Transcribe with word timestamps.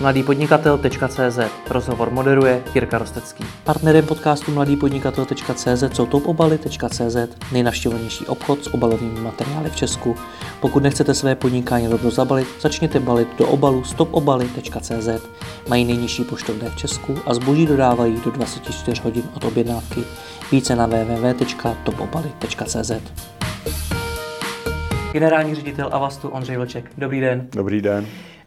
mladýpodnikatel.cz 0.00 1.38
Rozhovor 1.70 2.10
moderuje 2.10 2.62
Jirka 2.74 2.98
Rostecký. 2.98 3.44
Partnerem 3.64 4.06
podcastu 4.06 4.52
mladýpodnikatel.cz 4.52 5.84
jsou 5.92 6.06
topobaly.cz 6.06 7.16
nejnavštěvovanější 7.52 8.26
obchod 8.26 8.64
s 8.64 8.74
obalovými 8.74 9.20
materiály 9.20 9.70
v 9.70 9.76
Česku. 9.76 10.16
Pokud 10.60 10.82
nechcete 10.82 11.14
své 11.14 11.34
podnikání 11.34 11.88
rovnou 11.88 12.10
zabalit, 12.10 12.48
začněte 12.60 13.00
balit 13.00 13.28
do 13.38 13.48
obalu 13.48 13.84
stopobaly.cz. 13.84 15.08
Mají 15.68 15.84
nejnižší 15.84 16.24
poštovné 16.24 16.70
v 16.70 16.76
Česku 16.76 17.18
a 17.26 17.34
zboží 17.34 17.66
dodávají 17.66 18.20
do 18.24 18.30
24 18.30 19.02
hodin 19.02 19.22
od 19.36 19.44
objednávky. 19.44 20.04
Více 20.52 20.76
na 20.76 20.86
www.topobaly.cz 20.86 22.92
Generální 25.12 25.54
ředitel 25.54 25.88
Avastu 25.92 26.28
Ondřej 26.28 26.56
Vlček. 26.56 26.90
Dobrý 26.98 27.20
den. 27.20 27.46
Dobrý 27.52 27.82
den. 27.82 28.06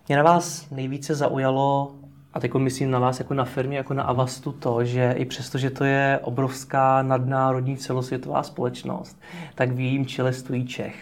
Mě 0.10 0.18
na 0.18 0.24
vás 0.24 0.70
nejvíce 0.70 1.16
zaujalo, 1.16 1.92
a 2.34 2.40
teď 2.40 2.54
myslím 2.54 2.92
na 2.92 3.00
vás 3.00 3.20
jako 3.20 3.34
na 3.34 3.46
firmě, 3.46 3.78
jako 3.78 3.94
na 3.94 4.04
Avastu, 4.04 4.52
to, 4.52 4.86
že 4.86 5.14
i 5.18 5.26
přesto, 5.26 5.58
že 5.58 5.70
to 5.70 5.84
je 5.84 6.20
obrovská 6.24 7.02
nadnárodní 7.02 7.78
celosvětová 7.78 8.44
společnost, 8.44 9.22
tak 9.56 9.72
v 9.72 9.80
jejím 9.80 10.06
čele 10.06 10.34
stojí 10.34 10.68
Čech. 10.68 10.96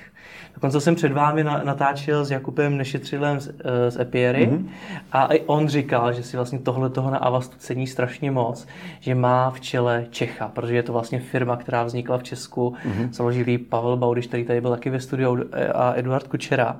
Dokonce 0.53 0.81
jsem 0.81 0.95
před 0.95 1.11
vámi 1.11 1.43
natáčel 1.43 2.25
s 2.25 2.31
Jakubem 2.31 2.77
Nešetřilem 2.77 3.39
z, 3.39 3.49
eh, 3.49 3.91
z 3.91 3.99
Epiery 3.99 4.47
mm-hmm. 4.47 4.69
a 5.11 5.25
i 5.25 5.41
on 5.41 5.67
říkal, 5.67 6.13
že 6.13 6.23
si 6.23 6.37
vlastně 6.37 6.59
tohle 6.59 6.89
toho 6.89 7.11
na 7.11 7.17
Avastu 7.17 7.57
cení 7.57 7.87
strašně 7.87 8.31
moc, 8.31 8.67
že 8.99 9.15
má 9.15 9.49
v 9.49 9.59
čele 9.59 10.05
Čecha, 10.09 10.47
protože 10.47 10.75
je 10.75 10.83
to 10.83 10.93
vlastně 10.93 11.19
firma, 11.19 11.55
která 11.55 11.83
vznikla 11.83 12.17
v 12.17 12.23
Česku, 12.23 12.75
mm-hmm. 12.85 13.11
založili 13.11 13.57
Pavel 13.57 13.97
Baudiš, 13.97 14.27
který 14.27 14.45
tady 14.45 14.61
byl 14.61 14.71
taky 14.71 14.89
ve 14.89 14.99
studiu 14.99 15.39
a 15.73 15.93
Eduard 15.95 16.27
Kučera. 16.27 16.77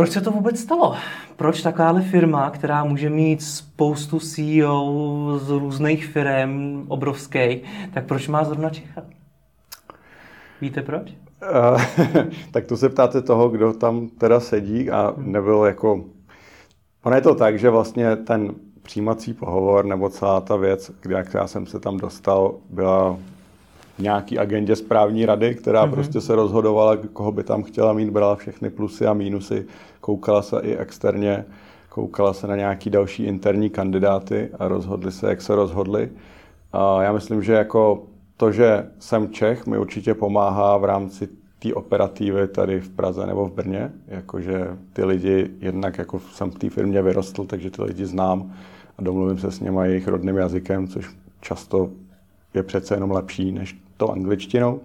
Proč 0.00 0.10
se 0.10 0.20
to 0.20 0.30
vůbec 0.30 0.60
stalo? 0.60 0.94
Proč 1.36 1.62
takováhle 1.62 2.02
firma, 2.02 2.50
která 2.50 2.84
může 2.84 3.10
mít 3.10 3.42
spoustu 3.42 4.18
CEO 4.18 5.38
z 5.38 5.50
různých 5.50 6.06
firm 6.06 6.84
obrovských, 6.88 7.62
tak 7.94 8.06
proč 8.06 8.28
má 8.28 8.44
zrovna 8.44 8.70
Čecha? 8.70 9.02
Víte 10.60 10.82
proč? 10.82 11.12
Uh, 11.72 11.82
tak 12.50 12.66
to 12.66 12.76
se 12.76 12.88
ptáte 12.88 13.22
toho, 13.22 13.48
kdo 13.48 13.72
tam 13.72 14.08
teda 14.08 14.40
sedí 14.40 14.90
a 14.90 15.14
nebyl 15.16 15.64
jako... 15.64 16.04
Ono 17.02 17.16
je 17.16 17.22
to 17.22 17.34
tak, 17.34 17.58
že 17.58 17.70
vlastně 17.70 18.16
ten 18.16 18.54
přijímací 18.82 19.34
pohovor 19.34 19.84
nebo 19.84 20.10
celá 20.10 20.40
ta 20.40 20.56
věc, 20.56 20.90
jak 21.08 21.34
já 21.34 21.46
jsem 21.46 21.66
se 21.66 21.80
tam 21.80 21.96
dostal, 21.96 22.54
byla 22.70 23.18
nějaký 24.00 24.38
agendě 24.38 24.76
správní 24.76 25.26
rady, 25.26 25.54
která 25.54 25.86
mm-hmm. 25.86 25.90
prostě 25.90 26.20
se 26.20 26.34
rozhodovala, 26.34 26.96
koho 27.12 27.32
by 27.32 27.44
tam 27.44 27.62
chtěla 27.62 27.92
mít, 27.92 28.10
brala 28.10 28.36
všechny 28.36 28.70
plusy 28.70 29.06
a 29.06 29.14
mínusy, 29.14 29.66
koukala 30.00 30.42
se 30.42 30.60
i 30.60 30.76
externě, 30.76 31.44
koukala 31.88 32.32
se 32.32 32.46
na 32.46 32.56
nějaký 32.56 32.90
další 32.90 33.24
interní 33.24 33.70
kandidáty 33.70 34.50
a 34.58 34.68
rozhodli 34.68 35.12
se, 35.12 35.28
jak 35.28 35.42
se 35.42 35.54
rozhodli. 35.54 36.10
A 36.72 37.02
já 37.02 37.12
myslím, 37.12 37.42
že 37.42 37.52
jako 37.52 38.02
to, 38.36 38.52
že 38.52 38.86
jsem 38.98 39.28
Čech, 39.28 39.66
mi 39.66 39.78
určitě 39.78 40.14
pomáhá 40.14 40.76
v 40.76 40.84
rámci 40.84 41.28
té 41.58 41.74
operativy 41.74 42.48
tady 42.48 42.80
v 42.80 42.88
Praze 42.88 43.26
nebo 43.26 43.46
v 43.46 43.52
Brně, 43.52 43.92
jakože 44.06 44.66
ty 44.92 45.04
lidi, 45.04 45.50
jednak 45.60 45.98
jako 45.98 46.20
jsem 46.20 46.50
v 46.50 46.58
té 46.58 46.70
firmě 46.70 47.02
vyrostl, 47.02 47.44
takže 47.44 47.70
ty 47.70 47.82
lidi 47.82 48.06
znám 48.06 48.52
a 48.98 49.02
domluvím 49.02 49.38
se 49.38 49.50
s 49.50 49.60
nimi 49.60 49.80
jejich 49.82 50.08
rodným 50.08 50.36
jazykem, 50.36 50.88
což 50.88 51.10
často 51.40 51.90
je 52.54 52.62
přece 52.62 52.94
jenom 52.94 53.10
lepší 53.10 53.52
než 53.52 53.80
to 54.00 54.12
angličtinou. 54.12 54.80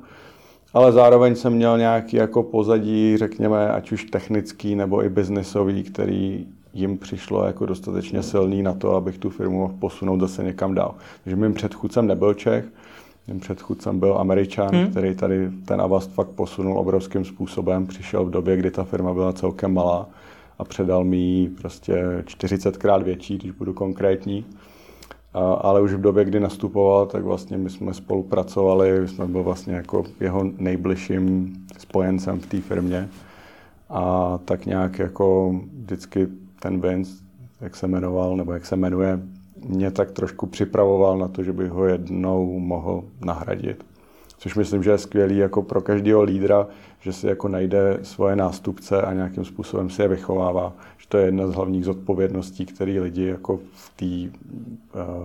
Ale 0.73 0.91
zároveň 0.91 1.35
jsem 1.35 1.53
měl 1.53 1.77
nějaký 1.77 2.17
jako 2.17 2.43
pozadí, 2.43 3.17
řekněme, 3.17 3.71
ať 3.71 3.91
už 3.91 4.03
technický 4.03 4.75
nebo 4.75 5.03
i 5.03 5.09
biznisový, 5.09 5.83
který 5.83 6.45
jim 6.73 6.97
přišlo 6.97 7.45
jako 7.45 7.65
dostatečně 7.65 8.23
silný 8.23 8.63
na 8.63 8.73
to, 8.73 8.95
abych 8.95 9.17
tu 9.17 9.29
firmu 9.29 9.59
mohl 9.59 9.73
posunout 9.79 10.19
zase 10.19 10.43
někam 10.43 10.75
dál. 10.75 10.95
Takže 11.23 11.35
mým 11.35 11.53
předchůdcem 11.53 12.07
nebyl 12.07 12.33
Čech, 12.33 12.65
mým 13.27 13.39
předchůdcem 13.39 13.99
byl 13.99 14.17
Američan, 14.17 14.75
hmm. 14.75 14.87
který 14.87 15.15
tady 15.15 15.49
ten 15.65 15.81
Avast 15.81 16.11
fakt 16.11 16.29
posunul 16.29 16.79
obrovským 16.79 17.25
způsobem. 17.25 17.87
Přišel 17.87 18.25
v 18.25 18.29
době, 18.29 18.57
kdy 18.57 18.71
ta 18.71 18.83
firma 18.83 19.13
byla 19.13 19.33
celkem 19.33 19.73
malá 19.73 20.07
a 20.59 20.63
předal 20.63 21.03
mi 21.03 21.17
ji 21.17 21.47
prostě 21.47 22.23
40krát 22.25 23.03
větší, 23.03 23.37
když 23.37 23.51
budu 23.51 23.73
konkrétní 23.73 24.45
ale 25.61 25.81
už 25.81 25.93
v 25.93 26.01
době, 26.01 26.25
kdy 26.25 26.39
nastupoval, 26.39 27.05
tak 27.05 27.23
vlastně 27.23 27.57
my 27.57 27.69
jsme 27.69 27.93
spolupracovali, 27.93 28.99
my 29.01 29.07
jsme 29.07 29.27
byl 29.27 29.43
vlastně 29.43 29.75
jako 29.75 30.03
jeho 30.19 30.43
nejbližším 30.57 31.53
spojencem 31.77 32.39
v 32.39 32.45
té 32.45 32.61
firmě 32.61 33.09
a 33.89 34.37
tak 34.45 34.65
nějak 34.65 34.99
jako 34.99 35.55
vždycky 35.83 36.27
ten 36.59 36.81
Vince, 36.81 37.13
jak 37.61 37.75
se 37.75 37.87
jmenoval, 37.87 38.37
nebo 38.37 38.53
jak 38.53 38.65
se 38.65 38.75
jmenuje, 38.75 39.19
mě 39.69 39.91
tak 39.91 40.11
trošku 40.11 40.45
připravoval 40.45 41.17
na 41.17 41.27
to, 41.27 41.43
že 41.43 41.53
bych 41.53 41.71
ho 41.71 41.85
jednou 41.85 42.59
mohl 42.59 43.03
nahradit. 43.25 43.85
Což 44.37 44.55
myslím, 44.55 44.83
že 44.83 44.91
je 44.91 44.97
skvělý 44.97 45.37
jako 45.37 45.61
pro 45.61 45.81
každého 45.81 46.23
lídra, 46.23 46.67
že 47.05 47.13
si 47.13 47.27
jako 47.27 47.47
najde 47.47 47.99
svoje 48.03 48.35
nástupce 48.35 49.01
a 49.01 49.13
nějakým 49.13 49.45
způsobem 49.45 49.89
si 49.89 50.01
je 50.01 50.07
vychovává. 50.07 50.73
Že 50.97 51.07
to 51.07 51.17
je 51.17 51.25
jedna 51.25 51.47
z 51.47 51.53
hlavních 51.53 51.85
zodpovědností, 51.85 52.65
které 52.65 52.99
lidi 52.99 53.25
jako 53.25 53.59
v 53.73 53.89
té 53.95 54.39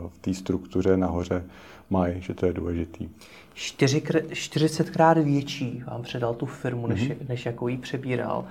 v 0.09 0.19
té 0.21 0.35
struktuře 0.35 0.97
nahoře 0.97 1.45
mají, 1.91 2.23
že 2.23 2.35
to 2.35 2.47
je 2.47 2.53
důležitý. 2.53 3.09
40krát 3.57 5.25
větší 5.25 5.83
vám 5.87 6.03
předal 6.03 6.35
tu 6.35 6.47
firmu, 6.47 6.87
než, 6.87 7.11
mm-hmm. 7.11 7.29
než 7.29 7.47
jakou 7.47 7.69
ji 7.69 7.77
přebíral. 7.77 8.45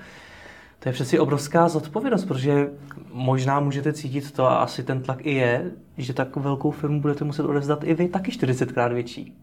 To 0.79 0.89
je 0.89 0.93
přeci 0.93 1.19
obrovská 1.19 1.69
zodpovědnost, 1.69 2.25
protože 2.25 2.69
možná 3.13 3.59
můžete 3.59 3.93
cítit 3.93 4.31
to, 4.31 4.45
a 4.45 4.57
asi 4.57 4.83
ten 4.83 5.01
tlak 5.01 5.25
i 5.25 5.33
je, 5.33 5.71
že 5.97 6.13
takovou 6.13 6.43
velkou 6.43 6.71
firmu 6.71 7.01
budete 7.01 7.23
muset 7.23 7.45
odevzdat 7.45 7.83
i 7.83 7.93
vy 7.93 8.07
taky 8.07 8.31
40krát 8.31 8.93
větší. 8.93 9.33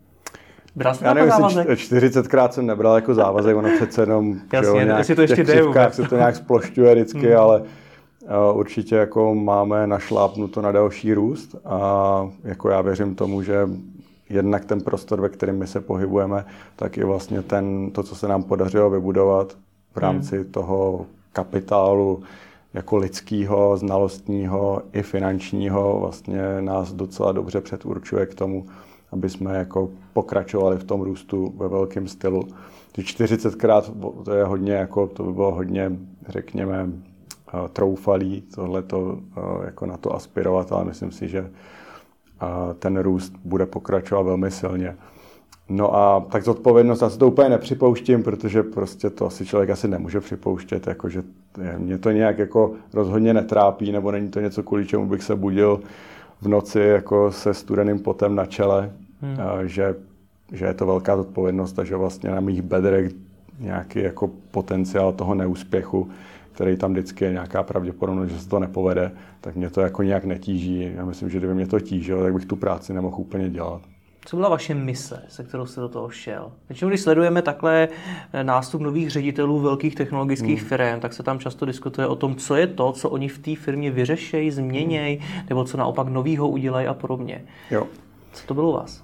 Bral 0.77 0.95
jste 0.95 1.05
Já 1.05 1.15
nevím, 1.15 1.31
závazek? 1.31 1.69
40krát 1.69 2.51
jsem 2.51 2.67
nebral 2.67 2.95
jako 2.95 3.15
závazek, 3.15 3.57
ono 3.57 3.69
přece 3.77 4.03
jenom 4.03 4.37
Jasně, 4.53 4.81
jo, 4.81 4.87
nějak, 4.87 5.07
to 5.15 5.23
ještě 5.23 5.45
jde 5.45 5.63
se 5.91 6.03
to 6.03 6.17
nějak 6.17 6.37
splošťuje 6.37 6.95
vždycky, 6.95 7.27
hmm. 7.27 7.39
ale 7.39 7.63
určitě 8.53 8.97
jako 8.97 9.35
máme 9.35 9.87
našlápnuto 9.87 10.63
na 10.63 10.73
další 10.73 11.15
růst 11.15 11.57
a 11.65 12.29
jako 12.45 12.69
já 12.69 12.81
věřím 12.81 13.15
tomu, 13.15 13.43
že 13.43 13.69
jednak 14.31 14.65
ten 14.65 14.81
prostor, 14.81 15.21
ve 15.21 15.29
kterém 15.29 15.59
my 15.59 15.67
se 15.67 15.81
pohybujeme, 15.81 16.45
tak 16.77 16.99
i 16.99 17.05
vlastně 17.05 17.43
ten, 17.43 17.91
to, 17.91 18.03
co 18.03 18.15
se 18.15 18.29
nám 18.29 18.43
podařilo 18.43 18.91
vybudovat 18.91 19.57
v 19.95 19.99
rámci 19.99 20.37
hmm. 20.37 20.45
toho 20.45 21.07
kapitálu 21.33 22.23
jako 22.75 22.97
lidského, 22.97 23.77
znalostního 23.77 24.83
i 24.93 25.03
finančního 25.03 25.99
vlastně 26.01 26.43
nás 26.61 26.93
docela 26.93 27.33
dobře 27.33 27.61
předurčuje 27.61 28.27
k 28.27 28.35
tomu, 28.35 28.67
aby 29.13 29.31
jsme 29.31 29.57
jako 29.57 29.91
pokračovali 30.13 30.77
v 30.77 30.85
tom 30.85 31.03
růstu 31.03 31.55
ve 31.57 31.69
velkém 31.69 32.09
stylu. 32.09 32.49
40krát 32.99 33.93
to 34.25 34.33
je 34.33 34.45
hodně, 34.45 34.73
jako, 34.73 35.07
to 35.07 35.23
by 35.23 35.33
bylo 35.33 35.55
hodně, 35.55 35.93
řekněme, 36.29 36.89
eh, 36.89 37.69
troufalý 37.73 38.43
tohleto, 38.55 39.19
eh, 39.37 39.41
jako 39.65 39.87
na 39.87 39.97
to 39.97 40.15
aspirovat, 40.15 40.73
ale 40.73 40.85
myslím 40.85 41.13
si, 41.13 41.29
že 41.29 41.39
eh, 42.43 42.75
ten 42.79 42.99
růst 42.99 43.33
bude 43.45 43.67
pokračovat 43.67 44.23
velmi 44.23 44.51
silně. 44.51 44.97
No 45.69 45.97
a 45.97 46.21
tak 46.21 46.45
zodpovědnost, 46.45 47.03
já 47.03 47.11
si 47.11 47.19
to 47.19 47.29
úplně 47.29 47.49
nepřipouštím, 47.49 48.23
protože 48.23 48.63
prostě 48.63 49.11
to 49.11 49.27
asi 49.27 49.47
člověk 49.47 49.71
asi 49.71 49.89
nemůže 49.89 50.21
připouštět, 50.21 50.87
jakože 50.87 51.23
mě 51.79 51.99
to 51.99 52.11
nějak 52.11 52.39
jako 52.39 52.73
rozhodně 52.93 53.35
netrápí, 53.35 53.93
nebo 53.93 54.11
není 54.11 54.29
to 54.29 54.41
něco, 54.41 54.63
kvůli 54.63 54.87
čemu 54.87 55.07
bych 55.07 55.23
se 55.23 55.37
budil 55.37 55.81
v 56.41 56.49
noci 56.49 56.81
jako 56.81 57.33
se 57.33 57.55
studeným 57.55 57.99
potem 57.99 58.35
na 58.35 58.47
čele, 58.47 58.93
hmm. 59.21 59.37
že, 59.69 59.95
že 60.53 60.65
je 60.65 60.75
to 60.75 60.87
velká 60.87 61.17
zodpovědnost 61.17 61.79
a 61.79 61.85
že 61.85 61.97
vlastně 61.97 62.31
na 62.31 62.41
mých 62.41 62.63
bedrech 62.63 63.13
nějaký 63.61 64.03
jako 64.03 64.31
potenciál 64.51 65.13
toho 65.13 65.35
neúspěchu, 65.35 66.11
který 66.53 66.77
tam 66.77 66.93
vždycky 66.93 67.25
je 67.25 67.33
nějaká 67.33 67.63
pravděpodobnost, 67.63 68.31
že 68.31 68.39
se 68.39 68.49
to 68.49 68.59
nepovede, 68.59 69.13
tak 69.41 69.57
mě 69.57 69.71
to 69.71 69.81
jako 69.81 70.03
nějak 70.03 70.25
netíží. 70.25 70.93
Já 70.97 71.05
myslím, 71.05 71.31
že 71.31 71.39
kdyby 71.39 71.55
mě 71.55 71.67
to 71.67 71.81
tížilo, 71.81 72.23
tak 72.23 72.35
bych 72.35 72.47
tu 72.47 72.57
práci 72.57 72.95
nemohl 72.95 73.17
úplně 73.21 73.51
dělat. 73.51 73.83
Co 74.27 74.37
byla 74.37 74.49
vaše 74.49 74.75
mise, 74.75 75.23
se 75.29 75.45
kterou 75.45 75.67
jste 75.67 75.81
do 75.81 75.89
toho 75.89 76.11
šel? 76.11 76.53
Většinou, 76.69 76.89
když 76.89 77.01
sledujeme 77.01 77.43
takhle 77.43 77.89
eh, 78.33 78.45
nástup 78.45 78.81
nových 78.81 79.11
ředitelů 79.11 79.61
velkých 79.61 79.95
technologických 79.95 80.61
hmm. 80.61 80.69
firm, 80.69 81.01
tak 81.01 81.13
se 81.13 81.23
tam 81.23 81.39
často 81.39 81.67
diskutuje 81.67 82.07
o 82.07 82.17
tom, 82.17 82.35
co 82.35 82.57
je 82.57 82.67
to, 82.67 82.93
co 82.93 83.11
oni 83.11 83.29
v 83.29 83.39
té 83.39 83.57
firmě 83.57 83.91
vyřešejí, 83.91 84.51
změnějí, 84.51 85.17
hmm. 85.17 85.43
nebo 85.49 85.65
co 85.65 85.77
naopak 85.77 86.09
novýho 86.09 86.49
udělají 86.49 86.87
a 86.87 86.95
podobně. 86.95 87.45
Jo. 87.71 87.87
Co 88.33 88.47
to 88.47 88.55
bylo 88.55 88.71
u 88.71 88.73
vás? 88.73 89.03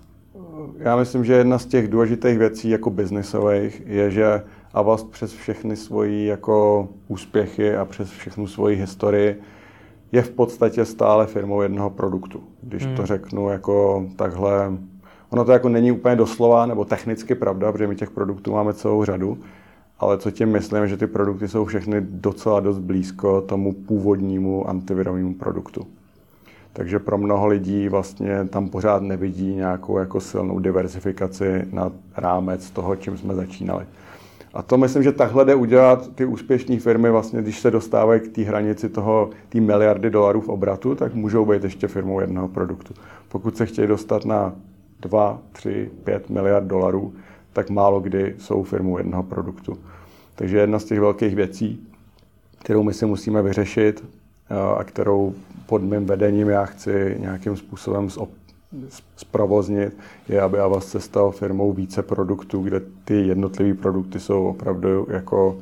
Já 0.78 0.96
myslím, 0.96 1.24
že 1.24 1.32
jedna 1.32 1.58
z 1.58 1.66
těch 1.66 1.88
důležitých 1.88 2.38
věcí 2.38 2.70
jako 2.70 2.90
biznisových 2.90 3.82
je, 3.86 4.10
že 4.10 4.42
Avast 4.74 5.10
přes 5.10 5.32
všechny 5.32 5.76
svoji 5.76 6.26
jako 6.26 6.88
úspěchy 7.08 7.76
a 7.76 7.84
přes 7.84 8.10
všechnu 8.10 8.46
svoji 8.46 8.76
historii 8.76 9.40
je 10.12 10.22
v 10.22 10.30
podstatě 10.30 10.84
stále 10.84 11.26
firmou 11.26 11.62
jednoho 11.62 11.90
produktu. 11.90 12.42
Když 12.62 12.86
hmm. 12.86 12.96
to 12.96 13.06
řeknu 13.06 13.48
jako 13.48 14.06
takhle 14.16 14.72
Ono 15.32 15.44
to 15.44 15.52
jako 15.52 15.68
není 15.68 15.92
úplně 15.92 16.16
doslova 16.16 16.66
nebo 16.66 16.84
technicky 16.84 17.34
pravda, 17.34 17.72
protože 17.72 17.86
my 17.86 17.96
těch 17.96 18.10
produktů 18.10 18.52
máme 18.52 18.74
celou 18.74 19.04
řadu, 19.04 19.38
ale 19.98 20.18
co 20.18 20.30
tím 20.30 20.48
myslím, 20.48 20.88
že 20.88 20.96
ty 20.96 21.06
produkty 21.06 21.48
jsou 21.48 21.64
všechny 21.64 22.00
docela 22.00 22.60
dost 22.60 22.78
blízko 22.78 23.40
tomu 23.40 23.72
původnímu 23.72 24.68
antivirovému 24.68 25.34
produktu. 25.34 25.86
Takže 26.72 26.98
pro 26.98 27.18
mnoho 27.18 27.46
lidí 27.46 27.88
vlastně 27.88 28.44
tam 28.44 28.68
pořád 28.68 29.02
nevidí 29.02 29.54
nějakou 29.54 29.98
jako 29.98 30.20
silnou 30.20 30.58
diversifikaci 30.58 31.62
na 31.72 31.92
rámec 32.16 32.70
toho, 32.70 32.96
čím 32.96 33.18
jsme 33.18 33.34
začínali. 33.34 33.84
A 34.54 34.62
to 34.62 34.78
myslím, 34.78 35.02
že 35.02 35.12
takhle 35.12 35.44
jde 35.44 35.54
udělat 35.54 36.14
ty 36.14 36.24
úspěšné 36.24 36.78
firmy, 36.78 37.10
vlastně, 37.10 37.42
když 37.42 37.60
se 37.60 37.70
dostávají 37.70 38.20
k 38.20 38.34
té 38.34 38.42
hranici 38.42 38.88
toho, 38.88 39.30
té 39.48 39.60
miliardy 39.60 40.10
dolarů 40.10 40.40
v 40.40 40.48
obratu, 40.48 40.94
tak 40.94 41.14
můžou 41.14 41.46
být 41.46 41.64
ještě 41.64 41.88
firmou 41.88 42.20
jednoho 42.20 42.48
produktu. 42.48 42.94
Pokud 43.28 43.56
se 43.56 43.66
chtějí 43.66 43.88
dostat 43.88 44.24
na 44.24 44.52
2, 45.02 45.38
3, 45.52 45.90
5 46.04 46.30
miliard 46.30 46.64
dolarů, 46.64 47.14
tak 47.52 47.70
málo 47.70 48.00
kdy 48.00 48.34
jsou 48.38 48.62
firmou 48.62 48.98
jednoho 48.98 49.22
produktu. 49.22 49.78
Takže 50.34 50.58
jedna 50.58 50.78
z 50.78 50.84
těch 50.84 51.00
velkých 51.00 51.34
věcí, 51.34 51.88
kterou 52.58 52.82
my 52.82 52.94
si 52.94 53.06
musíme 53.06 53.42
vyřešit 53.42 54.04
a 54.76 54.84
kterou 54.84 55.34
pod 55.66 55.82
mým 55.82 56.06
vedením 56.06 56.48
já 56.48 56.64
chci 56.64 57.16
nějakým 57.18 57.56
způsobem 57.56 58.08
zprovoznit, 59.16 59.96
je, 60.28 60.40
aby 60.40 60.58
Avast 60.58 60.88
se 60.88 61.00
stal 61.00 61.30
firmou 61.30 61.72
více 61.72 62.02
produktů, 62.02 62.62
kde 62.62 62.80
ty 63.04 63.26
jednotlivé 63.26 63.74
produkty 63.74 64.20
jsou 64.20 64.46
opravdu 64.46 65.06
jako 65.10 65.58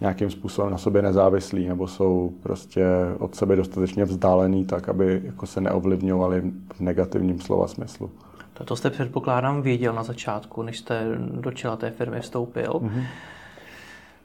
nějakým 0.00 0.30
způsobem 0.30 0.70
na 0.70 0.78
sobě 0.78 1.02
nezávislí 1.02 1.68
nebo 1.68 1.88
jsou 1.88 2.32
prostě 2.42 2.84
od 3.18 3.34
sebe 3.34 3.56
dostatečně 3.56 4.04
vzdálený 4.04 4.64
tak, 4.64 4.88
aby 4.88 5.20
jako 5.24 5.46
se 5.46 5.60
neovlivňovali 5.60 6.42
v 6.74 6.80
negativním 6.80 7.40
slova 7.40 7.68
smyslu. 7.68 8.10
To 8.64 8.76
jste 8.76 8.90
předpokládám 8.90 9.62
věděl 9.62 9.92
na 9.92 10.02
začátku, 10.02 10.62
než 10.62 10.78
jste 10.78 11.04
do 11.18 11.50
čela 11.50 11.76
té 11.76 11.90
firmy 11.90 12.20
vstoupil. 12.20 12.72
Mm-hmm. 12.72 13.04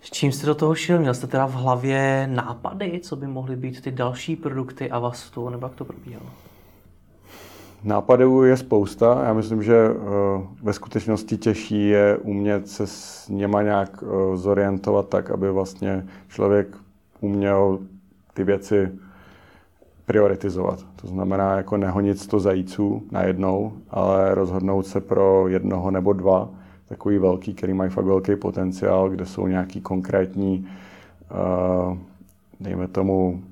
S 0.02 0.12
čím 0.12 0.32
jste 0.32 0.48
do 0.48 0.56
toho 0.56 0.76
šel? 0.76 1.00
Měl 1.00 1.14
jste 1.14 1.28
teda 1.28 1.46
v 1.46 1.54
hlavě 1.54 2.30
nápady, 2.32 3.00
co 3.04 3.16
by 3.16 3.28
mohly 3.28 3.56
být 3.56 3.82
ty 3.82 3.92
další 3.92 4.36
produkty 4.36 4.92
Avastu, 4.92 5.50
nebo 5.50 5.66
jak 5.66 5.76
to 5.76 5.86
probíhalo? 5.86 6.30
Nápadů 7.84 8.44
je 8.44 8.58
spousta. 8.58 9.24
Já 9.26 9.34
myslím, 9.34 9.64
že 9.64 9.76
eh, 9.76 9.96
ve 10.62 10.74
skutečnosti 10.74 11.38
těžší 11.38 11.90
je 11.90 12.18
umět 12.18 12.70
se 12.70 12.88
s 12.88 13.30
něma 13.30 13.62
nějak 13.62 14.04
eh, 14.04 14.38
zorientovat 14.38 15.10
tak, 15.10 15.32
aby 15.32 15.52
vlastně 15.52 16.08
člověk 16.28 16.78
uměl 17.20 17.80
ty 18.34 18.44
věci 18.44 18.92
prioritizovat. 20.06 20.86
To 21.02 21.08
znamená 21.08 21.58
jako 21.58 21.78
nehonit 21.78 22.20
100 22.20 22.40
zajíců 22.40 23.04
najednou, 23.12 23.74
ale 23.90 24.36
rozhodnout 24.36 24.88
se 24.88 25.02
pro 25.02 25.48
jednoho 25.48 25.92
nebo 25.92 26.14
dva, 26.14 26.50
takový 26.90 27.18
velký, 27.18 27.54
který 27.54 27.74
mají 27.74 27.90
fakt 27.90 28.06
velký 28.06 28.36
potenciál, 28.36 29.10
kde 29.10 29.26
jsou 29.26 29.48
nějaký 29.48 29.82
konkrétní, 29.82 30.68
uh, 31.32 31.98
dejme 32.60 32.88
tomu, 32.88 33.44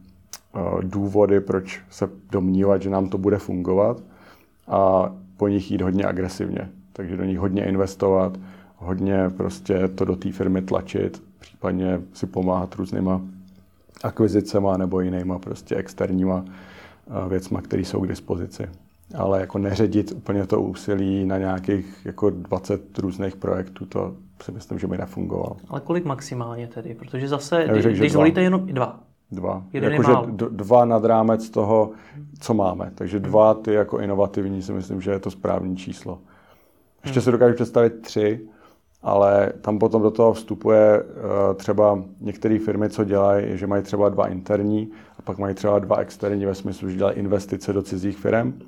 uh, 0.55 0.81
důvody, 0.81 1.39
proč 1.39 1.81
se 1.89 2.09
domnívat, 2.31 2.81
že 2.81 2.89
nám 2.89 3.09
to 3.09 3.17
bude 3.17 3.37
fungovat 3.37 4.01
a 4.67 5.11
po 5.37 5.47
nich 5.47 5.71
jít 5.71 5.81
hodně 5.81 6.05
agresivně. 6.05 6.69
Takže 6.93 7.17
do 7.17 7.23
nich 7.23 7.39
hodně 7.39 7.65
investovat, 7.65 8.37
hodně 8.77 9.29
prostě 9.37 9.87
to 9.87 10.05
do 10.05 10.15
té 10.15 10.31
firmy 10.31 10.61
tlačit, 10.61 11.23
případně 11.39 12.01
si 12.13 12.27
pomáhat 12.27 12.75
různýma 12.75 13.21
akvizicema 14.03 14.77
nebo 14.77 15.01
jinýma 15.01 15.39
prostě 15.39 15.75
externíma 15.75 16.45
eh, 16.45 17.29
věcma, 17.29 17.61
které 17.61 17.81
jsou 17.81 18.01
k 18.01 18.07
dispozici. 18.07 18.69
Ale 19.15 19.39
jako 19.39 19.57
neředit 19.57 20.11
úplně 20.11 20.47
to 20.47 20.61
úsilí 20.61 21.25
na 21.25 21.37
nějakých 21.37 22.01
jako 22.05 22.29
20 22.29 22.99
různých 22.99 23.35
projektů, 23.35 23.85
to 23.85 24.15
si 24.43 24.51
myslím, 24.51 24.79
že 24.79 24.87
by 24.87 24.97
nefungovalo. 24.97 25.57
Ale 25.69 25.81
kolik 25.81 26.05
maximálně 26.05 26.67
tedy? 26.67 26.95
Protože 26.95 27.27
zase, 27.27 27.67
když, 27.71 27.85
když 27.85 28.11
zvolíte 28.11 28.41
jenom 28.41 28.65
dva, 28.65 28.99
Dva. 29.33 29.63
Jakože 29.73 30.11
dva 30.49 30.85
nad 30.85 31.05
rámec 31.05 31.49
toho, 31.49 31.91
co 32.39 32.53
máme. 32.53 32.91
Takže 32.95 33.19
dva 33.19 33.53
ty 33.53 33.73
jako 33.73 33.99
inovativní 33.99 34.61
si 34.61 34.73
myslím, 34.73 35.01
že 35.01 35.11
je 35.11 35.19
to 35.19 35.31
správné 35.31 35.75
číslo. 35.75 36.19
Ještě 37.03 37.19
hmm. 37.19 37.23
si 37.23 37.31
dokážu 37.31 37.55
představit 37.55 38.01
tři, 38.01 38.47
ale 39.03 39.53
tam 39.61 39.79
potom 39.79 40.01
do 40.01 40.11
toho 40.11 40.33
vstupuje 40.33 41.03
uh, 41.03 41.09
třeba 41.55 42.03
některé 42.21 42.59
firmy, 42.59 42.89
co 42.89 43.03
dělají, 43.03 43.57
že 43.57 43.67
mají 43.67 43.83
třeba 43.83 44.09
dva 44.09 44.27
interní 44.27 44.91
a 45.19 45.21
pak 45.21 45.37
mají 45.37 45.55
třeba 45.55 45.79
dva 45.79 45.97
externí 45.97 46.45
ve 46.45 46.55
smyslu, 46.55 46.89
že 46.89 46.97
dělají 46.97 47.17
investice 47.17 47.73
do 47.73 47.81
cizích 47.81 48.17
firm. 48.17 48.59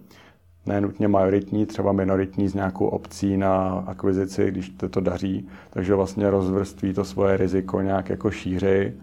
Nenutně 0.65 1.07
majoritní, 1.07 1.65
třeba 1.65 1.91
minoritní 1.91 2.47
s 2.47 2.53
nějakou 2.53 2.85
opcí 2.87 3.37
na 3.37 3.83
akvizici, 3.87 4.51
když 4.51 4.69
to, 4.69 4.89
to 4.89 5.01
daří. 5.01 5.47
Takže 5.69 5.95
vlastně 5.95 6.29
rozvrství 6.29 6.93
to 6.93 7.05
svoje 7.05 7.37
riziko 7.37 7.81
nějak 7.81 8.09
jako 8.09 8.31
šířej 8.31 8.93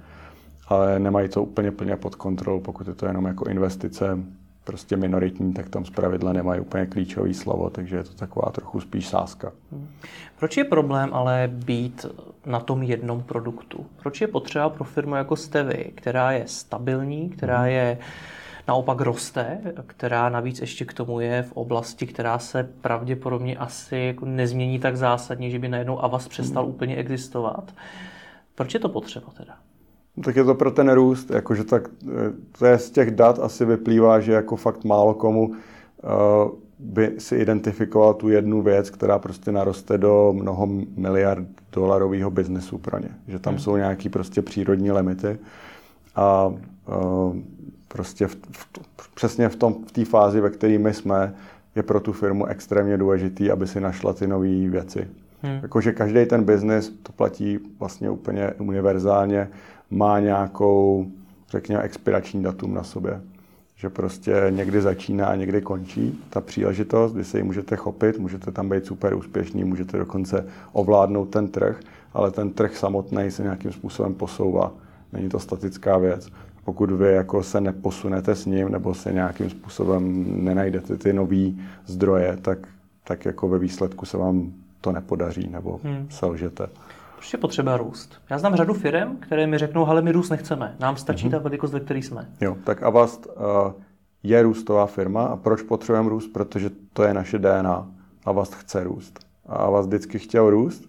ale 0.73 0.99
nemají 0.99 1.29
to 1.29 1.43
úplně 1.43 1.71
plně 1.71 1.97
pod 1.97 2.15
kontrolou, 2.15 2.61
pokud 2.61 2.89
je 2.89 2.95
to 2.95 3.07
jenom 3.07 3.25
jako 3.25 3.45
investice 3.45 4.19
prostě 4.65 4.97
minoritní, 4.97 5.53
tak 5.53 5.69
tam 5.69 5.85
zpravidla 5.85 6.33
nemají 6.33 6.61
úplně 6.61 6.87
klíčový 6.87 7.35
slovo, 7.35 7.71
takže 7.71 7.97
je 7.97 8.05
to 8.05 8.15
taková 8.15 8.51
trochu 8.53 8.81
spíš 8.81 9.09
sázka. 9.09 9.53
Proč 10.39 10.57
je 10.57 10.65
problém 10.65 11.11
ale 11.13 11.51
být 11.53 12.07
na 12.47 12.61
tom 12.61 12.83
jednom 12.83 13.23
produktu? 13.23 13.87
Proč 14.03 14.21
je 14.21 14.27
potřeba 14.27 14.69
pro 14.69 14.85
firmu 14.85 15.15
jako 15.15 15.37
jste 15.37 15.63
vy, 15.63 15.93
která 15.95 16.33
je 16.33 16.45
stabilní, 16.47 17.31
která 17.31 17.59
hmm. 17.59 17.71
je 17.71 17.99
naopak 18.69 19.01
roste, 19.01 19.61
která 19.87 20.29
navíc 20.29 20.61
ještě 20.61 20.85
k 20.85 20.95
tomu 20.95 21.21
je 21.21 21.43
v 21.43 21.53
oblasti, 21.53 22.07
která 22.07 22.39
se 22.39 22.71
pravděpodobně 22.81 23.57
asi 23.57 23.97
jako 23.97 24.27
nezmění 24.27 24.79
tak 24.79 24.97
zásadně, 24.97 25.51
že 25.51 25.59
by 25.59 25.69
najednou 25.69 26.05
Avas 26.05 26.29
přestal 26.29 26.63
hmm. 26.63 26.73
úplně 26.73 26.97
existovat. 26.97 27.75
Proč 28.55 28.75
je 28.75 28.81
to 28.81 28.89
potřeba 28.89 29.33
teda? 29.37 29.57
Tak 30.25 30.37
je 30.37 30.45
to 30.45 30.55
pro 30.55 30.71
ten 30.71 30.93
růst, 30.93 31.31
jakože 31.31 31.65
tak, 31.65 31.89
eh, 32.09 32.33
to 32.59 32.67
je 32.67 32.79
z 32.79 32.91
těch 32.91 33.11
dat 33.11 33.39
asi 33.39 33.65
vyplývá, 33.65 34.21
že 34.21 34.33
jako 34.33 34.57
fakt 34.57 34.85
málo 34.85 35.15
komu 35.15 35.49
uh, 35.49 35.55
by 36.79 37.13
si 37.19 37.37
identifikoval 37.37 38.15
tu 38.15 38.29
jednu 38.29 38.63
věc, 38.63 38.91
která 38.91 39.19
prostě 39.19 39.53
naroste 39.53 39.99
do 39.99 40.33
mnoho 40.37 40.69
miliard 40.97 41.47
dolarového 41.73 42.31
biznesu 42.31 42.79
pro 42.79 42.99
ně. 42.99 43.09
Že 43.29 43.39
tam 43.39 43.55
hmm. 43.55 43.61
jsou 43.61 43.77
nějaký 43.77 44.09
prostě 44.09 44.43
přírodní 44.43 44.93
limity 44.93 45.39
a 46.15 46.47
uh, 46.47 47.37
prostě 47.89 48.27
v, 48.27 48.37
v, 48.53 49.15
přesně 49.15 49.49
v 49.49 49.57
tom 49.57 49.75
v 49.87 49.93
té 49.93 50.05
fázi, 50.05 50.41
ve 50.41 50.51
které 50.51 50.79
my 50.79 50.95
jsme, 50.95 51.35
je 51.77 51.83
pro 51.83 52.01
tu 52.01 52.13
firmu 52.13 52.47
extrémně 52.47 52.97
důležitý, 52.97 53.51
aby 53.51 53.67
si 53.67 53.81
našla 53.81 54.13
ty 54.13 54.27
nové 54.27 54.69
věci. 54.69 55.09
Hmm. 55.43 55.59
Jakože 55.63 55.93
každý 55.93 56.27
ten 56.27 56.45
biznis, 56.45 56.93
to 57.03 57.13
platí 57.13 57.59
vlastně 57.79 58.11
úplně 58.11 58.51
univerzálně, 58.59 59.49
má 59.93 60.21
nějakou, 60.21 61.07
řekněme, 61.51 61.83
expirační 61.83 62.43
datum 62.43 62.75
na 62.75 62.83
sobě. 62.83 63.21
Že 63.77 63.91
prostě 63.91 64.47
někdy 64.51 64.83
začíná 64.83 65.27
a 65.27 65.37
někdy 65.37 65.63
končí 65.63 66.25
ta 66.31 66.41
příležitost, 66.41 67.13
kdy 67.13 67.25
se 67.25 67.39
ji 67.39 67.43
můžete 67.43 67.77
chopit, 67.77 68.19
můžete 68.19 68.53
tam 68.53 68.69
být 68.69 68.87
super 68.87 69.15
úspěšný, 69.15 69.65
můžete 69.65 69.99
dokonce 69.99 70.47
ovládnout 70.73 71.25
ten 71.25 71.49
trh, 71.49 71.81
ale 72.15 72.31
ten 72.31 72.51
trh 72.51 72.77
samotný 72.77 73.31
se 73.31 73.43
nějakým 73.43 73.73
způsobem 73.73 74.15
posouvá. 74.15 74.73
Není 75.13 75.29
to 75.29 75.39
statická 75.39 75.99
věc. 75.99 76.29
Pokud 76.65 76.91
vy 76.91 77.13
jako 77.13 77.43
se 77.43 77.61
neposunete 77.61 78.35
s 78.35 78.47
ním 78.47 78.69
nebo 78.69 78.95
se 78.95 79.13
nějakým 79.13 79.51
způsobem 79.51 80.25
nenajdete 80.45 80.97
ty 80.97 81.13
nové 81.13 81.51
zdroje, 81.87 82.39
tak, 82.43 82.59
tak 83.05 83.25
jako 83.25 83.49
ve 83.49 83.59
výsledku 83.59 84.07
se 84.07 84.17
vám 84.17 84.53
to 84.81 84.93
nepodaří 84.93 85.49
nebo 85.53 85.81
hmm. 85.85 86.07
selžete. 86.11 86.67
Proč 87.23 87.33
je 87.33 87.39
potřeba 87.39 87.77
růst? 87.77 88.15
Já 88.31 88.39
znám 88.39 88.57
řadu 88.57 88.75
firm, 88.75 89.17
které 89.17 89.47
mi 89.47 89.59
řeknou, 89.59 89.87
ale 89.87 90.03
my 90.03 90.13
růst 90.13 90.31
nechceme. 90.31 90.77
Nám 90.81 90.97
stačí 90.97 91.27
mm-hmm. 91.27 91.31
ta 91.31 91.39
velikost, 91.39 91.73
ve 91.73 91.81
které 91.81 91.99
jsme. 91.99 92.29
Jo, 92.41 92.57
tak 92.65 92.83
Avast 92.83 93.27
uh, 93.27 93.73
je 94.23 94.43
růstová 94.43 94.87
firma 94.87 95.25
a 95.25 95.37
proč 95.37 95.63
potřebujeme 95.63 96.09
růst? 96.09 96.29
Protože 96.29 96.71
to 96.93 97.03
je 97.03 97.15
naše 97.15 97.39
DNA. 97.39 97.91
Avast 98.25 98.55
chce 98.55 98.85
růst. 98.85 99.27
A 99.47 99.55
Avast 99.55 99.89
vždycky 99.89 100.19
chtěl 100.19 100.51
růst 100.51 100.85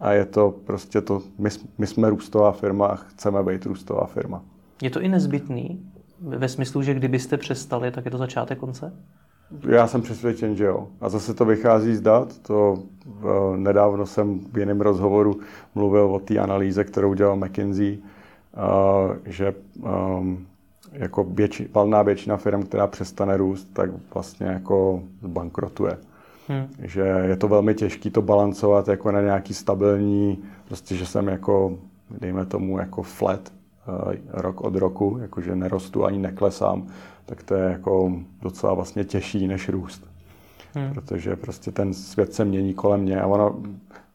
a 0.00 0.12
je 0.12 0.24
to 0.24 0.54
prostě 0.64 1.00
to, 1.00 1.22
my, 1.38 1.50
my 1.78 1.86
jsme 1.86 2.10
růstová 2.10 2.52
firma 2.52 2.86
a 2.86 2.96
chceme 2.96 3.42
být 3.42 3.66
růstová 3.66 4.06
firma. 4.06 4.42
Je 4.82 4.90
to 4.90 5.00
i 5.00 5.08
nezbytný 5.08 5.90
ve 6.20 6.48
smyslu, 6.48 6.82
že 6.82 6.94
kdybyste 6.94 7.36
přestali, 7.36 7.90
tak 7.90 8.04
je 8.04 8.10
to 8.10 8.18
začátek 8.18 8.58
konce? 8.58 8.92
Já 9.68 9.86
jsem 9.86 10.02
přesvědčen, 10.02 10.56
že 10.56 10.64
jo. 10.64 10.88
A 11.00 11.08
zase 11.08 11.34
to 11.34 11.44
vychází 11.44 11.94
z 11.94 12.00
dat. 12.00 12.38
To 12.38 12.72
uh, 13.06 13.56
nedávno 13.56 14.06
jsem 14.06 14.40
v 14.52 14.58
jiném 14.58 14.80
rozhovoru 14.80 15.40
mluvil 15.74 16.04
o 16.04 16.18
té 16.18 16.38
analýze, 16.38 16.84
kterou 16.84 17.14
dělal 17.14 17.36
McKinsey, 17.36 17.98
uh, 17.98 19.16
že 19.24 19.54
um, 20.18 20.46
jako 20.92 21.24
větši, 21.24 21.68
valná 21.74 22.02
většina 22.02 22.36
firm, 22.36 22.62
která 22.62 22.86
přestane 22.86 23.36
růst, 23.36 23.68
tak 23.72 23.90
vlastně 24.14 24.46
jako 24.46 25.02
zbankrotuje. 25.22 25.98
Hmm. 26.48 26.66
Že 26.82 27.00
je 27.00 27.36
to 27.36 27.48
velmi 27.48 27.74
těžké 27.74 28.10
to 28.10 28.22
balancovat 28.22 28.88
jako 28.88 29.12
na 29.12 29.20
nějaký 29.20 29.54
stabilní, 29.54 30.42
prostě, 30.68 30.96
že 30.96 31.06
jsem 31.06 31.28
jako, 31.28 31.78
dejme 32.20 32.46
tomu, 32.46 32.78
jako 32.78 33.02
flat 33.02 33.52
uh, 33.88 34.12
rok 34.28 34.60
od 34.60 34.76
roku, 34.76 35.18
jakože 35.20 35.56
nerostu 35.56 36.04
ani 36.04 36.18
neklesám 36.18 36.86
tak 37.26 37.42
to 37.42 37.54
je 37.54 37.70
jako 37.70 38.12
docela 38.42 38.74
vlastně 38.74 39.04
těžší 39.04 39.48
než 39.48 39.68
růst. 39.68 40.06
hmm. 40.74 40.94
protože 40.94 41.36
prostě 41.36 41.72
ten 41.72 41.94
svět 41.94 42.34
se 42.34 42.44
mění 42.44 42.74
kolem 42.74 43.00
mě 43.00 43.20
a 43.20 43.26
ono, 43.26 43.56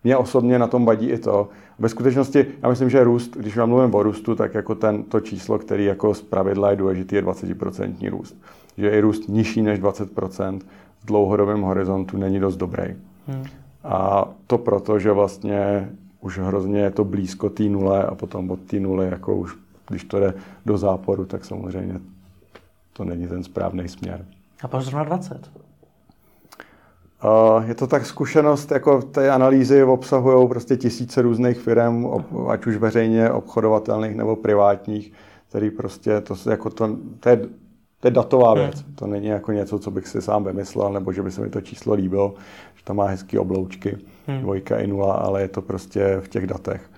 mě 0.03 0.17
osobně 0.17 0.59
na 0.59 0.67
tom 0.67 0.85
vadí 0.85 1.09
i 1.09 1.17
to. 1.17 1.49
Ve 1.79 1.89
skutečnosti, 1.89 2.45
já 2.63 2.69
myslím, 2.69 2.89
že 2.89 3.03
růst, 3.03 3.37
když 3.37 3.57
vám 3.57 3.69
mluvím 3.69 3.95
o 3.95 4.03
růstu, 4.03 4.35
tak 4.35 4.53
jako 4.53 4.75
ten, 4.75 5.03
to 5.03 5.19
číslo, 5.19 5.59
který 5.59 5.85
jako 5.85 6.13
z 6.13 6.21
pravidla 6.21 6.71
je 6.71 6.75
důležitý, 6.75 7.15
je 7.15 7.21
20% 7.21 8.09
růst. 8.09 8.35
Že 8.77 8.89
i 8.89 8.99
růst 9.01 9.29
nižší 9.29 9.61
než 9.61 9.79
20% 9.79 10.59
v 10.99 11.05
dlouhodobém 11.05 11.61
horizontu 11.61 12.17
není 12.17 12.39
dost 12.39 12.55
dobrý. 12.55 12.95
Hmm. 13.27 13.43
A 13.83 14.27
to 14.47 14.57
proto, 14.57 14.99
že 14.99 15.11
vlastně 15.11 15.89
už 16.21 16.39
hrozně 16.39 16.79
je 16.79 16.91
to 16.91 17.03
blízko 17.03 17.49
té 17.49 17.63
nule 17.63 18.03
a 18.03 18.15
potom 18.15 18.51
od 18.51 18.59
té 18.59 18.79
nuly, 18.79 19.07
jako 19.07 19.35
už 19.35 19.55
když 19.89 20.03
to 20.03 20.19
jde 20.19 20.33
do 20.65 20.77
záporu, 20.77 21.25
tak 21.25 21.45
samozřejmě 21.45 21.99
to 22.93 23.03
není 23.03 23.27
ten 23.27 23.43
správný 23.43 23.88
směr. 23.88 24.25
A 24.63 24.67
proč 24.67 24.86
zrovna 24.86 25.03
20? 25.03 25.51
Uh, 27.24 27.63
je 27.67 27.75
to 27.75 27.88
tak 27.88 28.05
zkušenost, 28.05 28.71
jako 28.71 29.01
ty 29.01 29.29
analýzy 29.29 29.83
obsahují 29.83 30.48
prostě 30.48 30.77
tisíce 30.77 31.21
různých 31.21 31.60
firm, 31.60 32.07
ať 32.50 32.65
už 32.65 32.77
veřejně 32.77 33.31
obchodovatelných 33.31 34.15
nebo 34.15 34.36
privátních, 34.36 35.13
který 35.50 35.69
prostě, 35.69 36.21
to, 36.21 36.36
jako 36.50 36.69
to, 36.69 36.98
to, 37.19 37.29
je, 37.29 37.38
to 38.00 38.07
je 38.07 38.12
datová 38.12 38.51
hmm. 38.51 38.62
věc. 38.62 38.81
Hmm. 38.81 38.95
To 38.95 39.07
není 39.07 39.27
jako 39.27 39.51
něco, 39.51 39.79
co 39.79 39.91
bych 39.91 40.07
si 40.07 40.21
sám 40.21 40.43
vymyslel, 40.43 40.93
nebo 40.93 41.13
že 41.13 41.21
by 41.21 41.31
se 41.31 41.41
mi 41.41 41.50
to 41.50 41.62
číslo 41.62 41.93
líbilo, 41.93 42.33
že 42.75 42.83
tam 42.83 42.95
má 42.95 43.07
hezký 43.07 43.38
obloučky, 43.38 43.98
hmm. 44.27 44.41
dvojka 44.41 44.77
i 44.77 44.88
nula, 44.88 45.13
ale 45.13 45.41
je 45.41 45.48
to 45.48 45.62
prostě 45.62 46.17
v 46.21 46.27
těch 46.27 46.48
datech. 46.48 46.90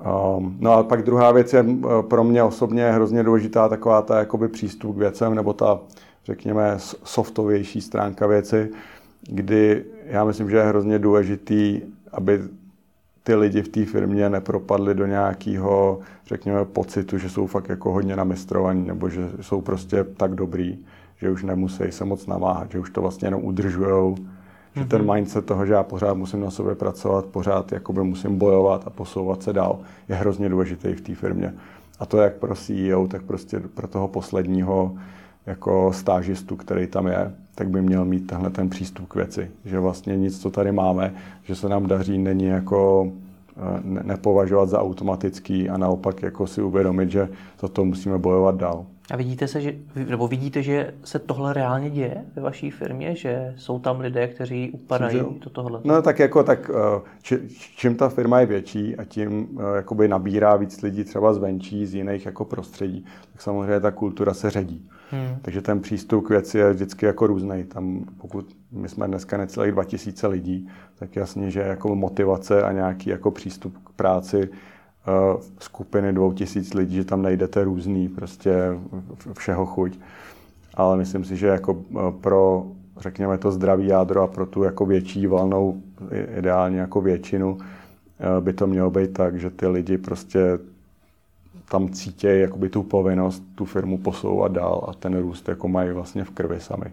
Um, 0.00 0.56
no 0.60 0.72
a 0.72 0.82
pak 0.82 1.02
druhá 1.02 1.32
věc 1.32 1.52
je 1.52 1.64
pro 2.08 2.24
mě 2.24 2.42
osobně 2.42 2.92
hrozně 2.92 3.22
důležitá 3.22 3.68
taková 3.68 4.02
ta 4.02 4.18
jakoby 4.18 4.48
přístup 4.48 4.96
k 4.96 4.98
věcem, 4.98 5.34
nebo 5.34 5.52
ta, 5.52 5.80
řekněme, 6.24 6.74
softovější 7.04 7.80
stránka 7.80 8.26
věci, 8.26 8.70
kdy 9.22 9.84
já 10.06 10.24
myslím, 10.24 10.50
že 10.50 10.56
je 10.56 10.62
hrozně 10.62 10.98
důležitý, 10.98 11.80
aby 12.12 12.40
ty 13.22 13.34
lidi 13.34 13.62
v 13.62 13.68
té 13.68 13.84
firmě 13.84 14.30
nepropadli 14.30 14.94
do 14.94 15.06
nějakého, 15.06 15.98
řekněme, 16.26 16.64
pocitu, 16.64 17.18
že 17.18 17.30
jsou 17.30 17.46
fakt 17.46 17.68
jako 17.68 17.92
hodně 17.92 18.16
namistrovaní, 18.16 18.86
nebo 18.86 19.08
že 19.08 19.30
jsou 19.40 19.60
prostě 19.60 20.04
tak 20.04 20.34
dobrý, 20.34 20.78
že 21.16 21.30
už 21.30 21.42
nemusí 21.42 21.84
se 21.90 22.04
moc 22.04 22.26
namáhat, 22.26 22.70
že 22.70 22.78
už 22.78 22.90
to 22.90 23.00
vlastně 23.00 23.26
jenom 23.26 23.44
udržujou, 23.44 24.16
že 24.76 24.84
ten 24.84 25.02
mhm. 25.02 25.14
mindset 25.14 25.46
toho, 25.46 25.66
že 25.66 25.72
já 25.72 25.82
pořád 25.82 26.14
musím 26.14 26.40
na 26.40 26.50
sobě 26.50 26.74
pracovat, 26.74 27.24
pořád 27.24 27.72
jakoby 27.72 28.02
musím 28.02 28.38
bojovat 28.38 28.82
a 28.86 28.90
posouvat 28.90 29.42
se 29.42 29.52
dál, 29.52 29.78
je 30.08 30.16
hrozně 30.16 30.48
důležitý 30.48 30.92
v 30.92 31.00
té 31.00 31.14
firmě. 31.14 31.54
A 31.98 32.06
to 32.06 32.18
jak 32.18 32.36
pro 32.36 32.54
CEO, 32.54 33.08
tak 33.08 33.22
prostě 33.22 33.60
pro 33.60 33.88
toho 33.88 34.08
posledního 34.08 34.94
jako 35.46 35.92
stážistu, 35.92 36.56
který 36.56 36.86
tam 36.86 37.06
je, 37.06 37.32
tak 37.54 37.68
by 37.68 37.82
měl 37.82 38.04
mít 38.04 38.26
tenhle 38.26 38.50
ten 38.50 38.70
přístup 38.70 39.08
k 39.08 39.14
věci. 39.14 39.50
Že 39.64 39.78
vlastně 39.78 40.16
nic, 40.16 40.40
co 40.40 40.50
tady 40.50 40.72
máme, 40.72 41.14
že 41.44 41.54
se 41.54 41.68
nám 41.68 41.86
daří, 41.86 42.18
není 42.18 42.44
jako 42.44 43.08
eh, 43.56 43.80
ne, 43.84 44.00
nepovažovat 44.04 44.68
za 44.68 44.80
automatický 44.80 45.68
a 45.68 45.76
naopak 45.76 46.22
jako 46.22 46.46
si 46.46 46.62
uvědomit, 46.62 47.10
že 47.10 47.28
za 47.60 47.68
to 47.68 47.84
musíme 47.84 48.18
bojovat 48.18 48.56
dál. 48.56 48.86
A 49.10 49.16
vidíte 49.16 49.48
se, 49.48 49.60
že, 49.60 49.74
nebo 50.08 50.28
vidíte, 50.28 50.62
že 50.62 50.94
se 51.04 51.18
tohle 51.18 51.52
reálně 51.52 51.90
děje 51.90 52.24
ve 52.36 52.42
vaší 52.42 52.70
firmě, 52.70 53.16
že 53.16 53.54
jsou 53.56 53.78
tam 53.78 54.00
lidé, 54.00 54.28
kteří 54.28 54.70
upadají 54.70 55.20
do 55.44 55.50
tohle? 55.50 55.80
No 55.84 56.02
tak 56.02 56.18
jako 56.18 56.42
tak, 56.42 56.70
eh, 56.70 57.00
či, 57.22 57.38
čím 57.76 57.94
ta 57.94 58.08
firma 58.08 58.40
je 58.40 58.46
větší 58.46 58.96
a 58.96 59.04
tím 59.04 59.48
eh, 59.58 59.76
jakoby 59.76 60.08
nabírá 60.08 60.56
víc 60.56 60.82
lidí 60.82 61.04
třeba 61.04 61.34
zvenčí, 61.34 61.86
z 61.86 61.94
jiných 61.94 62.26
jako 62.26 62.44
prostředí, 62.44 63.04
tak 63.32 63.42
samozřejmě 63.42 63.80
ta 63.80 63.90
kultura 63.90 64.34
se 64.34 64.50
ředí. 64.50 64.88
Hmm. 65.10 65.36
Takže 65.42 65.62
ten 65.62 65.80
přístup 65.80 66.26
k 66.26 66.30
věci 66.30 66.58
je 66.58 66.72
vždycky 66.72 67.06
jako 67.06 67.26
různý. 67.26 67.64
Tam, 67.64 68.04
pokud 68.18 68.56
my 68.72 68.88
jsme 68.88 69.06
dneska 69.06 69.36
necelých 69.36 69.72
2000 69.72 70.26
lidí, 70.26 70.68
tak 70.98 71.16
jasně, 71.16 71.50
že 71.50 71.60
jako 71.60 71.94
motivace 71.94 72.62
a 72.62 72.72
nějaký 72.72 73.10
jako 73.10 73.30
přístup 73.30 73.78
k 73.84 73.90
práci 73.90 74.48
uh, 75.06 75.40
skupiny 75.58 76.12
2000 76.12 76.78
lidí, 76.78 76.96
že 76.96 77.04
tam 77.04 77.22
najdete 77.22 77.64
různý 77.64 78.08
prostě 78.08 78.54
všeho 79.38 79.66
chuť. 79.66 79.98
Ale 80.74 80.96
myslím 80.96 81.24
si, 81.24 81.36
že 81.36 81.46
jako 81.46 81.72
uh, 81.72 82.10
pro 82.10 82.66
řekněme 82.96 83.38
to 83.38 83.52
zdravý 83.52 83.86
jádro 83.86 84.22
a 84.22 84.26
pro 84.26 84.46
tu 84.46 84.62
jako 84.62 84.86
větší 84.86 85.26
valnou, 85.26 85.82
ideálně 86.38 86.80
jako 86.80 87.00
většinu, 87.00 87.54
uh, 87.54 87.60
by 88.40 88.52
to 88.52 88.66
mělo 88.66 88.90
být 88.90 89.12
tak, 89.12 89.40
že 89.40 89.50
ty 89.50 89.66
lidi 89.66 89.98
prostě 89.98 90.58
tam 91.70 91.88
cítí 91.88 92.26
jakoby 92.26 92.68
tu 92.68 92.82
povinnost 92.82 93.42
tu 93.54 93.64
firmu 93.64 93.98
posouvat 93.98 94.52
dál 94.52 94.84
a 94.88 94.94
ten 94.94 95.18
růst 95.18 95.48
jako 95.48 95.68
mají 95.68 95.90
vlastně 95.90 96.24
v 96.24 96.30
krvi 96.30 96.60
sami. 96.60 96.86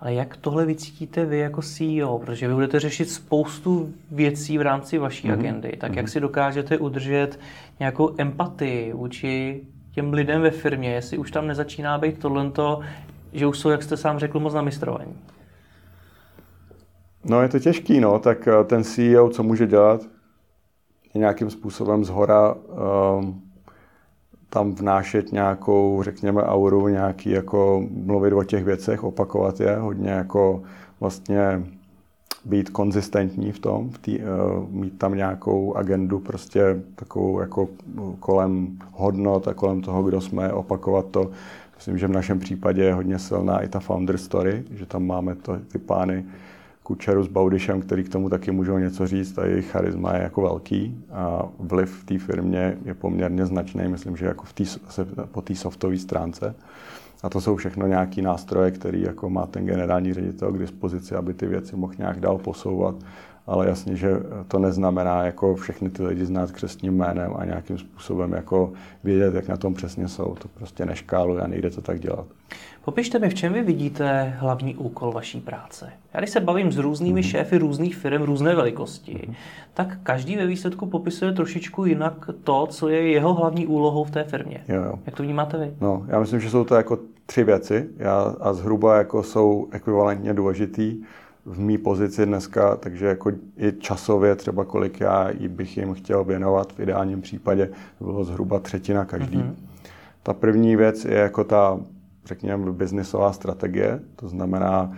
Ale 0.00 0.14
jak 0.14 0.36
tohle 0.36 0.66
vycítíte 0.66 1.24
vy 1.24 1.38
jako 1.38 1.62
CEO? 1.62 2.18
Protože 2.18 2.48
vy 2.48 2.54
budete 2.54 2.80
řešit 2.80 3.10
spoustu 3.10 3.92
věcí 4.10 4.58
v 4.58 4.62
rámci 4.62 4.98
vaší 4.98 5.28
mm-hmm. 5.28 5.32
agendy. 5.32 5.76
Tak 5.80 5.92
mm-hmm. 5.92 5.96
jak 5.96 6.08
si 6.08 6.20
dokážete 6.20 6.78
udržet 6.78 7.40
nějakou 7.80 8.14
empatii 8.18 8.92
vůči 8.92 9.60
těm 9.94 10.12
lidem 10.12 10.42
ve 10.42 10.50
firmě, 10.50 10.92
jestli 10.92 11.18
už 11.18 11.30
tam 11.30 11.46
nezačíná 11.46 11.98
být 11.98 12.18
tohle, 12.18 12.50
že 13.32 13.46
už 13.46 13.58
jsou, 13.58 13.70
jak 13.70 13.82
jste 13.82 13.96
sám 13.96 14.18
řekl, 14.18 14.40
moc 14.40 14.54
namistrovaní? 14.54 15.14
No 17.24 17.42
je 17.42 17.48
to 17.48 17.58
těžký, 17.58 18.00
no, 18.00 18.18
tak 18.18 18.48
eh, 18.48 18.64
ten 18.64 18.84
CEO, 18.84 19.28
co 19.28 19.42
může 19.42 19.66
dělat, 19.66 20.00
je 21.14 21.18
nějakým 21.18 21.50
způsobem 21.50 22.04
zhora 22.04 22.54
um, 22.54 23.49
tam 24.50 24.72
vnášet 24.72 25.32
nějakou, 25.32 26.02
řekněme, 26.02 26.42
auru, 26.42 26.88
nějaký 26.88 27.30
jako 27.30 27.84
mluvit 27.90 28.32
o 28.32 28.44
těch 28.44 28.64
věcech, 28.64 29.04
opakovat 29.04 29.60
je, 29.60 29.76
hodně 29.76 30.10
jako 30.10 30.62
vlastně 31.00 31.62
být 32.44 32.70
konzistentní 32.70 33.52
v 33.52 33.58
tom, 33.58 33.90
v 33.90 33.98
tý, 33.98 34.18
uh, 34.18 34.24
mít 34.70 34.98
tam 34.98 35.14
nějakou 35.14 35.76
agendu 35.76 36.18
prostě 36.18 36.82
takovou 36.94 37.40
jako 37.40 37.68
kolem 38.20 38.78
hodnot 38.92 39.48
a 39.48 39.54
kolem 39.54 39.80
toho, 39.80 40.02
kdo 40.02 40.20
jsme, 40.20 40.52
opakovat 40.52 41.06
to. 41.10 41.30
Myslím, 41.76 41.98
že 41.98 42.06
v 42.06 42.12
našem 42.12 42.38
případě 42.38 42.82
je 42.82 42.94
hodně 42.94 43.18
silná 43.18 43.58
i 43.58 43.68
ta 43.68 43.80
founder 43.80 44.18
story, 44.18 44.64
že 44.70 44.86
tam 44.86 45.06
máme 45.06 45.34
to, 45.34 45.58
ty 45.72 45.78
pány, 45.78 46.24
Kučeru 46.90 47.22
s 47.22 47.28
Baudišem, 47.28 47.82
který 47.82 48.04
k 48.04 48.08
tomu 48.08 48.28
taky 48.28 48.50
můžou 48.50 48.78
něco 48.78 49.06
říct 49.06 49.38
a 49.38 49.44
jejich 49.44 49.70
charisma 49.70 50.16
je 50.16 50.22
jako 50.22 50.42
velký 50.42 51.04
a 51.12 51.48
vliv 51.58 51.90
v 51.90 52.04
té 52.04 52.18
firmě 52.18 52.78
je 52.84 52.94
poměrně 52.94 53.46
značný, 53.46 53.88
myslím, 53.88 54.16
že 54.16 54.26
jako 54.26 54.44
v 54.44 54.52
tý, 54.52 54.64
po 55.32 55.42
té 55.42 55.54
softové 55.54 55.98
stránce. 55.98 56.54
A 57.22 57.28
to 57.28 57.40
jsou 57.40 57.56
všechno 57.56 57.86
nějaké 57.86 58.22
nástroje, 58.22 58.70
které 58.70 58.98
jako 58.98 59.30
má 59.30 59.46
ten 59.46 59.66
generální 59.66 60.14
ředitel 60.14 60.52
k 60.52 60.58
dispozici, 60.58 61.14
aby 61.14 61.34
ty 61.34 61.46
věci 61.46 61.76
mohl 61.76 61.92
nějak 61.98 62.20
dál 62.20 62.38
posouvat. 62.38 62.94
Ale 63.50 63.68
jasně, 63.68 63.96
že 63.96 64.10
to 64.48 64.58
neznamená 64.58 65.24
jako 65.24 65.54
všechny 65.54 65.90
ty 65.90 66.02
lidi 66.02 66.26
znát 66.26 66.50
křestním 66.50 66.96
jménem 66.96 67.32
a 67.36 67.44
nějakým 67.44 67.78
způsobem 67.78 68.32
jako 68.32 68.72
vědět, 69.04 69.34
jak 69.34 69.48
na 69.48 69.56
tom 69.56 69.74
přesně 69.74 70.08
jsou. 70.08 70.34
To 70.34 70.48
prostě 70.48 70.86
neškáluje 70.86 71.42
a 71.42 71.46
nejde 71.46 71.70
to 71.70 71.80
tak 71.80 72.00
dělat. 72.00 72.26
Popište 72.84 73.18
mi, 73.18 73.28
v 73.28 73.34
čem 73.34 73.52
vy 73.52 73.62
vidíte 73.62 74.34
hlavní 74.38 74.76
úkol 74.76 75.12
vaší 75.12 75.40
práce. 75.40 75.92
Já 76.14 76.20
když 76.20 76.30
se 76.30 76.40
bavím 76.40 76.72
s 76.72 76.78
různými 76.78 77.20
mm-hmm. 77.20 77.30
šéfy 77.30 77.58
různých 77.58 77.96
firm 77.96 78.22
různé 78.22 78.54
velikosti, 78.54 79.14
mm-hmm. 79.14 79.34
tak 79.74 79.98
každý 80.02 80.36
ve 80.36 80.46
výsledku 80.46 80.86
popisuje 80.86 81.32
trošičku 81.32 81.84
jinak 81.84 82.30
to, 82.44 82.66
co 82.66 82.88
je 82.88 83.10
jeho 83.10 83.34
hlavní 83.34 83.66
úlohou 83.66 84.04
v 84.04 84.10
té 84.10 84.24
firmě. 84.24 84.64
Jo, 84.68 84.82
jo. 84.82 84.98
Jak 85.06 85.16
to 85.16 85.22
vnímáte 85.22 85.58
vy? 85.58 85.74
No, 85.80 86.04
já 86.08 86.20
myslím, 86.20 86.40
že 86.40 86.50
jsou 86.50 86.64
to 86.64 86.74
jako 86.74 86.98
tři 87.26 87.44
věci 87.44 87.88
já, 87.96 88.34
a 88.40 88.52
zhruba 88.52 88.96
jako 88.96 89.22
jsou 89.22 89.68
ekvivalentně 89.72 90.34
důležitý 90.34 91.02
v 91.44 91.60
mý 91.60 91.78
pozici 91.78 92.26
dneska, 92.26 92.76
takže 92.76 93.06
jako 93.06 93.32
i 93.56 93.72
časově 93.78 94.36
třeba 94.36 94.64
kolik 94.64 95.00
já 95.00 95.30
bych 95.48 95.76
jim 95.76 95.94
chtěl 95.94 96.24
věnovat, 96.24 96.72
v 96.72 96.80
ideálním 96.80 97.20
případě 97.20 97.70
bylo 98.00 98.24
zhruba 98.24 98.58
třetina 98.58 99.04
každý. 99.04 99.38
Mm-hmm. 99.38 99.54
Ta 100.22 100.34
první 100.34 100.76
věc 100.76 101.04
je 101.04 101.14
jako 101.14 101.44
ta 101.44 101.80
řekněme, 102.24 102.72
biznisová 102.72 103.32
strategie, 103.32 104.00
to 104.16 104.28
znamená, 104.28 104.92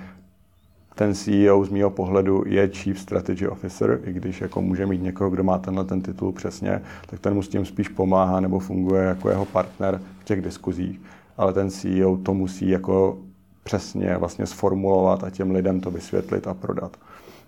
ten 0.94 1.14
CEO 1.14 1.64
z 1.64 1.68
mého 1.68 1.90
pohledu 1.90 2.44
je 2.46 2.68
Chief 2.68 2.99
Strategy 2.99 3.49
Officer, 3.49 4.00
i 4.04 4.12
když 4.12 4.40
jako 4.40 4.62
může 4.62 4.87
mít 4.87 5.02
někoho, 5.02 5.30
kdo 5.30 5.44
má 5.44 5.58
tenhle 5.58 5.84
ten 5.84 6.02
titul 6.02 6.32
přesně, 6.32 6.82
tak 7.06 7.20
ten 7.20 7.34
mu 7.34 7.42
s 7.42 7.49
tím 7.49 7.64
spíš 7.64 7.88
pomáhá 7.88 8.40
nebo 8.40 8.58
funguje 8.58 9.02
jako 9.02 9.28
jeho 9.28 9.44
partner 9.44 10.00
v 10.18 10.25
těch 10.25 10.42
diskuzích. 10.42 11.00
Ale 11.37 11.52
ten 11.52 11.70
CEO 11.70 12.16
to 12.16 12.34
musí 12.34 12.68
jako 12.68 13.18
přesně 13.62 14.16
vlastně 14.16 14.47
sformulovat 14.47 15.25
a 15.25 15.31
těm 15.31 15.50
lidem 15.50 15.81
to 15.81 15.90
vysvětlit 15.90 16.47
a 16.47 16.54
prodat. 16.54 16.97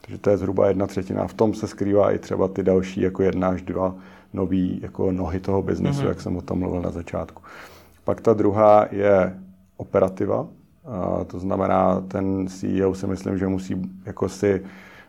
Takže 0.01 0.19
to 0.19 0.31
je 0.31 0.37
zhruba 0.37 0.69
jedna 0.69 0.87
třetina. 0.87 1.27
V 1.27 1.35
tom 1.35 1.55
se 1.55 1.69
skrývá 1.69 2.13
i 2.13 2.19
třeba 2.19 2.49
ty 2.49 2.63
další 2.63 3.01
jako 3.01 3.23
jedna 3.23 3.49
až 3.49 3.63
dva 3.63 3.95
nový 4.33 4.81
jako 4.83 5.13
nohy 5.13 5.41
toho 5.41 5.63
biznesu, 5.63 6.03
mm-hmm. 6.03 6.09
jak 6.09 6.21
jsem 6.21 6.37
o 6.37 6.43
tom 6.43 6.59
mluvil 6.59 6.83
na 6.83 6.91
začátku. 6.91 7.43
Pak 8.05 8.21
ta 8.21 8.33
druhá 8.33 8.87
je 8.91 9.41
operativa. 9.77 10.47
A 10.85 11.25
to 11.25 11.41
znamená, 11.41 12.01
ten 12.01 12.49
CEO 12.49 12.95
si 12.95 13.07
myslím, 13.07 13.39
že 13.39 13.47
musí 13.47 13.83
jako 14.07 14.29
si 14.29 14.63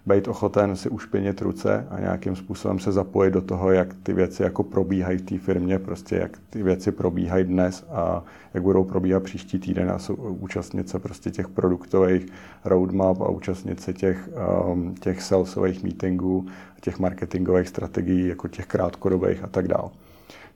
být 0.05 0.27
ochoten 0.27 0.75
si 0.75 0.89
ušpinit 0.89 1.41
ruce 1.41 1.88
a 1.89 2.00
nějakým 2.00 2.35
způsobem 2.35 2.79
se 2.79 2.91
zapojit 2.91 3.31
do 3.31 3.41
toho, 3.41 3.71
jak 3.71 3.93
ty 4.03 4.13
věci 4.13 4.43
jako 4.43 4.63
probíhají 4.63 5.17
v 5.17 5.21
té 5.21 5.38
firmě, 5.38 5.79
prostě 5.79 6.15
jak 6.15 6.38
ty 6.50 6.63
věci 6.63 6.91
probíhají 6.91 7.43
dnes 7.43 7.85
a 7.91 8.24
jak 8.53 8.63
budou 8.63 8.83
probíhat 8.83 9.24
příští 9.24 9.59
týden 9.59 9.91
a 9.91 10.00
jsou 10.00 10.15
účastnit 10.15 10.89
se 10.89 11.00
prostě 11.00 11.31
těch 11.31 11.47
produktových 11.47 12.25
roadmap 12.65 13.21
a 13.21 13.29
účastnit 13.29 13.81
se 13.81 13.93
těch, 13.93 14.29
um, 14.71 14.95
těch 14.95 15.21
salesových 15.21 15.83
meetingů, 15.83 16.45
těch 16.81 17.00
marketingových 17.00 17.67
strategií, 17.67 18.27
jako 18.27 18.47
těch 18.47 18.65
krátkodobých 18.65 19.43
a 19.43 19.47
tak 19.47 19.67
dále. 19.67 19.89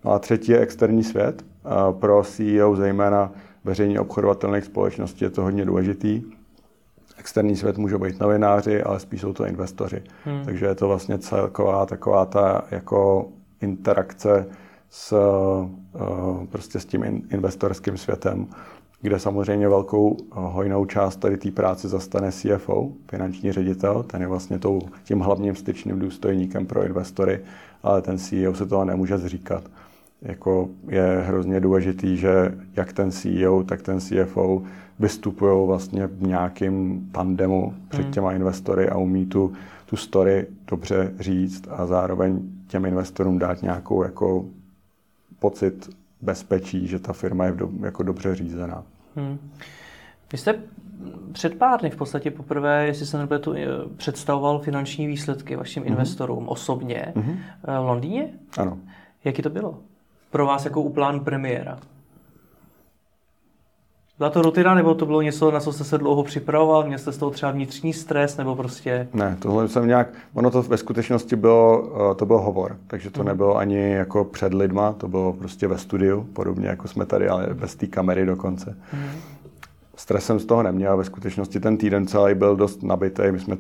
No 0.06 0.12
a 0.12 0.20
třetí 0.20 0.52
je 0.52 0.60
externí 0.60 1.04
svět. 1.04 1.46
Pro 1.92 2.24
CEO, 2.24 2.76
zejména 2.76 3.32
veřejně 3.64 4.00
obchodovatelných 4.00 4.64
společností, 4.64 5.26
je 5.26 5.30
to 5.30 5.42
hodně 5.42 5.66
důležitý. 5.66 6.24
Externí 7.20 7.56
svět 7.56 7.78
může 7.78 7.98
být 7.98 8.20
novináři, 8.20 8.84
ale 8.84 9.00
spíš 9.00 9.22
jsou 9.22 9.34
to 9.34 9.46
investoři. 9.46 10.04
Hmm. 10.26 10.46
Takže 10.46 10.66
je 10.66 10.76
to 10.76 10.88
vlastně 10.88 11.18
celková 11.18 11.86
taková 11.86 12.26
ta 12.26 12.62
jako 12.72 13.30
interakce 13.62 14.46
s, 14.90 15.14
eh, 15.96 16.48
prostě 16.48 16.80
s 16.80 16.86
tím 16.86 17.24
investorským 17.32 17.98
světem, 17.98 18.48
kde 19.02 19.20
samozřejmě 19.20 19.70
velkou 19.70 20.18
eh, 20.20 20.26
hojnou 20.34 20.86
část 20.86 21.16
tady 21.16 21.38
té 21.38 21.52
práce 21.52 21.88
zastane 21.88 22.32
CFO, 22.32 22.90
finanční 23.10 23.52
ředitel, 23.52 24.04
ten 24.04 24.22
je 24.22 24.28
vlastně 24.28 24.60
tou, 24.60 24.82
tím 25.04 25.20
hlavním 25.20 25.56
styčným 25.56 26.00
důstojníkem 26.00 26.66
pro 26.66 26.86
investory, 26.86 27.40
ale 27.84 28.02
ten 28.02 28.18
CEO 28.18 28.56
se 28.56 28.66
toho 28.66 28.86
nemůže 28.86 29.18
zříkat 29.18 29.64
jako 30.22 30.70
je 30.88 31.24
hrozně 31.28 31.60
důležitý, 31.60 32.18
že 32.18 32.56
jak 32.76 32.94
ten 32.94 33.12
CEO, 33.12 33.64
tak 33.64 33.82
ten 33.82 34.00
CFO 34.00 34.64
vystupují 35.00 35.68
vlastně 35.68 36.08
v 36.08 36.22
nějakým 36.22 37.10
tandemu 37.12 37.74
před 37.90 38.04
hmm. 38.04 38.12
těma 38.12 38.34
investory 38.34 38.90
a 38.90 38.98
umí 38.98 39.26
tu, 39.26 39.54
tu 39.86 39.96
story 39.96 40.48
dobře 40.68 41.14
říct 41.20 41.68
a 41.70 41.86
zároveň 41.86 42.40
těm 42.68 42.86
investorům 42.86 43.40
dát 43.40 43.62
nějakou 43.62 44.04
jako 44.04 44.46
pocit 45.40 45.90
bezpečí, 46.22 46.88
že 46.88 47.00
ta 47.00 47.14
firma 47.14 47.46
je 47.46 47.52
do, 47.52 47.70
jako 47.82 48.04
dobře 48.04 48.36
řízená. 48.36 48.84
Hmm. 49.16 49.38
Vy 50.32 50.38
jste 50.38 50.56
před 51.32 51.56
pár 51.58 51.80
dny 51.80 51.90
v 51.90 51.96
podstatě 51.96 52.32
poprvé, 52.32 52.88
jestli 52.88 53.06
se 53.06 53.18
nebude 53.18 53.40
tu, 53.40 53.54
eh, 53.54 53.66
představoval 53.98 54.60
finanční 54.60 55.08
výsledky 55.08 55.56
vašim 55.56 55.84
mm-hmm. 55.84 55.88
investorům 55.88 56.50
osobně 56.50 57.14
mm-hmm. 57.16 57.38
v 57.64 57.86
Londýně? 57.86 58.30
Ano. 58.58 58.78
Jaký 59.24 59.42
to 59.42 59.50
bylo? 59.50 59.80
Pro 60.30 60.46
vás 60.46 60.66
jako 60.66 60.82
u 60.82 60.90
plánu 60.90 61.20
premiéra? 61.20 61.80
Byla 64.20 64.30
to 64.30 64.42
rutina, 64.42 64.76
nebo 64.76 64.96
to 64.96 65.06
bylo 65.06 65.22
něco, 65.22 65.52
na 65.52 65.60
co 65.60 65.74
jste 65.74 65.84
se 65.84 65.98
dlouho 65.98 66.24
připravoval? 66.24 66.88
Měl 66.88 67.00
jste 67.00 67.12
z 67.12 67.18
toho 67.18 67.32
třeba 67.32 67.52
vnitřní 67.52 67.94
stres, 67.94 68.38
nebo 68.38 68.56
prostě... 68.56 69.08
Ne, 69.14 69.38
tohle 69.40 69.68
jsem 69.68 69.88
nějak... 69.88 70.08
Ono 70.34 70.52
to 70.52 70.62
ve 70.62 70.78
skutečnosti 70.78 71.36
bylo, 71.36 71.84
eh, 72.12 72.16
to 72.16 72.26
byl 72.26 72.38
hovor, 72.38 72.78
takže 72.88 73.12
to 73.12 73.22
mm. 73.22 73.28
nebylo 73.28 73.58
ani 73.58 73.90
jako 73.90 74.24
před 74.24 74.54
lidma, 74.54 74.94
to 74.94 75.08
bylo 75.08 75.34
prostě 75.34 75.68
ve 75.68 75.78
studiu, 75.78 76.28
podobně 76.34 76.68
jako 76.68 76.88
jsme 76.88 77.06
tady, 77.06 77.30
ale 77.30 77.48
bez 77.54 77.76
té 77.76 77.88
kamery 77.88 78.26
dokonce. 78.26 78.78
Mm. 78.94 79.10
Stres 79.96 80.26
jsem 80.26 80.40
z 80.40 80.46
toho 80.46 80.64
neměl, 80.64 80.98
ve 80.98 81.04
skutečnosti 81.04 81.60
ten 81.60 81.78
týden 81.78 82.08
celý 82.08 82.36
byl 82.36 82.56
dost 82.56 82.84
nabitý, 82.84 83.24
my 83.32 83.40
jsme 83.40 83.58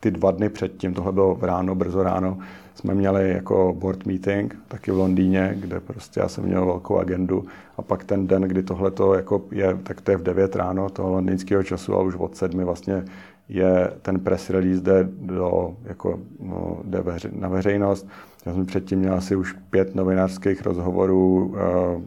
ty 0.00 0.10
dva 0.10 0.30
dny 0.30 0.48
předtím, 0.48 0.94
tohle 0.94 1.12
bylo 1.12 1.38
ráno, 1.42 1.74
brzo 1.74 2.02
ráno, 2.02 2.38
jsme 2.74 2.94
měli 2.94 3.30
jako 3.30 3.76
board 3.78 4.06
meeting, 4.06 4.56
taky 4.68 4.90
v 4.90 4.96
Londýně, 4.96 5.56
kde 5.60 5.80
prostě 5.80 6.20
já 6.20 6.28
jsem 6.28 6.44
měl 6.44 6.66
velkou 6.66 6.98
agendu 6.98 7.44
a 7.76 7.82
pak 7.82 8.04
ten 8.04 8.26
den, 8.26 8.42
kdy 8.42 8.62
tohle 8.62 8.92
jako 9.16 9.44
je, 9.50 9.78
tak 9.82 10.00
to 10.00 10.10
je 10.10 10.16
v 10.16 10.22
9 10.22 10.56
ráno 10.56 10.90
toho 10.90 11.10
londýnského 11.10 11.62
času 11.62 11.94
a 11.94 12.02
už 12.02 12.14
od 12.14 12.36
7 12.36 12.64
vlastně 12.64 13.04
je 13.48 13.92
ten 14.02 14.20
press 14.20 14.50
release 14.50 14.80
jde, 14.80 15.08
do, 15.20 15.76
jako, 15.84 16.18
no, 16.40 16.80
jde 16.84 17.00
veře, 17.00 17.30
na 17.32 17.48
veřejnost. 17.48 18.08
Já 18.46 18.54
jsem 18.54 18.66
předtím 18.66 18.98
měl 18.98 19.14
asi 19.14 19.36
už 19.36 19.52
pět 19.70 19.94
novinářských 19.94 20.62
rozhovorů, 20.62 21.46
uh, 21.46 21.56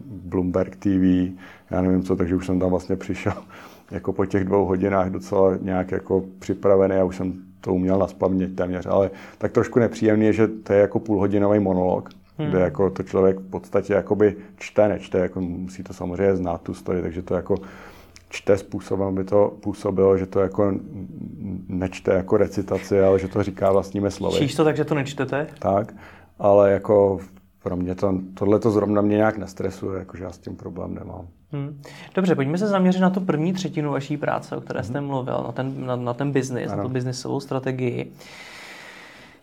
Bloomberg 0.05 0.75
TV, 0.75 1.33
já 1.71 1.81
nevím 1.81 2.03
co, 2.03 2.15
takže 2.15 2.35
už 2.35 2.45
jsem 2.45 2.59
tam 2.59 2.69
vlastně 2.69 2.95
přišel 2.95 3.33
jako 3.91 4.13
po 4.13 4.25
těch 4.25 4.43
dvou 4.43 4.65
hodinách 4.65 5.09
docela 5.09 5.57
nějak 5.61 5.91
jako 5.91 6.23
připravený 6.39 6.95
a 6.95 7.03
už 7.03 7.15
jsem 7.15 7.52
to 7.63 7.73
uměl 7.73 7.97
na 7.97 8.07
spaměť 8.07 8.55
téměř, 8.55 8.85
ale 8.85 9.11
tak 9.37 9.51
trošku 9.51 9.79
nepříjemný 9.79 10.25
je, 10.25 10.33
že 10.33 10.47
to 10.47 10.73
je 10.73 10.79
jako 10.79 10.99
půlhodinový 10.99 11.59
monolog, 11.59 12.09
hmm. 12.37 12.49
kde 12.49 12.59
jako 12.59 12.89
to 12.89 13.03
člověk 13.03 13.39
v 13.39 13.49
podstatě 13.49 13.93
jakoby 13.93 14.35
čte, 14.57 14.87
nečte, 14.87 15.19
jako 15.19 15.41
musí 15.41 15.83
to 15.83 15.93
samozřejmě 15.93 16.35
znát 16.35 16.61
tu 16.61 16.73
story, 16.73 17.01
takže 17.01 17.21
to 17.21 17.35
jako 17.35 17.55
čte 18.29 18.57
způsobem, 18.57 19.07
aby 19.07 19.23
to 19.23 19.53
působilo, 19.59 20.17
že 20.17 20.25
to 20.25 20.39
jako 20.39 20.73
nečte 21.67 22.13
jako 22.13 22.37
recitaci, 22.37 23.01
ale 23.01 23.19
že 23.19 23.27
to 23.27 23.43
říká 23.43 23.71
vlastními 23.71 24.11
slovy. 24.11 24.37
Číš 24.37 24.55
to 24.55 24.63
tak, 24.63 24.77
že 24.77 24.85
to 24.85 24.95
nečtete? 24.95 25.47
Tak, 25.59 25.93
ale 26.39 26.71
jako 26.71 27.19
pro 27.63 27.75
mě 27.75 27.95
to, 27.95 28.19
tohle 28.33 28.59
to 28.59 28.71
zrovna 28.71 29.01
mě 29.01 29.17
nějak 29.17 29.37
nestresuje, 29.37 29.99
jakože 29.99 30.23
já 30.23 30.31
s 30.31 30.37
tím 30.37 30.55
problém 30.55 30.95
nemám. 30.95 31.27
Hmm. 31.53 31.81
Dobře, 32.15 32.35
pojďme 32.35 32.57
se 32.57 32.67
zaměřit 32.67 32.99
na 32.99 33.09
tu 33.09 33.21
první 33.21 33.53
třetinu 33.53 33.91
vaší 33.91 34.17
práce, 34.17 34.55
o 34.55 34.61
které 34.61 34.83
jste 34.83 34.97
hmm. 34.97 35.07
mluvil, 35.07 35.43
na 35.45 35.51
ten, 35.51 35.85
na, 35.85 35.95
na 35.95 36.13
ten 36.13 36.31
biznis, 36.31 36.71
na 36.71 36.83
tu 36.83 36.89
biznisovou 36.89 37.39
strategii. 37.39 38.13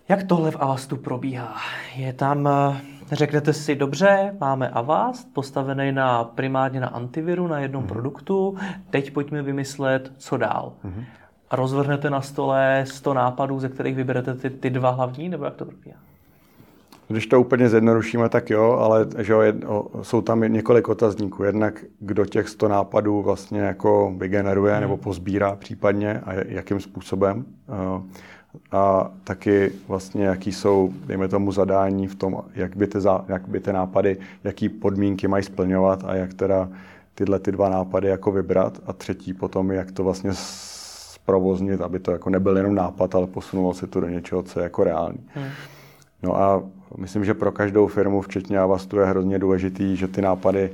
Jak 0.09 0.23
tohle 0.23 0.51
v 0.51 0.57
Avastu 0.57 0.97
probíhá? 0.97 1.57
Je 1.97 2.13
tam, 2.13 2.49
eh, 2.49 2.81
řeknete 3.13 3.53
si, 3.53 3.75
dobře, 3.75 4.37
máme 4.41 4.69
Avast, 4.69 5.35
postavený 5.35 5.93
na 5.93 6.25
primárně 6.25 6.81
na 6.81 6.89
antiviru, 6.89 7.47
na 7.47 7.59
jednom 7.59 7.83
hmm. 7.83 7.89
produktu, 7.89 8.57
teď 8.91 9.13
pojďme 9.13 9.43
vymyslet, 9.43 10.13
co 10.17 10.37
dál. 10.37 10.73
Hmm. 10.83 11.05
A 11.51 11.57
rozvrhnete 11.57 12.11
na 12.11 12.21
stole 12.21 12.85
100 12.89 13.15
nápadů, 13.15 13.61
ze 13.61 13.69
kterých 13.69 13.97
vyberete 13.97 14.35
ty, 14.35 14.51
ty 14.51 14.71
dva 14.71 14.91
hlavní, 14.91 15.29
nebo 15.29 15.45
jak 15.45 15.55
to 15.55 15.65
probíhá? 15.65 16.10
Když 17.11 17.27
to 17.27 17.41
úplně 17.41 17.69
zjednodušíme, 17.69 18.29
tak 18.29 18.51
jo, 18.51 18.73
ale 18.81 19.07
že 19.19 19.33
jo, 19.33 19.41
jedno, 19.41 19.87
jsou 20.03 20.21
tam 20.21 20.41
několik 20.41 20.89
otazníků. 20.89 21.45
Jednak, 21.45 21.85
kdo 22.01 22.27
těch 22.27 22.49
100 22.49 22.69
nápadů 22.69 23.23
vlastně 23.23 23.61
jako 23.61 24.15
vygeneruje 24.17 24.73
hmm. 24.73 24.81
nebo 24.81 24.97
pozbírá 24.97 25.57
případně 25.57 26.21
a 26.21 26.33
jakým 26.33 26.81
způsobem. 26.81 27.45
A 28.73 29.11
taky 29.25 29.73
vlastně, 29.89 30.25
jaký 30.25 30.53
jsou, 30.53 30.93
dejme 31.07 31.29
tomu, 31.29 31.53
zadání 31.53 32.07
v 32.07 32.15
tom, 32.15 32.43
jak 32.55 32.77
by 32.77 32.87
ty, 32.87 32.99
jak 33.29 33.49
by 33.49 33.61
ty 33.61 33.73
nápady, 33.73 34.17
jaký 34.45 34.69
podmínky 34.69 35.29
mají 35.29 35.45
splňovat 35.45 36.05
a 36.05 36.15
jak 36.15 36.35
teda 36.35 36.69
tyhle 37.15 37.39
ty 37.39 37.53
dva 37.53 37.69
nápady 37.69 38.09
jako 38.09 38.33
vybrat. 38.33 38.81
A 38.87 38.93
třetí 38.93 39.35
potom, 39.35 39.71
jak 39.71 39.93
to 39.93 40.05
vlastně 40.05 40.31
zprovoznit, 40.35 41.81
aby 41.81 41.99
to 41.99 42.11
jako 42.11 42.31
nebyl 42.31 42.57
jenom 42.57 42.75
nápad, 42.75 43.15
ale 43.15 43.27
posunulo 43.27 43.75
se 43.75 43.87
to 43.87 44.01
do 44.01 44.09
něčeho, 44.09 44.43
co 44.43 44.61
je 44.61 44.65
jako 44.65 44.85
reálný. 44.85 45.21
Hmm. 45.35 45.49
No 46.23 46.37
a 46.37 46.63
myslím, 46.97 47.25
že 47.25 47.35
pro 47.35 47.53
každou 47.53 47.87
firmu, 47.87 48.21
včetně 48.21 48.59
Avastu, 48.59 48.99
je 48.99 49.07
hrozně 49.07 49.39
důležitý, 49.39 49.97
že 49.97 50.09
ty 50.09 50.23
nápady 50.23 50.71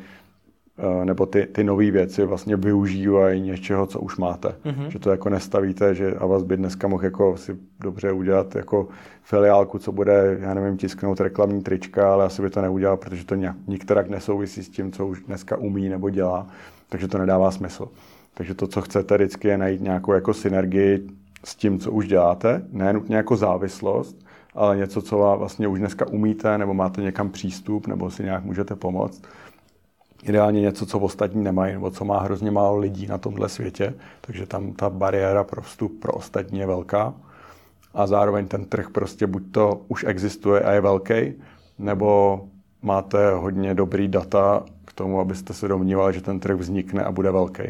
eh, 0.79 1.05
nebo 1.05 1.27
ty, 1.27 1.47
ty 1.47 1.65
nové 1.65 1.91
věci 1.91 2.25
vlastně 2.25 2.57
využívají 2.57 3.41
něčeho, 3.41 3.87
co 3.87 4.01
už 4.01 4.17
máte. 4.17 4.49
Mm-hmm. 4.49 4.87
Že 4.87 4.99
to 4.99 5.11
jako 5.11 5.29
nestavíte, 5.29 5.95
že 5.95 6.15
Avast 6.15 6.47
by 6.47 6.57
dneska 6.57 6.89
mohl 6.89 7.05
jako 7.05 7.37
si 7.37 7.57
dobře 7.81 8.13
udělat 8.13 8.57
jako 8.57 8.89
filiálku, 9.23 9.79
co 9.79 9.93
bude, 9.93 10.39
já 10.41 10.55
nevím, 10.55 10.77
tisknout 10.77 11.21
reklamní 11.21 11.63
trička, 11.63 12.13
ale 12.13 12.25
asi 12.25 12.43
by 12.43 12.51
to 12.51 12.63
neudělal, 12.63 12.97
protože 12.97 13.25
to 13.25 13.35
nějak, 13.35 13.57
nikterak 13.67 14.09
nesouvisí 14.09 14.63
s 14.63 14.69
tím, 14.69 14.93
co 14.93 15.07
už 15.07 15.23
dneska 15.23 15.57
umí 15.57 15.89
nebo 15.89 16.11
dělá, 16.11 16.47
takže 16.89 17.09
to 17.09 17.19
nedává 17.19 17.51
smysl. 17.51 17.89
Takže 18.35 18.55
to, 18.55 18.67
co 18.67 18.83
chcete 18.83 19.15
vždycky, 19.15 19.49
je 19.49 19.59
najít 19.59 19.81
nějakou 19.81 20.13
jako 20.13 20.35
synergii 20.35 21.07
s 21.45 21.57
tím, 21.57 21.79
co 21.79 21.93
už 21.93 22.09
děláte, 22.09 22.63
ne 22.73 22.93
nutně 22.93 23.17
jako 23.17 23.37
závislost, 23.37 24.26
něco, 24.75 25.03
co 25.03 25.37
vlastně 25.39 25.69
už 25.69 25.79
dneska 25.79 26.09
umíte, 26.09 26.59
nebo 26.59 26.75
máte 26.75 27.03
někam 27.03 27.31
přístup, 27.31 27.87
nebo 27.87 28.11
si 28.11 28.25
nějak 28.25 28.45
můžete 28.45 28.77
pomoct. 28.77 29.23
Ideálně 30.23 30.61
něco, 30.61 30.87
co 30.87 30.99
ostatní 30.99 31.45
nemají, 31.45 31.73
nebo 31.73 31.91
co 31.91 32.05
má 32.05 32.21
hrozně 32.21 32.51
málo 32.51 32.77
lidí 32.77 33.07
na 33.07 33.19
tomhle 33.19 33.49
světě, 33.49 33.95
takže 34.21 34.47
tam 34.47 34.73
ta 34.73 34.91
bariéra 34.91 35.45
pro 35.45 35.63
vstup 35.63 36.01
pro 36.01 36.13
ostatní 36.13 36.59
je 36.59 36.67
velká. 36.67 37.15
A 37.95 38.07
zároveň 38.07 38.49
ten 38.49 38.65
trh 38.65 38.91
prostě 38.91 39.27
buď 39.27 39.43
to 39.51 39.81
už 39.89 40.05
existuje 40.09 40.61
a 40.61 40.73
je 40.73 40.81
velký, 40.81 41.35
nebo 41.79 42.41
máte 42.83 43.31
hodně 43.35 43.75
dobrý 43.75 44.09
data 44.09 44.65
k 44.85 44.93
tomu, 44.93 45.21
abyste 45.21 45.55
se 45.55 45.69
domnívali, 45.69 46.15
že 46.15 46.21
ten 46.21 46.41
trh 46.41 46.57
vznikne 46.57 47.05
a 47.05 47.13
bude 47.13 47.31
velký. 47.31 47.63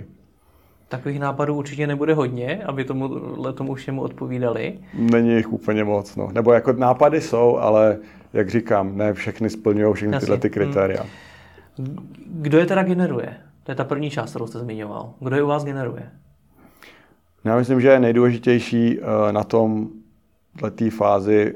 Takových 0.88 1.20
nápadů 1.20 1.55
určitě 1.55 1.87
nebude 1.87 2.14
hodně, 2.14 2.64
aby 2.64 2.85
tomu, 2.85 3.09
tomu 3.55 3.75
všemu 3.75 4.03
odpovídali. 4.03 4.79
Není 4.94 5.35
jich 5.35 5.53
úplně 5.53 5.85
moc, 5.85 6.16
no. 6.16 6.31
Nebo 6.33 6.53
jako 6.53 6.72
nápady 6.72 7.20
jsou, 7.20 7.57
ale 7.57 7.99
jak 8.33 8.51
říkám, 8.51 8.96
ne 8.96 9.12
všechny 9.12 9.51
splňují 9.51 9.94
všechny 9.94 10.14
Jasně. 10.14 10.27
tyhle 10.27 10.38
ty 10.38 10.51
kritéria. 10.51 11.03
Hmm. 11.79 11.96
Kdo 12.27 12.59
je 12.59 12.66
teda 12.66 12.83
generuje? 12.83 13.37
To 13.62 13.72
je 13.72 13.77
ta 13.77 13.85
první 13.85 14.11
část, 14.11 14.31
kterou 14.31 14.46
jste 14.46 14.59
zmiňoval. 14.59 15.12
Kdo 15.20 15.37
je 15.37 15.42
u 15.42 15.46
vás 15.46 15.64
generuje? 15.64 16.11
Já 17.44 17.57
myslím, 17.57 17.81
že 17.81 17.88
je 17.88 18.01
nejdůležitější 18.01 18.99
eh, 18.99 19.33
na 19.33 19.44
tom 19.44 19.88
té 20.70 20.90
fázi 20.90 21.55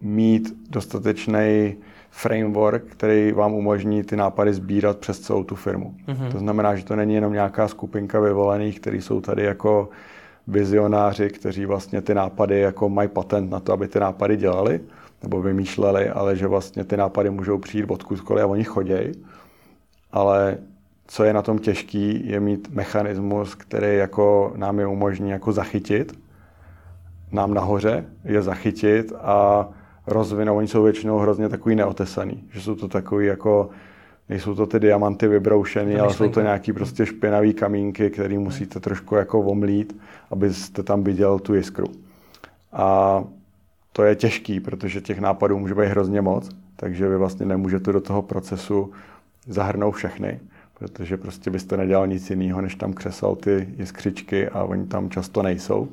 mít 0.00 0.54
dostatečný 0.70 1.76
framework, 2.16 2.84
který 2.84 3.32
vám 3.32 3.54
umožní 3.54 4.02
ty 4.02 4.16
nápady 4.16 4.54
sbírat 4.54 4.98
přes 4.98 5.20
celou 5.20 5.44
tu 5.44 5.54
firmu. 5.54 5.94
Mm-hmm. 6.08 6.32
To 6.32 6.38
znamená, 6.38 6.76
že 6.76 6.84
to 6.84 6.96
není 6.96 7.14
jenom 7.14 7.32
nějaká 7.32 7.68
skupinka 7.68 8.20
vyvolených, 8.20 8.80
kteří 8.80 9.00
jsou 9.00 9.20
tady 9.20 9.42
jako 9.42 9.88
vizionáři, 10.46 11.30
kteří 11.30 11.66
vlastně 11.66 12.02
ty 12.02 12.14
nápady 12.14 12.60
jako 12.60 12.88
mají 12.88 13.08
patent 13.08 13.50
na 13.50 13.60
to, 13.60 13.72
aby 13.72 13.88
ty 13.88 14.00
nápady 14.00 14.36
dělali 14.36 14.80
nebo 15.22 15.42
vymýšleli, 15.42 16.08
ale 16.08 16.36
že 16.36 16.46
vlastně 16.46 16.84
ty 16.84 16.96
nápady 16.96 17.30
můžou 17.30 17.58
přijít 17.58 17.90
odkudkoliv 17.90 18.44
a 18.44 18.46
oni 18.46 18.64
chodějí. 18.64 19.12
Ale 20.12 20.58
co 21.06 21.24
je 21.24 21.32
na 21.32 21.42
tom 21.42 21.58
těžký, 21.58 22.28
je 22.28 22.40
mít 22.40 22.68
mechanismus, 22.74 23.54
který 23.54 23.96
jako 23.96 24.52
nám 24.56 24.78
je 24.78 24.86
umožní 24.86 25.30
jako 25.30 25.52
zachytit, 25.52 26.18
nám 27.32 27.54
nahoře 27.54 28.04
je 28.24 28.42
zachytit 28.42 29.12
a 29.20 29.68
rozvinout. 30.06 30.58
Oni 30.58 30.68
jsou 30.68 30.82
většinou 30.82 31.18
hrozně 31.18 31.48
takový 31.48 31.74
neotesaný, 31.74 32.44
že 32.52 32.60
jsou 32.60 32.74
to 32.74 32.88
takový 32.88 33.26
jako 33.26 33.70
nejsou 34.28 34.54
to 34.54 34.66
ty 34.66 34.80
diamanty 34.80 35.28
vybroušený, 35.28 35.96
ale 35.96 36.14
jsou 36.14 36.28
to 36.28 36.40
nějaký 36.40 36.72
prostě 36.72 37.06
špinavý 37.06 37.54
kamínky, 37.54 38.10
který 38.10 38.38
musíte 38.38 38.80
trošku 38.80 39.14
jako 39.14 39.40
omlít, 39.40 39.96
abyste 40.30 40.82
tam 40.82 41.04
viděl 41.04 41.38
tu 41.38 41.54
jiskru. 41.54 41.86
A 42.72 43.24
to 43.92 44.02
je 44.02 44.14
těžký, 44.14 44.60
protože 44.60 45.00
těch 45.00 45.18
nápadů 45.18 45.58
může 45.58 45.74
být 45.74 45.86
hrozně 45.86 46.20
moc, 46.20 46.48
takže 46.76 47.08
vy 47.08 47.16
vlastně 47.16 47.46
nemůžete 47.46 47.92
do 47.92 48.00
toho 48.00 48.22
procesu 48.22 48.92
zahrnout 49.46 49.94
všechny, 49.94 50.40
protože 50.78 51.16
prostě 51.16 51.50
byste 51.50 51.76
nedělal 51.76 52.06
nic 52.06 52.30
jiného, 52.30 52.60
než 52.60 52.74
tam 52.74 52.92
křesal 52.92 53.36
ty 53.36 53.68
jiskřičky 53.78 54.48
a 54.48 54.64
oni 54.64 54.86
tam 54.86 55.10
často 55.10 55.42
nejsou. 55.42 55.88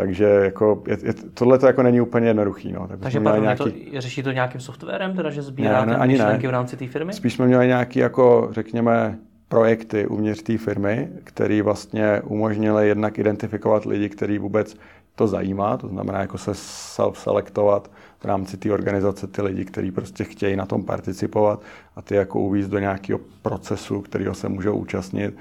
Takže 0.00 0.24
jako 0.24 0.82
je, 0.86 0.98
je, 1.02 1.14
tohle 1.34 1.58
to 1.58 1.66
jako 1.66 1.82
není 1.82 2.00
úplně 2.00 2.28
jednoduchý. 2.28 2.72
No. 2.72 2.88
Tak 2.88 3.00
Takže 3.00 3.20
pardon, 3.20 3.42
nějaký... 3.42 3.64
to, 3.64 4.00
řeší 4.00 4.22
to 4.22 4.32
nějakým 4.32 4.60
softwarem, 4.60 5.16
teda, 5.16 5.30
že 5.30 5.42
sbírá 5.42 5.84
ne, 5.84 5.92
ne, 5.92 5.98
ani 5.98 6.18
ne. 6.18 6.38
v 6.38 6.50
rámci 6.50 6.76
té 6.76 6.86
firmy? 6.86 7.12
Spíš 7.12 7.34
jsme 7.34 7.46
měli 7.46 7.66
nějaký, 7.66 7.98
jako, 7.98 8.48
řekněme, 8.52 9.18
projekty 9.48 10.06
uvnitř 10.06 10.42
té 10.42 10.58
firmy, 10.58 11.08
které 11.24 11.62
vlastně 11.62 12.20
umožnily 12.24 12.88
jednak 12.88 13.18
identifikovat 13.18 13.84
lidi, 13.84 14.08
kteří 14.08 14.38
vůbec 14.38 14.76
to 15.14 15.26
zajímá, 15.26 15.76
to 15.76 15.88
znamená 15.88 16.20
jako 16.20 16.38
se 16.38 16.50
self-selektovat 16.54 17.90
v 18.18 18.24
rámci 18.24 18.56
té 18.56 18.72
organizace 18.72 19.26
ty 19.26 19.42
lidi, 19.42 19.64
kteří 19.64 19.90
prostě 19.90 20.24
chtějí 20.24 20.56
na 20.56 20.66
tom 20.66 20.84
participovat 20.84 21.62
a 21.96 22.02
ty 22.02 22.14
jako 22.14 22.40
uvízt 22.40 22.70
do 22.70 22.78
nějakého 22.78 23.20
procesu, 23.42 24.00
kterého 24.00 24.34
se 24.34 24.48
můžou 24.48 24.76
účastnit, 24.76 25.34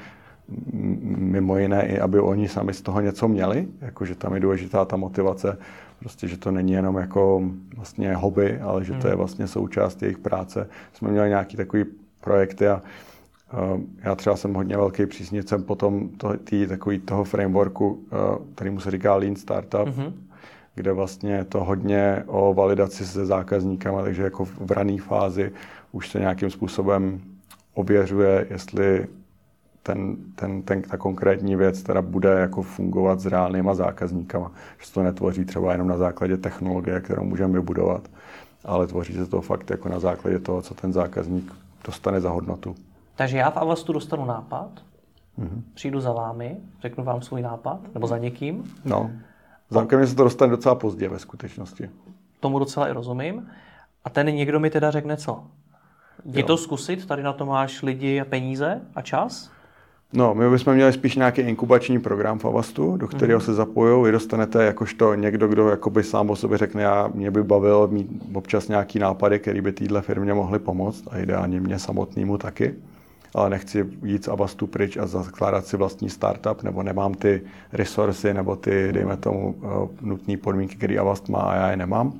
mimo 1.17 1.57
jiné 1.57 1.87
i, 1.87 1.99
aby 1.99 2.19
oni 2.19 2.47
sami 2.47 2.73
z 2.73 2.81
toho 2.81 3.01
něco 3.01 3.27
měli, 3.27 3.67
jakože 3.81 4.15
tam 4.15 4.33
je 4.33 4.39
důležitá 4.39 4.85
ta 4.85 4.95
motivace, 4.97 5.57
prostě, 5.99 6.27
že 6.27 6.37
to 6.37 6.51
není 6.51 6.71
jenom 6.71 6.95
jako 6.95 7.41
vlastně 7.75 8.15
hobby, 8.15 8.59
ale 8.59 8.85
že 8.85 8.93
to 8.93 9.07
je 9.07 9.11
hmm. 9.11 9.17
vlastně 9.17 9.47
součást 9.47 10.01
jejich 10.01 10.17
práce. 10.17 10.69
Jsme 10.93 11.11
měli 11.11 11.29
nějaký 11.29 11.57
takový 11.57 11.85
projekty 12.21 12.67
a 12.67 12.81
uh, 13.53 13.81
já 14.03 14.15
třeba 14.15 14.35
jsem 14.35 14.53
hodně 14.53 14.77
velký 14.77 15.05
přísnicem 15.05 15.63
potom 15.63 16.09
to, 16.09 16.37
tý, 16.37 16.67
takový 16.67 16.99
toho 16.99 17.23
frameworku, 17.23 17.89
uh, 17.89 17.99
kterýmu 18.55 18.79
se 18.79 18.91
říká 18.91 19.15
Lean 19.15 19.35
Startup, 19.35 19.87
mm-hmm. 19.87 20.13
kde 20.75 20.93
vlastně 20.93 21.33
je 21.33 21.43
to 21.43 21.63
hodně 21.63 22.23
o 22.27 22.53
validaci 22.53 23.05
se 23.05 23.25
zákazníkama, 23.25 24.01
takže 24.01 24.23
jako 24.23 24.45
v 24.45 24.71
rané 24.71 24.97
fázi 24.97 25.51
už 25.91 26.09
se 26.09 26.19
nějakým 26.19 26.49
způsobem 26.49 27.21
ověřuje, 27.73 28.47
jestli 28.49 29.07
ten, 29.89 30.15
ten, 30.35 30.61
ten, 30.61 30.81
ta 30.81 30.97
konkrétní 30.97 31.55
věc 31.55 31.83
teda 31.83 32.01
bude 32.01 32.29
jako 32.29 32.61
fungovat 32.61 33.19
s 33.19 33.25
reálnýma 33.25 33.73
zákazníkama. 33.73 34.51
Že 34.79 34.85
se 34.85 34.93
to 34.93 35.03
netvoří 35.03 35.45
třeba 35.45 35.71
jenom 35.71 35.87
na 35.87 35.97
základě 35.97 36.37
technologie, 36.37 37.01
kterou 37.01 37.23
můžeme 37.23 37.53
vybudovat, 37.53 38.07
ale 38.65 38.87
tvoří 38.87 39.13
se 39.13 39.25
to 39.25 39.41
fakt 39.41 39.69
jako 39.69 39.89
na 39.89 39.99
základě 39.99 40.39
toho, 40.39 40.61
co 40.61 40.73
ten 40.73 40.93
zákazník 40.93 41.53
dostane 41.85 42.21
za 42.21 42.29
hodnotu. 42.29 42.75
Takže 43.15 43.37
já 43.37 43.49
v 43.49 43.57
Avastu 43.57 43.93
dostanu 43.93 44.25
nápad, 44.25 44.69
mm-hmm. 45.39 45.61
přijdu 45.73 45.99
za 45.99 46.11
vámi, 46.11 46.57
řeknu 46.81 47.03
vám 47.03 47.21
svůj 47.21 47.41
nápad, 47.41 47.79
nebo 47.93 48.07
za 48.07 48.17
někým. 48.17 48.63
No, 48.85 49.11
za 49.69 49.87
mě 49.97 50.07
se 50.07 50.15
to 50.15 50.23
dostane 50.23 50.51
docela 50.51 50.75
pozdě 50.75 51.09
ve 51.09 51.19
skutečnosti. 51.19 51.89
Tomu 52.39 52.59
docela 52.59 52.87
i 52.87 52.91
rozumím. 52.91 53.49
A 54.05 54.09
ten 54.09 54.25
někdo 54.25 54.59
mi 54.59 54.69
teda 54.69 54.91
řekne 54.91 55.17
co? 55.17 55.43
Je 56.25 56.43
to 56.43 56.57
zkusit, 56.57 57.05
tady 57.05 57.23
na 57.23 57.33
to 57.33 57.45
máš 57.45 57.81
lidi 57.81 58.21
a 58.21 58.25
peníze 58.25 58.81
a 58.95 59.01
čas? 59.01 59.58
No, 60.13 60.35
my 60.35 60.49
bychom 60.49 60.73
měli 60.73 60.93
spíš 60.93 61.15
nějaký 61.15 61.41
inkubační 61.41 61.99
program 61.99 62.39
v 62.39 62.45
Avastu, 62.45 62.97
do 62.97 63.07
kterého 63.07 63.39
mm. 63.39 63.45
se 63.45 63.53
zapojují. 63.53 64.05
Vy 64.05 64.11
dostanete 64.11 64.65
jakožto 64.65 65.15
někdo, 65.15 65.47
kdo 65.47 65.69
jakoby 65.69 66.03
sám 66.03 66.29
o 66.29 66.35
sobě 66.35 66.57
řekne, 66.57 66.83
já, 66.83 67.09
mě 67.13 67.31
by 67.31 67.43
bavil 67.43 67.87
mít 67.91 68.07
občas 68.33 68.67
nějaký 68.67 68.99
nápady, 68.99 69.39
který 69.39 69.61
by 69.61 69.71
téhle 69.71 70.01
firmě 70.01 70.33
mohly 70.33 70.59
pomoct 70.59 71.07
a 71.11 71.17
ideálně 71.17 71.59
mě 71.59 71.79
samotnému 71.79 72.37
taky. 72.37 72.75
Ale 73.33 73.49
nechci 73.49 73.85
jít 74.03 74.23
z 74.23 74.27
Avastu 74.27 74.67
pryč 74.67 74.97
a 74.97 75.07
zakládat 75.07 75.65
si 75.65 75.77
vlastní 75.77 76.09
startup, 76.09 76.63
nebo 76.63 76.83
nemám 76.83 77.13
ty 77.13 77.41
resursy, 77.73 78.33
nebo 78.33 78.55
ty, 78.55 78.89
dejme 78.91 79.17
tomu, 79.17 79.55
eh, 79.63 79.87
nutné 80.01 80.37
podmínky, 80.37 80.75
které 80.75 80.97
Avast 80.97 81.29
má 81.29 81.39
a 81.39 81.55
já 81.55 81.71
je 81.71 81.77
nemám. 81.77 82.13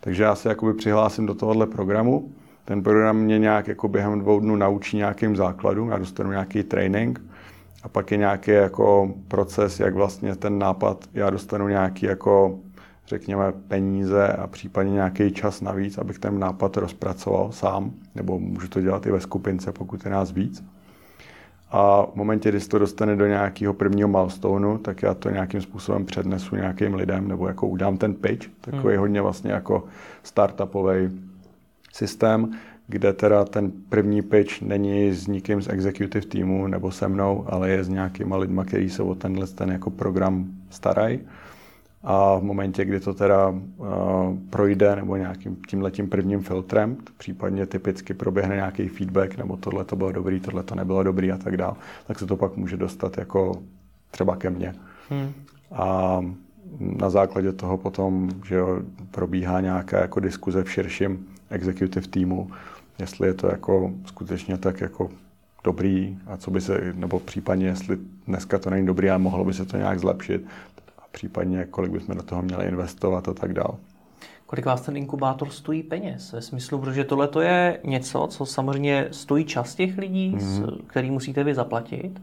Takže 0.00 0.22
já 0.22 0.34
se 0.34 0.48
jakoby 0.48 0.74
přihlásím 0.74 1.26
do 1.26 1.34
tohohle 1.34 1.66
programu 1.66 2.30
ten 2.64 2.82
program 2.82 3.16
mě 3.16 3.38
nějak 3.38 3.68
jako 3.68 3.88
během 3.88 4.18
dvou 4.18 4.40
dnů 4.40 4.56
naučí 4.56 4.96
nějakým 4.96 5.36
základům, 5.36 5.88
já 5.88 5.98
dostanu 5.98 6.30
nějaký 6.30 6.62
training 6.62 7.20
a 7.82 7.88
pak 7.88 8.10
je 8.10 8.16
nějaký 8.16 8.50
jako 8.50 9.14
proces, 9.28 9.80
jak 9.80 9.94
vlastně 9.94 10.36
ten 10.36 10.58
nápad, 10.58 11.04
já 11.14 11.30
dostanu 11.30 11.68
nějaký 11.68 12.06
jako 12.06 12.58
řekněme 13.06 13.52
peníze 13.52 14.28
a 14.28 14.46
případně 14.46 14.92
nějaký 14.92 15.32
čas 15.32 15.60
navíc, 15.60 15.98
abych 15.98 16.18
ten 16.18 16.38
nápad 16.38 16.76
rozpracoval 16.76 17.52
sám, 17.52 17.90
nebo 18.14 18.38
můžu 18.38 18.68
to 18.68 18.80
dělat 18.80 19.06
i 19.06 19.10
ve 19.10 19.20
skupince, 19.20 19.72
pokud 19.72 20.04
je 20.04 20.10
nás 20.10 20.32
víc. 20.32 20.64
A 21.70 22.06
v 22.06 22.14
momentě, 22.14 22.48
kdy 22.48 22.60
se 22.60 22.68
to 22.68 22.78
dostane 22.78 23.16
do 23.16 23.26
nějakého 23.26 23.74
prvního 23.74 24.08
milestoneu, 24.08 24.78
tak 24.78 25.02
já 25.02 25.14
to 25.14 25.30
nějakým 25.30 25.60
způsobem 25.60 26.04
přednesu 26.04 26.56
nějakým 26.56 26.94
lidem, 26.94 27.28
nebo 27.28 27.48
jako 27.48 27.66
udám 27.66 27.96
ten 27.96 28.14
pitch, 28.14 28.48
takový 28.60 28.94
hmm. 28.94 29.00
hodně 29.00 29.22
vlastně 29.22 29.52
jako 29.52 29.84
startupový 30.22 31.29
systém, 31.92 32.50
kde 32.90 33.12
teda 33.12 33.44
ten 33.44 33.72
první 33.88 34.22
pitch 34.22 34.62
není 34.62 35.12
s 35.12 35.26
nikým 35.26 35.62
z 35.62 35.68
executive 35.68 36.26
týmu 36.26 36.66
nebo 36.66 36.90
se 36.90 37.08
mnou, 37.08 37.44
ale 37.48 37.70
je 37.70 37.84
s 37.84 37.88
nějakýma 37.88 38.36
lidma, 38.36 38.64
kteří 38.64 38.90
se 38.90 39.02
o 39.02 39.14
tenhle 39.14 39.46
ten 39.46 39.70
jako 39.70 39.90
program 39.90 40.46
starají. 40.70 41.20
A 42.02 42.36
v 42.36 42.42
momentě, 42.42 42.84
kdy 42.84 43.00
to 43.00 43.14
teda 43.14 43.48
uh, 43.48 43.86
projde 44.50 44.96
nebo 44.96 45.16
nějakým 45.16 45.56
tímhletím 45.68 46.08
prvním 46.08 46.40
filtrem, 46.40 46.96
případně 47.18 47.66
typicky 47.66 48.14
proběhne 48.14 48.54
nějaký 48.54 48.88
feedback, 48.88 49.36
nebo 49.36 49.56
tohle 49.56 49.84
to 49.84 49.96
bylo 49.96 50.12
dobrý, 50.12 50.40
tohle 50.40 50.62
to 50.62 50.74
nebylo 50.74 51.02
dobrý 51.02 51.32
a 51.32 51.36
tak 51.36 51.56
dále, 51.56 51.74
tak 52.06 52.18
se 52.18 52.26
to 52.26 52.36
pak 52.36 52.56
může 52.56 52.76
dostat 52.76 53.18
jako 53.18 53.62
třeba 54.10 54.36
ke 54.36 54.50
mně. 54.50 54.74
Hmm. 55.10 55.32
A 55.72 56.20
na 56.80 57.10
základě 57.10 57.52
toho 57.52 57.76
potom, 57.76 58.30
že 58.44 58.54
jo, 58.54 58.82
probíhá 59.10 59.60
nějaká 59.60 60.00
jako 60.00 60.20
diskuze 60.20 60.64
v 60.64 60.72
širším 60.72 61.26
executive 61.50 62.08
týmu, 62.08 62.50
jestli 62.98 63.28
je 63.28 63.34
to 63.34 63.46
jako 63.46 63.92
skutečně 64.06 64.58
tak 64.58 64.80
jako 64.80 65.10
dobrý 65.64 66.18
a 66.26 66.36
co 66.36 66.50
by 66.50 66.60
se, 66.60 66.92
nebo 66.94 67.20
případně 67.20 67.66
jestli 67.66 67.98
dneska 68.26 68.58
to 68.58 68.70
není 68.70 68.86
dobrý 68.86 69.10
a 69.10 69.18
mohlo 69.18 69.44
by 69.44 69.54
se 69.54 69.64
to 69.64 69.76
nějak 69.76 70.00
zlepšit 70.00 70.46
a 70.98 71.02
případně 71.10 71.64
kolik 71.64 71.92
bychom 71.92 72.16
do 72.16 72.22
toho 72.22 72.42
měli 72.42 72.66
investovat 72.66 73.28
a 73.28 73.34
tak 73.34 73.52
dále. 73.52 73.74
Kolik 74.46 74.66
vás 74.66 74.80
ten 74.80 74.96
inkubátor 74.96 75.50
stojí 75.50 75.82
peněz? 75.82 76.32
Ve 76.32 76.42
smyslu, 76.42 76.78
protože 76.78 77.04
tohle 77.04 77.28
to 77.28 77.40
je 77.40 77.80
něco, 77.84 78.26
co 78.30 78.46
samozřejmě 78.46 79.08
stojí 79.10 79.44
čas 79.44 79.74
těch 79.74 79.98
lidí, 79.98 80.34
mm-hmm. 80.36 80.78
který 80.86 81.10
musíte 81.10 81.44
vy 81.44 81.54
zaplatit 81.54 82.20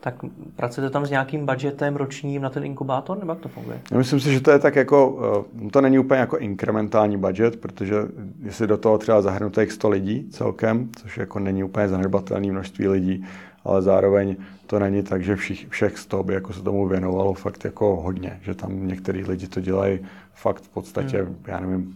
tak 0.00 0.14
pracujete 0.56 0.92
tam 0.92 1.06
s 1.06 1.10
nějakým 1.10 1.46
budgetem 1.46 1.96
ročním 1.96 2.42
na 2.42 2.50
ten 2.50 2.64
inkubátor, 2.64 3.18
nebo 3.18 3.32
jak 3.32 3.40
to 3.40 3.48
funguje? 3.48 3.80
Já 3.90 3.98
myslím 3.98 4.20
si, 4.20 4.32
že 4.32 4.40
to 4.40 4.50
je 4.50 4.58
tak 4.58 4.76
jako, 4.76 5.18
eh, 5.66 5.70
to 5.70 5.80
není 5.80 5.98
úplně 5.98 6.20
jako 6.20 6.38
inkrementální 6.38 7.16
budget, 7.16 7.60
protože 7.60 7.96
jestli 8.42 8.66
do 8.66 8.76
toho 8.76 8.98
třeba 8.98 9.22
zahrnuté 9.22 9.66
100 9.66 9.88
lidí 9.88 10.28
celkem, 10.30 10.88
což 10.96 11.16
jako 11.18 11.38
není 11.38 11.64
úplně 11.64 11.88
zanedbatelné 11.88 12.52
množství 12.52 12.88
lidí, 12.88 13.26
ale 13.64 13.82
zároveň 13.82 14.36
to 14.66 14.78
není 14.78 15.02
tak, 15.02 15.22
že 15.22 15.36
všich, 15.36 15.68
všech 15.68 15.98
100 15.98 16.22
by 16.22 16.34
jako 16.34 16.52
se 16.52 16.62
tomu 16.62 16.88
věnovalo 16.88 17.34
fakt 17.34 17.64
jako 17.64 17.96
hodně, 17.96 18.38
že 18.42 18.54
tam 18.54 18.86
některý 18.86 19.24
lidi 19.24 19.48
to 19.48 19.60
dělají 19.60 19.98
fakt 20.34 20.62
v 20.62 20.68
podstatě, 20.68 21.22
hmm. 21.22 21.36
já 21.46 21.60
nevím, 21.60 21.94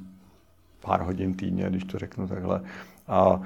pár 0.81 1.03
hodin 1.03 1.35
týdně, 1.35 1.67
když 1.71 1.85
to 1.85 1.99
řeknu 1.99 2.29
takhle. 2.29 2.61
A 3.09 3.41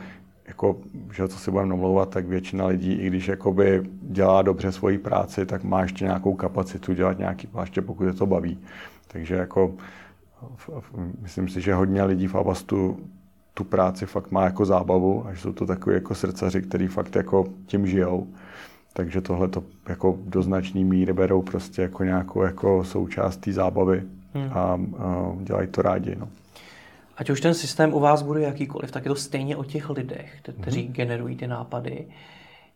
jako, 0.49 0.77
že 1.13 1.29
co 1.29 1.39
si 1.39 1.51
budeme 1.51 1.69
namlouvat, 1.69 2.11
tak 2.11 2.27
většina 2.27 2.67
lidí, 2.67 2.93
i 2.93 3.07
když 3.07 3.29
jakoby 3.29 3.83
dělá 4.03 4.43
dobře 4.43 4.73
svoji 4.73 4.99
práci, 4.99 5.47
tak 5.47 5.65
má 5.65 5.83
ještě 5.83 6.05
nějakou 6.05 6.35
kapacitu 6.35 6.93
dělat 6.93 7.19
nějaký, 7.19 7.49
ještě 7.61 7.83
pokud 7.83 8.05
je 8.05 8.13
to 8.13 8.27
baví. 8.27 8.59
Takže 9.09 9.35
jako 9.35 9.75
myslím 11.21 11.49
si, 11.49 11.61
že 11.61 11.75
hodně 11.75 12.05
lidí 12.05 12.27
v 12.27 12.35
Avastu 12.35 12.99
tu 13.55 13.65
práci 13.65 14.07
fakt 14.07 14.31
má 14.31 14.45
jako 14.45 14.65
zábavu 14.65 15.27
a 15.27 15.35
že 15.35 15.41
jsou 15.41 15.53
to 15.53 15.67
takový 15.67 15.95
jako 15.95 16.15
srdcaři, 16.15 16.63
který 16.63 16.87
fakt 16.87 17.17
jako 17.17 17.45
tím 17.67 17.87
žijou. 17.87 18.27
Takže 18.93 19.21
tohle 19.21 19.49
to 19.49 19.65
jako 19.89 20.19
do 20.25 20.43
značný 20.43 20.85
míry 20.85 21.13
berou 21.13 21.43
prostě 21.43 21.83
jako 21.83 22.05
nějakou 22.05 22.43
jako 22.43 22.85
součást 22.85 23.37
té 23.37 23.53
zábavy 23.53 24.03
hmm. 24.35 24.51
a, 24.53 24.59
a 24.59 24.79
dělají 25.43 25.69
to 25.69 25.83
rádi. 25.83 26.17
No 26.19 26.29
ať 27.19 27.31
už 27.31 27.41
ten 27.41 27.55
systém 27.55 27.95
u 27.95 28.01
vás 28.01 28.23
bude 28.23 28.41
jakýkoliv, 28.41 28.91
tak 28.91 29.05
je 29.05 29.09
to 29.09 29.15
stejně 29.15 29.57
o 29.57 29.65
těch 29.65 29.91
lidech, 29.91 30.39
kteří 30.61 30.89
mm-hmm. 30.89 30.93
generují 30.93 31.37
ty 31.37 31.47
nápady. 31.47 32.07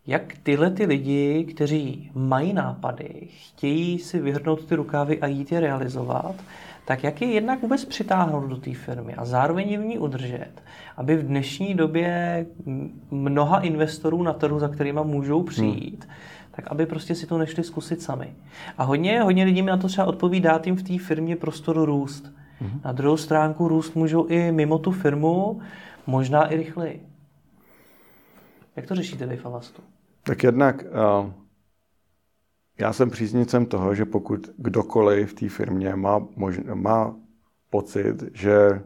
Jak 0.06 0.34
tyhle 0.42 0.70
ty 0.70 0.86
lidi, 0.86 1.44
kteří 1.44 2.10
mají 2.14 2.52
nápady, 2.52 3.28
chtějí 3.28 3.98
si 3.98 4.20
vyhrnout 4.20 4.64
ty 4.64 4.74
rukávy 4.74 5.20
a 5.20 5.26
jít 5.26 5.52
je 5.52 5.60
realizovat, 5.60 6.34
tak 6.84 7.04
jak 7.04 7.22
je 7.22 7.28
jednak 7.28 7.62
vůbec 7.62 7.84
přitáhnout 7.84 8.50
do 8.50 8.56
té 8.56 8.74
firmy 8.74 9.14
a 9.14 9.24
zároveň 9.24 9.68
je 9.68 9.78
v 9.78 9.84
ní 9.84 9.98
udržet, 9.98 10.50
aby 10.96 11.16
v 11.16 11.26
dnešní 11.26 11.74
době 11.74 12.46
mnoha 13.10 13.60
investorů 13.60 14.22
na 14.22 14.32
trhu, 14.32 14.58
za 14.58 14.68
kterými 14.68 15.00
můžou 15.04 15.42
přijít, 15.42 16.04
hmm. 16.04 16.14
tak 16.50 16.66
aby 16.70 16.86
prostě 16.86 17.14
si 17.14 17.26
to 17.26 17.38
nešli 17.38 17.64
zkusit 17.64 18.02
sami. 18.02 18.32
A 18.78 18.84
hodně, 18.84 19.22
hodně 19.22 19.44
lidí 19.44 19.62
mi 19.62 19.70
na 19.70 19.76
to 19.76 19.88
třeba 19.88 20.06
odpoví 20.06 20.40
dát 20.40 20.66
jim 20.66 20.76
v 20.76 20.82
té 20.82 20.98
firmě 20.98 21.36
prostor 21.36 21.84
růst. 21.84 22.32
Na 22.84 22.92
druhou 22.92 23.16
stránku 23.16 23.68
růst 23.68 23.94
můžou 23.94 24.26
i 24.26 24.52
mimo 24.52 24.78
tu 24.78 24.90
firmu, 24.90 25.60
možná 26.06 26.52
i 26.52 26.56
rychleji. 26.56 27.06
Jak 28.76 28.86
to 28.86 28.94
řešíte 28.94 29.26
vy 29.26 29.36
v 29.36 29.46
Avastu? 29.46 29.82
Tak 30.22 30.42
jednak 30.42 30.84
uh, 30.84 31.30
já 32.80 32.92
jsem 32.92 33.10
příznicem 33.10 33.66
toho, 33.66 33.94
že 33.94 34.04
pokud 34.04 34.50
kdokoliv 34.56 35.30
v 35.30 35.34
té 35.34 35.48
firmě 35.48 35.96
má, 35.96 36.26
možná, 36.36 36.74
má 36.74 37.16
pocit, 37.70 38.24
že 38.34 38.82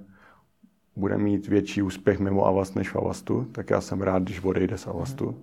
bude 0.96 1.18
mít 1.18 1.48
větší 1.48 1.82
úspěch 1.82 2.18
mimo 2.18 2.46
Avast 2.46 2.76
než 2.76 2.90
v 2.90 2.96
Avastu, 2.96 3.44
tak 3.52 3.70
já 3.70 3.80
jsem 3.80 4.02
rád, 4.02 4.22
když 4.22 4.44
odejde 4.44 4.78
z 4.78 4.86
Avastu. 4.86 5.26
Mm. 5.26 5.42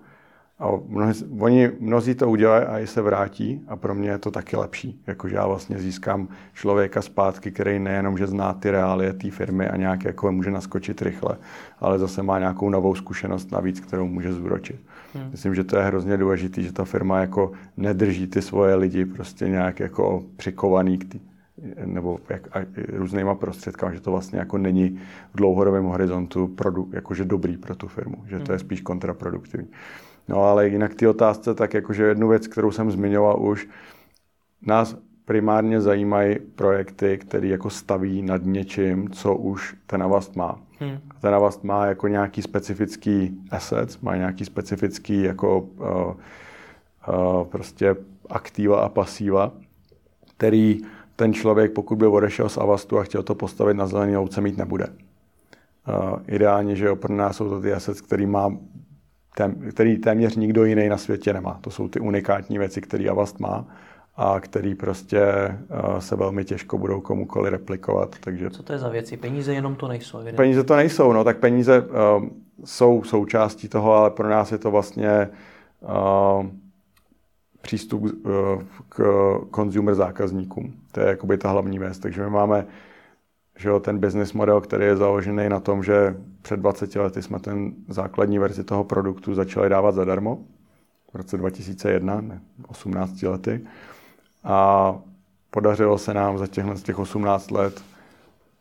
A 0.63 0.71
mnozí, 0.87 1.25
oni, 1.39 1.71
mnozí 1.79 2.15
to 2.15 2.29
udělají 2.29 2.65
a 2.65 2.79
i 2.79 2.87
se 2.87 3.01
vrátí 3.01 3.61
a 3.67 3.75
pro 3.75 3.95
mě 3.95 4.09
je 4.09 4.17
to 4.17 4.31
taky 4.31 4.55
lepší. 4.57 5.01
Jakože 5.07 5.35
já 5.35 5.47
vlastně 5.47 5.79
získám 5.79 6.27
člověka 6.53 7.01
zpátky, 7.01 7.51
který 7.51 7.79
nejenom, 7.79 8.17
že 8.17 8.27
zná 8.27 8.53
ty 8.53 8.71
reálie 8.71 9.13
té 9.13 9.31
firmy 9.31 9.67
a 9.67 9.77
nějak 9.77 10.03
jako 10.03 10.31
může 10.31 10.51
naskočit 10.51 11.01
rychle, 11.01 11.37
ale 11.79 11.99
zase 11.99 12.23
má 12.23 12.39
nějakou 12.39 12.69
novou 12.69 12.95
zkušenost 12.95 13.51
navíc, 13.51 13.79
kterou 13.79 14.07
může 14.07 14.33
zúročit. 14.33 14.79
Hmm. 15.13 15.31
Myslím, 15.31 15.55
že 15.55 15.63
to 15.63 15.77
je 15.77 15.83
hrozně 15.83 16.17
důležité, 16.17 16.61
že 16.61 16.73
ta 16.73 16.85
firma 16.85 17.19
jako 17.19 17.51
nedrží 17.77 18.27
ty 18.27 18.41
svoje 18.41 18.75
lidi 18.75 19.05
prostě 19.05 19.49
nějak 19.49 19.79
jako 19.79 20.23
přikovaný 20.37 20.97
k 20.97 21.11
tý, 21.11 21.19
nebo 21.85 22.19
jak, 22.29 22.57
a, 22.57 22.65
různýma 22.93 23.35
prostředkami, 23.35 23.95
že 23.95 24.01
to 24.01 24.11
vlastně 24.11 24.39
jako 24.39 24.57
není 24.57 24.99
v 25.33 25.37
dlouhodobém 25.37 25.83
horizontu 25.83 26.47
produ, 26.47 26.89
jakože 26.91 27.25
dobrý 27.25 27.57
pro 27.57 27.75
tu 27.75 27.87
firmu, 27.87 28.15
že 28.27 28.39
to 28.39 28.51
je 28.51 28.57
hmm. 28.57 28.65
spíš 28.65 28.81
kontraproduktivní. 28.81 29.67
No 30.27 30.43
ale 30.43 30.67
jinak 30.67 30.95
ty 30.95 31.07
otázce, 31.07 31.55
tak 31.55 31.73
jakože 31.73 32.03
jednu 32.03 32.27
věc, 32.27 32.47
kterou 32.47 32.71
jsem 32.71 32.91
zmiňoval 32.91 33.41
už, 33.41 33.67
nás 34.61 34.95
primárně 35.25 35.81
zajímají 35.81 36.39
projekty, 36.39 37.17
které 37.17 37.47
jako 37.47 37.69
staví 37.69 38.21
nad 38.21 38.41
něčím, 38.45 39.09
co 39.09 39.35
už 39.35 39.75
ten 39.87 40.03
Avast 40.03 40.35
má. 40.35 40.59
Hmm. 40.79 40.97
Ten 41.21 41.35
Avast 41.35 41.63
má 41.63 41.85
jako 41.85 42.07
nějaký 42.07 42.41
specifický 42.41 43.41
assets, 43.51 43.99
má 43.99 44.15
nějaký 44.15 44.45
specifický 44.45 45.21
jako 45.21 45.59
uh, 45.59 45.87
uh, 45.87 47.43
prostě 47.43 47.95
aktiva 48.29 48.79
a 48.79 48.89
pasiva, 48.89 49.51
který 50.37 50.79
ten 51.15 51.33
člověk, 51.33 51.71
pokud 51.71 51.95
by 51.95 52.07
odešel 52.07 52.49
z 52.49 52.57
Avastu 52.57 52.99
a 52.99 53.03
chtěl 53.03 53.23
to 53.23 53.35
postavit 53.35 53.73
na 53.73 53.87
zelený 53.87 54.15
louce, 54.17 54.41
mít 54.41 54.57
nebude. 54.57 54.87
Uh, 54.87 56.19
ideálně, 56.27 56.75
že 56.75 56.95
pro 56.95 57.15
nás 57.15 57.35
jsou 57.35 57.49
to 57.49 57.61
ty 57.61 57.73
assets, 57.73 58.01
který 58.01 58.25
má 58.25 58.51
tém, 59.35 59.55
který 59.69 59.97
téměř 59.97 60.35
nikdo 60.35 60.65
jiný 60.65 60.89
na 60.89 60.97
světě 60.97 61.33
nemá. 61.33 61.57
To 61.61 61.71
jsou 61.71 61.87
ty 61.87 61.99
unikátní 61.99 62.57
věci, 62.57 62.81
které 62.81 63.09
Avast 63.09 63.39
má 63.39 63.65
a 64.15 64.39
který 64.39 64.75
prostě 64.75 65.23
uh, 65.83 65.99
se 65.99 66.15
velmi 66.15 66.45
těžko 66.45 66.77
budou 66.77 67.01
komukoli 67.01 67.49
replikovat. 67.49 68.15
Takže... 68.19 68.49
Co 68.49 68.63
to 68.63 68.73
je 68.73 68.79
za 68.79 68.89
věci? 68.89 69.17
Peníze 69.17 69.53
jenom 69.53 69.75
to 69.75 69.87
nejsou? 69.87 70.17
Evidentně. 70.17 70.37
Peníze 70.37 70.63
to 70.63 70.75
nejsou, 70.75 71.13
no 71.13 71.23
tak 71.23 71.37
peníze 71.37 71.81
uh, 71.81 72.25
jsou 72.65 73.03
součástí 73.03 73.67
toho, 73.67 73.93
ale 73.93 74.09
pro 74.09 74.29
nás 74.29 74.51
je 74.51 74.57
to 74.57 74.71
vlastně 74.71 75.29
uh, 75.81 76.45
přístup 77.61 78.03
uh, 78.03 78.11
k 78.89 79.03
consumer 79.55 79.95
zákazníkům. 79.95 80.73
To 80.91 80.99
je 80.99 81.07
jakoby 81.07 81.37
ta 81.37 81.49
hlavní 81.49 81.79
věc. 81.79 81.99
Takže 81.99 82.23
my 82.23 82.29
máme 82.29 82.65
že 83.63 83.69
jo, 83.69 83.79
ten 83.79 83.99
business 83.99 84.33
model, 84.33 84.61
který 84.61 84.85
je 84.85 84.95
založený 84.95 85.49
na 85.49 85.59
tom, 85.59 85.83
že 85.83 86.15
před 86.41 86.59
20 86.59 86.95
lety 86.95 87.21
jsme 87.21 87.39
ten 87.39 87.73
základní 87.87 88.39
verzi 88.39 88.63
toho 88.63 88.83
produktu 88.83 89.35
začali 89.35 89.69
dávat 89.69 89.95
zadarmo, 89.95 90.39
v 91.13 91.15
roce 91.15 91.37
2001, 91.37 92.21
ne, 92.21 92.41
18 92.67 93.21
lety. 93.21 93.67
A 94.43 94.95
podařilo 95.49 95.97
se 95.97 96.13
nám 96.13 96.37
za 96.37 96.47
těchhle 96.47 96.75
těch 96.75 96.99
18 96.99 97.51
let 97.51 97.83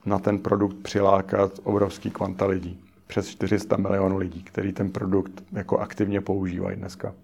na 0.06 0.18
ten 0.18 0.38
produkt 0.38 0.76
přilákat 0.82 1.52
obrovský 1.62 2.10
kvanta 2.10 2.46
lidí. 2.46 2.80
Přes 3.06 3.28
400 3.28 3.76
milionů 3.76 4.16
lidí, 4.16 4.42
který 4.42 4.72
ten 4.72 4.90
produkt 4.90 5.42
jako 5.52 5.78
aktivně 5.78 6.20
používají 6.20 6.76
dneska. 6.76 7.14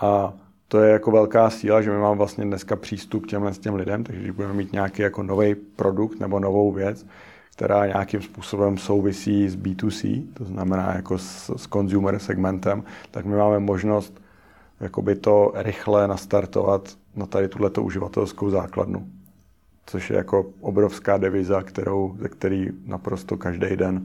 A 0.00 0.32
to 0.68 0.80
je 0.80 0.92
jako 0.92 1.10
velká 1.10 1.50
síla, 1.50 1.82
že 1.82 1.90
my 1.90 1.98
máme 1.98 2.16
vlastně 2.16 2.44
dneska 2.44 2.76
přístup 2.76 3.26
k 3.26 3.28
těmhle 3.28 3.54
s 3.54 3.58
těm 3.58 3.74
lidem, 3.74 4.04
takže 4.04 4.20
když 4.20 4.30
budeme 4.30 4.54
mít 4.54 4.72
nějaký 4.72 5.02
jako 5.02 5.22
nový 5.22 5.54
produkt 5.54 6.20
nebo 6.20 6.40
novou 6.40 6.72
věc, 6.72 7.06
která 7.56 7.86
nějakým 7.86 8.22
způsobem 8.22 8.78
souvisí 8.78 9.48
s 9.48 9.56
B2C, 9.56 10.26
to 10.34 10.44
znamená 10.44 10.92
jako 10.94 11.18
s, 11.18 11.50
s 11.56 11.68
consumer 11.68 12.18
segmentem, 12.18 12.84
tak 13.10 13.24
my 13.24 13.36
máme 13.36 13.58
možnost 13.58 14.20
jakoby 14.80 15.14
to 15.14 15.52
rychle 15.54 16.08
nastartovat 16.08 16.96
na 17.16 17.26
tady 17.26 17.48
tuhleto 17.48 17.82
uživatelskou 17.82 18.50
základnu. 18.50 19.06
Což 19.86 20.10
je 20.10 20.16
jako 20.16 20.46
obrovská 20.60 21.16
deviza, 21.16 21.62
kterou, 21.62 22.16
ze 22.18 22.28
který 22.28 22.68
naprosto 22.86 23.36
každý 23.36 23.76
den 23.76 23.96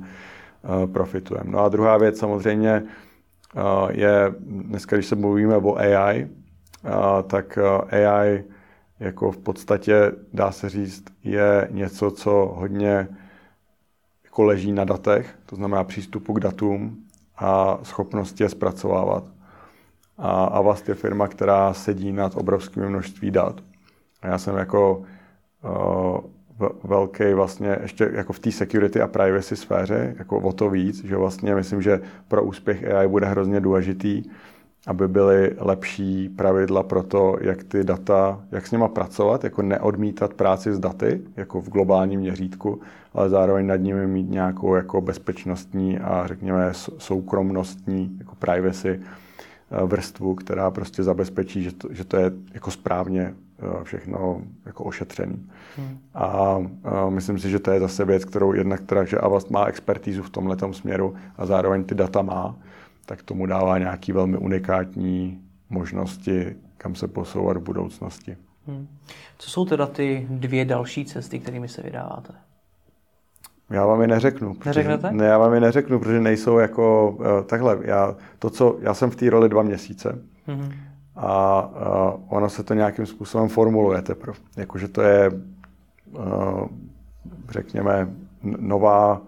uh, 0.63 0.91
profitujeme. 0.91 1.51
No 1.51 1.59
a 1.59 1.69
druhá 1.69 1.97
věc 1.97 2.17
samozřejmě 2.17 2.83
uh, 3.55 3.91
je, 3.91 4.33
dneska 4.39 4.95
když 4.95 5.05
se 5.05 5.15
mluvíme 5.15 5.57
o 5.57 5.77
AI, 5.77 6.29
tak 7.27 7.57
AI 7.91 8.43
jako 8.99 9.31
v 9.31 9.37
podstatě, 9.37 10.11
dá 10.33 10.51
se 10.51 10.69
říct, 10.69 11.03
je 11.23 11.67
něco, 11.71 12.11
co 12.11 12.53
hodně 12.55 13.07
jako 14.23 14.43
leží 14.43 14.71
na 14.71 14.83
datech, 14.83 15.35
to 15.45 15.55
znamená 15.55 15.83
přístupu 15.83 16.33
k 16.33 16.39
datům 16.39 16.97
a 17.37 17.79
schopnosti 17.83 18.43
je 18.43 18.49
zpracovávat. 18.49 19.23
A 20.17 20.43
Avast 20.43 20.89
je 20.89 20.95
firma, 20.95 21.27
která 21.27 21.73
sedí 21.73 22.11
nad 22.11 22.35
obrovským 22.35 22.89
množství 22.89 23.31
dat. 23.31 23.61
A 24.21 24.27
já 24.27 24.37
jsem 24.37 24.57
jako 24.57 25.03
uh, 25.63 26.19
velký 26.83 27.33
vlastně 27.33 27.77
ještě 27.81 28.09
jako 28.13 28.33
v 28.33 28.39
té 28.39 28.51
security 28.51 29.01
a 29.01 29.07
privacy 29.07 29.55
sféře, 29.55 30.15
jako 30.19 30.39
o 30.39 30.53
to 30.53 30.69
víc, 30.69 31.03
že 31.03 31.15
vlastně 31.17 31.55
myslím, 31.55 31.81
že 31.81 32.01
pro 32.27 32.43
úspěch 32.43 32.91
AI 32.91 33.07
bude 33.07 33.25
hrozně 33.25 33.59
důležitý, 33.59 34.23
aby 34.87 35.07
byly 35.07 35.55
lepší 35.59 36.29
pravidla 36.29 36.83
pro 36.83 37.03
to, 37.03 37.37
jak 37.41 37.63
ty 37.63 37.83
data, 37.83 38.41
jak 38.51 38.67
s 38.67 38.71
nima 38.71 38.87
pracovat, 38.87 39.43
jako 39.43 39.61
neodmítat 39.61 40.33
práci 40.33 40.73
s 40.73 40.79
daty, 40.79 41.21
jako 41.37 41.61
v 41.61 41.69
globálním 41.69 42.19
měřítku, 42.19 42.81
ale 43.13 43.29
zároveň 43.29 43.67
nad 43.67 43.75
nimi 43.75 44.07
mít 44.07 44.29
nějakou 44.29 44.75
jako 44.75 45.01
bezpečnostní 45.01 45.99
a 45.99 46.27
řekněme 46.27 46.71
soukromnostní, 46.97 48.15
jako 48.19 48.35
privacy 48.35 48.99
eh, 48.99 49.85
vrstvu, 49.85 50.35
která 50.35 50.71
prostě 50.71 51.03
zabezpečí, 51.03 51.63
že 51.63 51.71
to, 51.71 51.87
že 51.91 52.03
to 52.03 52.17
je 52.17 52.31
jako 52.53 52.71
správně 52.71 53.33
eh, 53.59 53.83
všechno 53.83 54.41
jako 54.65 54.83
ošetřený. 54.83 55.49
Hmm. 55.77 55.97
A, 56.13 56.57
a 56.83 57.09
myslím 57.09 57.39
si, 57.39 57.49
že 57.49 57.59
to 57.59 57.71
je 57.71 57.79
zase 57.79 58.05
věc, 58.05 58.25
kterou 58.25 58.53
jednak 58.53 58.81
teda, 58.81 59.03
že 59.03 59.17
Avast 59.17 59.51
má 59.51 59.65
expertízu 59.65 60.23
v 60.23 60.29
tomhle 60.29 60.57
směru 60.71 61.13
a 61.37 61.45
zároveň 61.45 61.83
ty 61.83 61.95
data 61.95 62.21
má, 62.21 62.55
tak 63.05 63.23
tomu 63.23 63.45
dává 63.45 63.77
nějaký 63.77 64.11
velmi 64.11 64.37
unikátní 64.37 65.41
možnosti, 65.69 66.55
kam 66.77 66.95
se 66.95 67.07
posouvat 67.07 67.57
v 67.57 67.61
budoucnosti. 67.61 68.37
Hmm. 68.67 68.87
Co 69.37 69.49
jsou 69.49 69.65
teda 69.65 69.87
ty 69.87 70.27
dvě 70.29 70.65
další 70.65 71.05
cesty, 71.05 71.39
kterými 71.39 71.67
se 71.67 71.81
vydáváte? 71.81 72.33
Já 73.69 73.85
vám 73.85 74.01
je 74.01 74.07
neřeknu. 74.07 74.53
Protože, 74.53 74.69
Neřeknete? 74.69 75.11
Ne, 75.11 75.25
já 75.25 75.37
vám 75.37 75.53
je 75.53 75.59
neřeknu, 75.59 75.99
protože 75.99 76.21
nejsou 76.21 76.57
jako 76.57 77.09
uh, 77.09 77.25
takhle. 77.45 77.79
Já, 77.81 78.15
to, 78.39 78.49
co, 78.49 78.77
já 78.81 78.93
jsem 78.93 79.09
v 79.09 79.15
té 79.15 79.29
roli 79.29 79.49
dva 79.49 79.63
měsíce 79.63 80.21
hmm. 80.47 80.71
a 81.15 81.61
uh, 81.67 82.37
ono 82.37 82.49
se 82.49 82.63
to 82.63 82.73
nějakým 82.73 83.05
způsobem 83.05 83.49
formuluje 83.49 84.01
teprve. 84.01 84.37
Jakože 84.57 84.87
to 84.87 85.01
je, 85.01 85.31
uh, 86.11 86.67
řekněme, 87.49 88.09
nová 88.43 89.21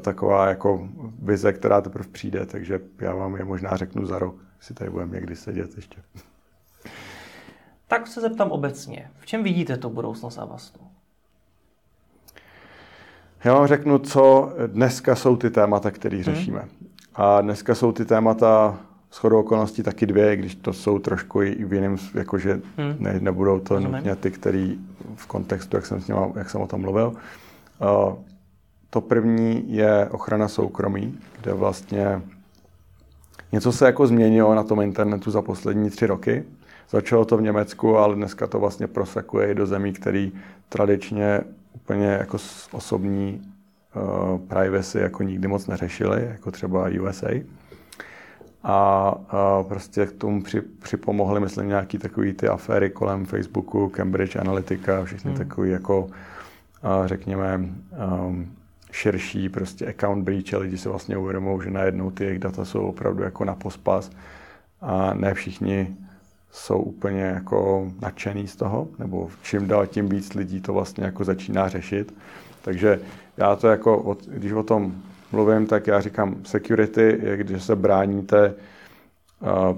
taková 0.00 0.48
jako 0.48 0.88
vize, 1.22 1.52
která 1.52 1.80
teprve 1.80 2.08
přijde, 2.12 2.46
takže 2.46 2.80
já 3.00 3.14
vám 3.14 3.36
je 3.36 3.44
možná 3.44 3.76
řeknu 3.76 4.06
za 4.06 4.18
rok, 4.18 4.34
si 4.60 4.74
tady 4.74 4.90
budeme 4.90 5.14
někdy 5.14 5.36
sedět 5.36 5.76
ještě. 5.76 6.02
Tak 7.88 8.06
se 8.06 8.20
zeptám 8.20 8.50
obecně. 8.50 9.10
V 9.18 9.26
čem 9.26 9.42
vidíte 9.42 9.76
tu 9.76 9.90
budoucnost 9.90 10.38
Avastu? 10.38 10.80
Já 13.44 13.54
vám 13.54 13.66
řeknu, 13.66 13.98
co 13.98 14.52
dneska 14.66 15.14
jsou 15.14 15.36
ty 15.36 15.50
témata, 15.50 15.90
které 15.90 16.16
hmm. 16.16 16.24
řešíme. 16.24 16.68
A 17.14 17.40
dneska 17.40 17.74
jsou 17.74 17.92
ty 17.92 18.04
témata 18.04 18.78
s 19.10 19.18
chodou 19.18 19.40
okolností 19.40 19.82
taky 19.82 20.06
dvě, 20.06 20.36
když 20.36 20.54
to 20.54 20.72
jsou 20.72 20.98
trošku 20.98 21.42
i 21.42 21.64
v 21.64 21.72
jiném, 21.72 21.96
jakože 22.14 22.60
hmm. 22.76 22.96
ne, 22.98 23.20
nebudou 23.20 23.60
to 23.60 23.74
Rozumím. 23.74 23.96
nutně 23.96 24.16
ty, 24.16 24.30
který 24.30 24.78
v 25.14 25.26
kontextu, 25.26 25.76
jak 25.76 25.86
jsem, 25.86 26.00
s 26.00 26.08
nima, 26.08 26.32
jak 26.34 26.50
jsem 26.50 26.60
o 26.60 26.66
tom 26.66 26.80
mluvil. 26.80 27.12
Uh, 27.80 28.14
to 28.94 29.00
první 29.00 29.64
je 29.74 30.08
ochrana 30.10 30.48
soukromí, 30.48 31.18
kde 31.40 31.52
vlastně 31.52 32.22
něco 33.52 33.72
se 33.72 33.86
jako 33.86 34.06
změnilo 34.06 34.54
na 34.54 34.62
tom 34.62 34.80
internetu 34.80 35.30
za 35.30 35.42
poslední 35.42 35.90
tři 35.90 36.06
roky. 36.06 36.44
Začalo 36.90 37.24
to 37.24 37.36
v 37.36 37.42
Německu, 37.42 37.98
ale 37.98 38.14
dneska 38.14 38.46
to 38.46 38.60
vlastně 38.60 38.86
prosakuje 38.86 39.50
i 39.50 39.54
do 39.54 39.66
zemí, 39.66 39.92
které 39.92 40.28
tradičně 40.68 41.40
úplně 41.74 42.06
jako 42.06 42.38
osobní 42.72 43.42
uh, 43.96 44.38
privacy 44.38 44.98
jako 44.98 45.22
nikdy 45.22 45.48
moc 45.48 45.66
neřešili, 45.66 46.28
jako 46.30 46.50
třeba 46.50 46.88
USA. 47.02 47.30
A, 48.62 49.08
a 49.28 49.62
prostě 49.62 50.06
k 50.06 50.12
tomu 50.12 50.42
při, 50.42 50.60
připomohly, 50.60 51.40
myslím, 51.40 51.68
nějaký 51.68 51.98
takový 51.98 52.32
ty 52.32 52.48
aféry 52.48 52.90
kolem 52.90 53.26
Facebooku, 53.26 53.88
Cambridge 53.88 54.36
Analytica, 54.36 55.04
všechny 55.04 55.30
hmm. 55.30 55.38
takový 55.38 55.70
jako, 55.70 56.06
a 56.82 57.06
řekněme, 57.06 57.60
um, 58.26 58.54
širší 58.94 59.48
prostě 59.48 59.86
account 59.86 60.24
breach 60.24 60.54
a 60.54 60.58
lidi 60.58 60.78
se 60.78 60.88
vlastně 60.88 61.16
uvědomují, 61.16 61.62
že 61.64 61.70
najednou 61.70 62.10
ty 62.10 62.24
jejich 62.24 62.38
data 62.38 62.64
jsou 62.64 62.80
opravdu 62.86 63.22
jako 63.22 63.44
na 63.44 63.54
pospas 63.54 64.10
a 64.80 65.14
ne 65.14 65.34
všichni 65.34 65.96
jsou 66.50 66.78
úplně 66.78 67.22
jako 67.22 67.90
nadšený 68.02 68.48
z 68.48 68.56
toho, 68.56 68.88
nebo 68.98 69.28
čím 69.42 69.68
dál 69.68 69.86
tím 69.86 70.08
víc 70.08 70.34
lidí 70.34 70.60
to 70.60 70.72
vlastně 70.72 71.04
jako 71.04 71.24
začíná 71.24 71.68
řešit. 71.68 72.14
Takže 72.62 73.00
já 73.36 73.56
to 73.56 73.68
jako, 73.68 74.16
když 74.26 74.52
o 74.52 74.62
tom 74.62 74.94
mluvím, 75.32 75.66
tak 75.66 75.86
já 75.86 76.00
říkám, 76.00 76.36
security 76.44 77.18
je, 77.22 77.36
když 77.36 77.62
se 77.62 77.76
bráníte 77.76 78.54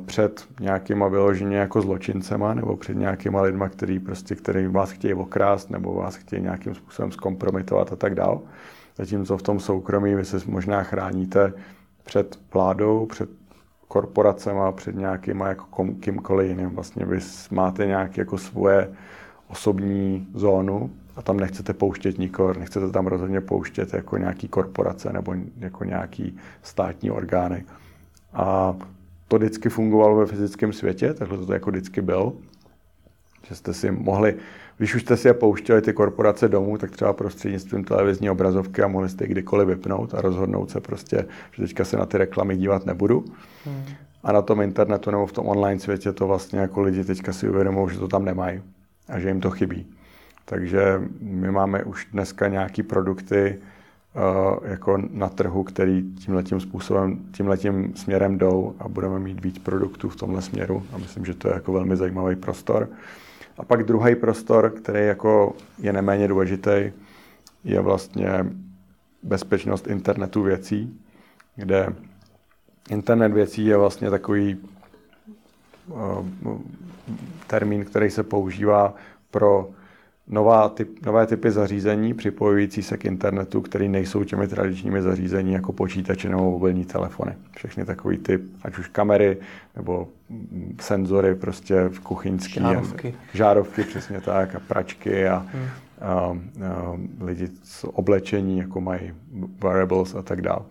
před 0.07 0.46
nějakýma 0.61 1.09
vyloženě 1.09 1.57
jako 1.57 1.83
zločincema 1.83 2.55
nebo 2.55 2.76
před 2.76 2.96
nějakýma 2.96 3.42
lidma, 3.42 3.68
který 3.68 3.98
prostě, 3.98 4.35
který 4.35 4.66
vás 4.66 4.90
chtějí 4.90 5.14
okrást 5.14 5.70
nebo 5.70 5.94
vás 5.94 6.16
chtějí 6.16 6.42
nějakým 6.42 6.74
způsobem 6.74 7.12
zkompromitovat 7.12 7.92
a 7.92 7.96
tak 7.96 8.14
dál. 8.14 8.40
Zatímco 8.96 9.38
v 9.38 9.42
tom 9.42 9.61
soukromí 9.61 10.14
vy 10.14 10.24
se 10.24 10.38
možná 10.46 10.82
chráníte 10.82 11.52
před 12.04 12.38
vládou, 12.54 13.06
před 13.06 13.30
korporacema, 13.88 14.72
před 14.72 14.96
nějakýma 14.96 15.48
jako 15.48 15.87
kýmkoliv 16.00 16.48
jiným. 16.48 16.70
Vlastně 16.70 17.04
vy 17.04 17.18
máte 17.50 17.87
nějaké 17.87 18.20
jako 18.20 18.38
svoje 18.38 18.92
osobní 19.48 20.28
zónu 20.35 20.90
a 21.16 21.22
tam 21.22 21.37
nechcete 21.37 21.74
pouštět 21.74 22.18
nikoho, 22.18 22.54
nechcete 22.54 22.90
tam 22.90 23.06
rozhodně 23.06 23.40
pouštět 23.40 23.94
jako 23.94 24.18
nějaký 24.18 24.48
korporace 24.48 25.12
nebo 25.12 25.35
jako 25.59 25.85
nějaký 25.85 26.37
státní 26.62 27.11
orgány. 27.11 27.64
A 28.32 28.76
to 29.28 29.37
vždycky 29.37 29.68
fungovalo 29.68 30.16
ve 30.16 30.26
fyzickém 30.26 30.72
světě, 30.72 31.14
takhle 31.14 31.46
to 31.46 31.52
jako 31.52 31.70
vždycky 31.70 32.02
bylo, 32.02 32.32
že 33.48 33.54
jste 33.54 33.74
si 33.74 33.90
mohli, 33.90 34.35
když 34.79 34.95
už 34.95 35.03
jste 35.03 35.17
si 35.17 35.29
je 35.29 35.35
pouštěli 35.35 35.83
ty 35.83 35.93
korporace 35.93 36.49
domů, 36.49 36.79
tak 36.79 36.91
třeba 36.91 37.12
prostřednictvím 37.12 37.85
televizní 37.85 38.31
obrazovky 38.31 38.83
a 38.83 38.89
mohli 38.89 39.09
jste 39.09 39.25
je 39.25 39.29
kdykoliv 39.29 39.69
vypnout 39.69 40.15
a 40.15 40.21
rozhodnout 40.21 40.71
se 40.71 40.81
prostě, 40.81 41.27
že 41.53 41.62
teďka 41.62 41.85
se 41.85 41.97
na 41.97 42.07
ty 42.07 42.19
reklamy 42.19 42.57
dívat 42.57 42.87
nebudu. 42.87 43.25
Hmm. 43.65 43.85
A 44.25 44.33
na 44.33 44.43
tom 44.43 44.61
internetu 44.61 45.11
nebo 45.11 45.27
v 45.27 45.33
tom 45.33 45.47
online 45.47 45.81
světě 45.81 46.12
to 46.12 46.27
vlastně 46.27 46.59
jako 46.59 46.83
lidi 46.83 47.05
teďka 47.05 47.33
si 47.33 47.49
uvědomují, 47.49 47.91
že 47.93 47.99
to 47.99 48.09
tam 48.09 48.25
nemají 48.25 48.62
a 49.09 49.19
že 49.19 49.29
jim 49.29 49.41
to 49.41 49.51
chybí. 49.51 49.87
Takže 50.45 51.01
my 51.21 51.51
máme 51.51 51.85
už 51.85 52.09
dneska 52.12 52.49
nějaký 52.49 52.83
produkty 52.83 53.59
uh, 54.15 54.69
jako 54.71 54.99
na 55.11 55.29
trhu, 55.29 55.62
který 55.62 56.15
tímhletím 56.15 56.61
způsobem, 56.61 57.19
tímhletím 57.33 57.93
směrem 57.97 58.39
jdou 58.39 58.75
a 58.79 58.89
budeme 58.89 59.19
mít 59.19 59.45
víc 59.45 59.59
produktů 59.59 60.09
v 60.09 60.17
tomhle 60.17 60.43
směru 60.43 60.83
a 60.93 60.99
myslím, 60.99 61.25
že 61.25 61.35
to 61.35 61.49
je 61.49 61.55
jako 61.55 61.73
velmi 61.73 61.97
zajímavý 61.97 62.37
prostor. 62.37 62.89
A 63.59 63.64
pak 63.64 63.83
druhý 63.83 64.14
prostor, 64.14 64.71
který 64.71 65.07
jako 65.07 65.57
je 65.79 65.92
neméně 65.92 66.29
důležitý, 66.29 66.92
je 67.64 67.81
vlastně 67.81 68.29
bezpečnost 69.23 69.87
internetu 69.87 70.42
věcí, 70.42 71.01
kde 71.57 71.95
internet 72.90 73.33
věcí 73.33 73.66
je 73.66 73.77
vlastně 73.77 74.11
takový 74.11 74.57
uh, 75.87 76.27
termín, 77.47 77.85
který 77.85 78.11
se 78.11 78.23
používá 78.23 78.95
pro 79.31 79.71
nová 80.29 80.69
typ, 80.69 81.07
nové 81.07 81.27
typy 81.27 81.51
zařízení 81.51 82.15
připojující 82.15 82.83
se 82.83 82.97
k 82.97 83.05
internetu, 83.05 83.61
které 83.61 83.89
nejsou 83.89 84.25
těmi 84.25 84.49
tradičními 84.49 85.03
zařízení 85.03 85.53
jako 85.53 85.73
počítače 85.73 86.29
nebo 86.29 86.51
mobilní 86.51 86.85
telefony. 86.85 87.33
Všechny 87.57 87.85
takový 87.85 88.19
typ, 88.19 88.43
ať 88.62 88.79
už 88.79 88.89
kamery 88.89 89.37
nebo 89.77 90.09
senzory 90.81 91.35
prostě 91.35 91.89
v 91.89 92.01
kuchyňský. 92.01 92.61
Žárovky. 92.61 93.15
Žárovky, 93.35 93.83
přesně 93.83 94.21
tak, 94.21 94.55
a 94.55 94.61
pračky 94.61 95.29
a, 95.29 95.47
hmm. 95.53 95.67
a, 96.01 96.11
a 96.11 96.37
lidi 97.21 97.49
s 97.62 97.85
oblečení, 97.97 98.59
jako 98.59 98.81
mají 98.81 99.12
wearables 99.62 100.15
a 100.15 100.23
tak 100.23 100.41
dále. 100.41 100.62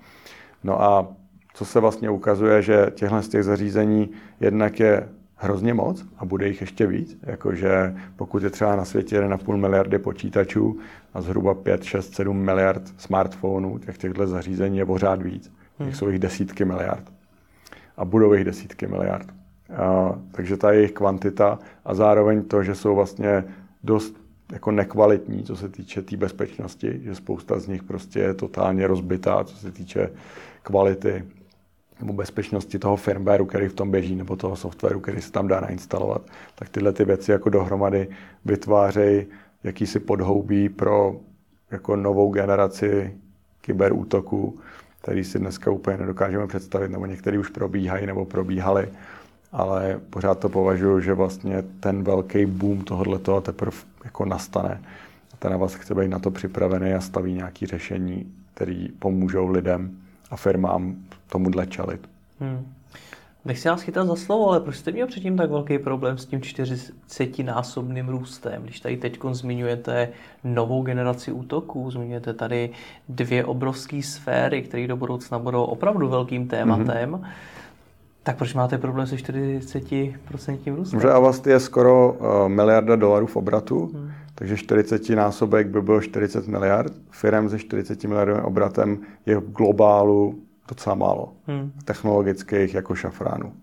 No 0.64 0.82
a 0.82 1.08
co 1.54 1.66
se 1.66 1.80
vlastně 1.80 2.10
ukazuje, 2.10 2.62
že 2.62 2.92
těchto 2.96 3.22
z 3.22 3.28
těch 3.28 3.44
zařízení 3.44 4.10
jednak 4.40 4.80
je 4.80 5.10
hrozně 5.36 5.74
moc 5.74 6.06
a 6.18 6.26
bude 6.26 6.48
jich 6.48 6.62
ještě 6.62 6.88
víc. 6.88 7.18
Jakože 7.24 7.96
pokud 8.16 8.44
je 8.44 8.50
třeba 8.50 8.76
na 8.76 8.86
světě 8.86 9.22
1,5 9.22 9.58
miliardy 9.58 10.00
počítačů 10.00 10.80
a 11.14 11.22
zhruba 11.22 11.54
5, 11.54 11.84
6, 11.84 12.16
7 12.16 12.38
miliard 12.38 12.82
smartphonů, 12.98 13.78
těch 13.78 13.98
těchto 13.98 14.28
zařízení 14.28 14.78
je 14.78 14.86
pořád 14.86 15.22
víc. 15.22 15.52
Hmm. 15.80 15.90
Těch 15.90 15.96
jsou 15.96 16.10
jich 16.10 16.20
desítky 16.20 16.66
miliard. 16.66 17.04
A 17.98 18.06
budou 18.06 18.34
jich 18.34 18.44
desítky 18.44 18.88
miliard. 18.88 19.28
A, 19.78 20.16
takže 20.32 20.58
ta 20.58 20.72
jejich 20.72 20.92
kvantita 20.92 21.60
a 21.86 21.94
zároveň 21.94 22.44
to, 22.44 22.64
že 22.64 22.76
jsou 22.76 22.96
vlastně 22.96 23.44
dost 23.84 24.16
jako 24.52 24.72
nekvalitní, 24.72 25.44
co 25.44 25.56
se 25.56 25.70
týče 25.70 26.02
té 26.02 26.08
tý 26.08 26.18
bezpečnosti, 26.18 27.00
že 27.04 27.16
spousta 27.16 27.60
z 27.60 27.68
nich 27.68 27.84
prostě 27.84 28.20
je 28.20 28.34
totálně 28.34 28.88
rozbitá, 28.88 29.44
co 29.44 29.58
se 29.58 29.72
týče 29.72 30.10
kvality 30.64 31.24
nebo 32.00 32.14
bezpečnosti 32.14 32.80
toho 32.80 32.96
firmwareu, 32.96 33.46
který 33.46 33.68
v 33.68 33.74
tom 33.74 33.92
běží, 33.92 34.16
nebo 34.16 34.36
toho 34.36 34.56
softwaru, 34.56 35.00
který 35.00 35.22
se 35.22 35.32
tam 35.32 35.48
dá 35.48 35.60
nainstalovat, 35.60 36.22
tak 36.56 36.70
tyhle 36.70 36.94
ty 36.94 37.06
věci 37.06 37.32
jako 37.32 37.50
dohromady 37.50 38.08
vytvářejí 38.46 39.26
jakýsi 39.64 40.00
podhoubí 40.00 40.70
pro 40.70 41.16
jako 41.72 41.96
novou 41.96 42.34
generaci 42.34 43.14
kyberútoků, 43.62 44.60
který 45.02 45.24
si 45.24 45.40
dneska 45.40 45.72
úplně 45.72 45.98
nedokážeme 45.98 46.48
představit, 46.48 46.92
nebo 46.92 47.06
některý 47.06 47.38
už 47.38 47.50
probíhají 47.50 48.06
nebo 48.06 48.26
probíhaly, 48.26 48.90
ale 49.52 50.00
pořád 50.10 50.40
to 50.40 50.50
považuji, 50.50 51.00
že 51.00 51.14
vlastně 51.14 51.64
ten 51.80 52.04
velký 52.04 52.46
boom 52.46 52.82
tohoto 52.82 53.42
teprve 53.42 53.78
jako 54.04 54.26
nastane. 54.26 54.82
A 55.34 55.38
ten 55.40 55.58
vás 55.58 55.76
chce 55.76 55.96
být 55.96 56.08
na 56.08 56.20
to 56.20 56.32
připravený 56.32 56.94
a 56.94 57.02
staví 57.02 57.34
nějaké 57.34 57.68
řešení, 57.68 58.34
které 58.54 58.88
pomůžou 59.00 59.48
lidem 59.48 59.98
a 60.32 60.36
firmám 60.36 60.96
tomuhle 61.30 61.68
čelit. 61.68 62.10
Hmm. 62.40 62.74
Nechci 63.46 63.68
nás 63.68 63.82
chytat 63.82 64.08
za 64.08 64.16
slovo, 64.16 64.50
ale 64.50 64.60
proč 64.60 64.76
jste 64.76 64.92
měl 64.92 65.08
předtím 65.08 65.38
tak 65.38 65.50
velký 65.50 65.80
problém 65.80 66.18
s 66.18 66.26
tím 66.26 66.40
40-násobným 66.40 68.10
růstem? 68.10 68.64
Když 68.64 68.80
tady 68.80 68.98
teď 68.98 69.20
zmiňujete 69.32 70.10
novou 70.44 70.82
generaci 70.82 71.32
útoků, 71.32 71.92
zmiňujete 71.92 72.34
tady 72.34 72.70
dvě 73.10 73.46
obrovské 73.46 74.02
sféry, 74.02 74.62
které 74.62 74.88
do 74.88 74.98
budoucna 74.98 75.40
budou 75.40 75.64
opravdu 75.64 76.08
velkým 76.08 76.48
tématem, 76.48 77.12
mm-hmm. 77.12 77.28
tak 78.24 78.38
proč 78.38 78.54
máte 78.54 78.78
problém 78.78 79.08
se 79.08 79.16
40% 79.16 80.76
růstem? 80.76 81.02
Že 81.02 81.12
Avast 81.12 81.48
je 81.48 81.60
skoro 81.60 82.14
uh, 82.14 82.50
miliarda 82.50 82.96
dolarů 82.96 83.26
v 83.26 83.36
obratu, 83.36 83.92
hmm. 83.94 84.12
takže 84.36 84.58
40 84.58 85.10
násobek 85.10 85.68
by 85.68 85.82
bylo 85.82 86.02
40 86.02 86.48
miliard. 86.48 86.94
Firem 87.12 87.50
se 87.50 87.60
40 87.60 88.04
miliardovým 88.04 88.46
obratem 88.46 88.98
je 89.26 89.38
v 89.38 89.52
globálu 89.52 90.45
docela 90.68 90.96
málo. 90.96 91.34
Hmm. 91.48 91.72
Technologických 91.86 92.74
jako 92.74 92.96
šafránů. 92.96 93.54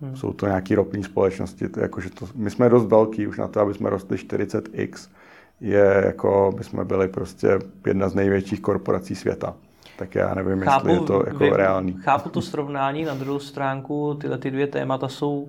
Hmm. 0.00 0.16
Jsou 0.16 0.32
to 0.32 0.46
nějaké 0.46 0.74
ropní 0.74 1.04
společnosti. 1.04 1.68
To, 1.68 1.80
jako, 1.80 2.00
že 2.00 2.10
to, 2.10 2.28
my 2.34 2.50
jsme 2.50 2.68
dost 2.68 2.86
velký 2.86 3.26
už 3.26 3.38
na 3.38 3.48
to, 3.48 3.60
aby 3.60 3.74
jsme 3.74 3.90
rostli 3.90 4.16
40x. 4.16 5.10
Je 5.60 6.02
jako, 6.06 6.54
my 6.58 6.64
jsme 6.64 6.84
byli 6.84 7.08
prostě 7.08 7.58
jedna 7.86 8.08
z 8.08 8.14
největších 8.14 8.60
korporací 8.60 9.14
světa. 9.14 9.54
Tak 9.98 10.14
já 10.14 10.34
nevím, 10.34 10.60
chápu, 10.60 10.88
jestli 10.88 11.02
je 11.02 11.06
to 11.06 11.22
jako 11.26 11.38
vy, 11.38 11.50
reálný. 11.50 11.92
Chápu 11.92 12.28
to 12.28 12.42
srovnání. 12.42 13.04
Na 13.04 13.14
druhou 13.14 13.38
stránku 13.38 14.14
tyhle 14.20 14.38
ty 14.38 14.50
dvě 14.50 14.66
témata 14.66 15.08
jsou 15.08 15.48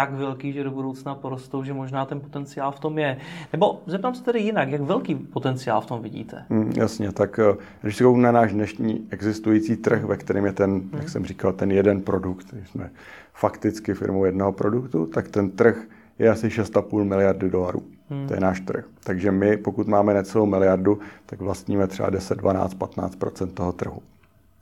tak 0.00 0.12
velký, 0.12 0.52
že 0.52 0.64
do 0.64 0.70
budoucna 0.70 1.14
porostou, 1.14 1.64
že 1.64 1.72
možná 1.72 2.04
ten 2.04 2.20
potenciál 2.20 2.72
v 2.72 2.80
tom 2.80 2.98
je. 2.98 3.16
Nebo 3.52 3.82
zeptám 3.86 4.14
se 4.14 4.24
tedy 4.24 4.40
jinak, 4.40 4.68
jak 4.68 4.80
velký 4.80 5.14
potenciál 5.14 5.80
v 5.80 5.86
tom 5.86 6.02
vidíte? 6.02 6.44
Mm, 6.48 6.72
jasně, 6.76 7.12
tak 7.12 7.38
eh, 7.38 7.56
když 7.82 7.96
se 7.96 8.04
na 8.04 8.32
náš 8.32 8.52
dnešní 8.52 9.06
existující 9.10 9.76
trh, 9.76 10.04
ve 10.04 10.16
kterém 10.16 10.44
je 10.44 10.52
ten, 10.52 10.70
hmm. 10.70 10.90
jak 10.92 11.08
jsem 11.08 11.24
říkal, 11.24 11.52
ten 11.52 11.70
jeden 11.70 12.00
produkt, 12.00 12.46
když 12.52 12.68
jsme 12.68 12.90
fakticky 13.32 13.94
firmou 13.94 14.24
jednoho 14.24 14.52
produktu, 14.52 15.06
tak 15.06 15.28
ten 15.28 15.50
trh 15.50 15.82
je 16.18 16.30
asi 16.30 16.48
6,5 16.48 17.04
miliardy 17.04 17.50
dolarů. 17.50 17.82
Hmm. 18.10 18.28
To 18.28 18.34
je 18.34 18.40
náš 18.40 18.60
trh. 18.60 18.84
Takže 19.04 19.30
my, 19.30 19.56
pokud 19.56 19.88
máme 19.88 20.14
necelou 20.14 20.46
miliardu, 20.46 20.98
tak 21.26 21.40
vlastníme 21.40 21.86
třeba 21.86 22.10
10, 22.10 22.38
12, 22.38 22.76
15% 22.76 23.46
toho 23.46 23.72
trhu. 23.72 24.02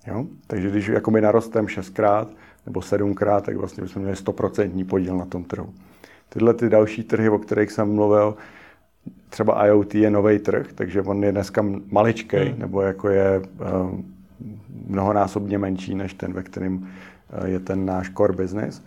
Jo? 0.07 0.26
Takže 0.47 0.70
když 0.70 0.86
jako 0.86 1.11
my 1.11 1.20
narostem 1.20 1.68
šestkrát, 1.68 2.28
nebo 2.69 2.83
sedmkrát, 2.83 3.45
tak 3.45 3.57
vlastně 3.57 3.83
bychom 3.83 4.03
měli 4.03 4.16
100% 4.16 4.87
podíl 4.87 5.16
na 5.16 5.25
tom 5.25 5.45
trhu. 5.45 5.75
Tyhle 6.29 6.55
ty 6.55 6.69
další 6.69 7.03
trhy, 7.03 7.29
o 7.29 7.39
kterých 7.39 7.73
jsem 7.73 7.95
mluvil, 7.95 8.37
třeba 9.29 9.66
IoT 9.66 9.95
je 9.95 10.11
nový 10.11 10.39
trh, 10.39 10.66
takže 10.75 11.03
on 11.03 11.25
je 11.25 11.33
dneska 11.33 11.64
maličkej, 11.91 12.49
hmm. 12.49 12.59
nebo 12.59 12.83
jako 12.83 13.09
je 13.09 13.39
uh, 13.41 14.01
mnohonásobně 14.87 15.59
menší 15.59 15.95
než 15.95 16.14
ten, 16.14 16.33
ve 16.33 16.43
kterém 16.43 16.89
je 17.45 17.61
ten 17.61 17.87
náš 17.87 18.11
core 18.11 18.33
business. 18.33 18.83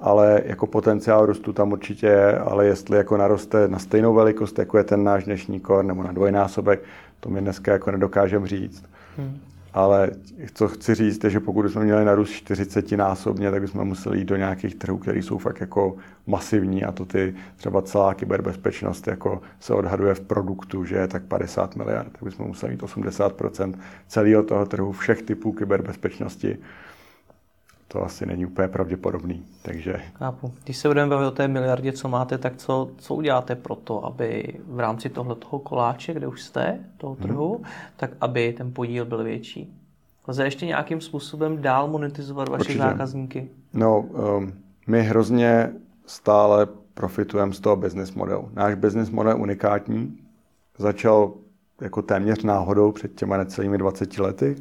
Ale 0.00 0.42
jako 0.44 0.66
potenciál 0.66 1.26
růstu 1.26 1.52
tam 1.52 1.72
určitě 1.72 2.06
je, 2.06 2.38
ale 2.38 2.66
jestli 2.66 2.96
jako 2.96 3.16
naroste 3.16 3.68
na 3.68 3.78
stejnou 3.78 4.14
velikost, 4.14 4.58
jako 4.58 4.78
je 4.78 4.84
ten 4.84 5.04
náš 5.04 5.24
dnešní 5.24 5.60
core, 5.60 5.88
nebo 5.88 6.02
na 6.02 6.12
dvojnásobek, 6.12 6.82
to 7.20 7.28
my 7.28 7.40
dneska 7.40 7.72
jako 7.72 7.90
nedokážeme 7.90 8.46
říct. 8.46 8.84
Hmm. 9.16 9.38
Ale 9.78 10.10
co 10.54 10.68
chci 10.68 10.94
říct, 10.94 11.24
je, 11.24 11.30
že 11.30 11.40
pokud 11.40 11.68
jsme 11.68 11.84
měli 11.84 12.04
narůst 12.04 12.30
40 12.30 12.92
násobně, 12.92 13.50
tak 13.50 13.60
bychom 13.60 13.84
museli 13.84 14.18
jít 14.18 14.24
do 14.24 14.36
nějakých 14.36 14.74
trhů, 14.74 14.98
které 14.98 15.18
jsou 15.18 15.38
fakt 15.38 15.60
jako 15.60 15.96
masivní 16.26 16.84
a 16.84 16.92
to 16.92 17.04
ty 17.04 17.34
třeba 17.56 17.82
celá 17.82 18.14
kyberbezpečnost 18.14 19.06
jako 19.06 19.40
se 19.60 19.74
odhaduje 19.74 20.14
v 20.14 20.20
produktu, 20.20 20.84
že 20.84 20.96
je 20.96 21.08
tak 21.08 21.22
50 21.22 21.76
miliard, 21.76 22.12
tak 22.12 22.22
bychom 22.22 22.46
museli 22.46 22.72
mít 22.72 22.82
80% 22.82 23.74
celého 24.08 24.42
toho 24.42 24.66
trhu 24.66 24.92
všech 24.92 25.22
typů 25.22 25.52
kyberbezpečnosti 25.52 26.58
to 27.88 28.04
asi 28.04 28.26
není 28.26 28.46
úplně 28.46 28.68
pravděpodobný. 28.68 29.46
Takže... 29.62 30.00
Chápu. 30.14 30.52
Když 30.64 30.76
se 30.76 30.88
budeme 30.88 31.10
bavit 31.10 31.26
o 31.26 31.30
té 31.30 31.48
miliardě, 31.48 31.92
co 31.92 32.08
máte, 32.08 32.38
tak 32.38 32.56
co, 32.56 32.90
co 32.96 33.14
uděláte 33.14 33.54
pro 33.56 33.74
to, 33.74 34.04
aby 34.04 34.60
v 34.66 34.80
rámci 34.80 35.08
tohoto 35.08 35.58
koláče, 35.58 36.14
kde 36.14 36.26
už 36.26 36.42
jste, 36.42 36.78
toho 36.96 37.14
mhm. 37.14 37.22
trhu, 37.22 37.54
hmm. 37.54 37.64
tak 37.96 38.10
aby 38.20 38.52
ten 38.52 38.72
podíl 38.72 39.04
byl 39.04 39.24
větší? 39.24 39.74
Lze 40.28 40.44
ještě 40.44 40.66
nějakým 40.66 41.00
způsobem 41.00 41.62
dál 41.62 41.88
monetizovat 41.88 42.48
vaše 42.48 42.60
Určitě. 42.60 42.78
zákazníky? 42.78 43.48
No, 43.74 44.00
um, 44.00 44.52
my 44.86 45.02
hrozně 45.02 45.72
stále 46.06 46.66
profitujeme 46.94 47.52
z 47.52 47.60
toho 47.60 47.76
business 47.76 48.14
modelu. 48.14 48.50
Náš 48.54 48.74
business 48.74 49.10
model 49.10 49.32
je 49.32 49.38
unikátní. 49.38 50.18
Začal 50.78 51.32
jako 51.80 52.02
téměř 52.02 52.42
náhodou 52.42 52.92
před 52.92 53.14
těma 53.14 53.36
necelými 53.36 53.78
20 53.78 54.18
lety 54.18 54.56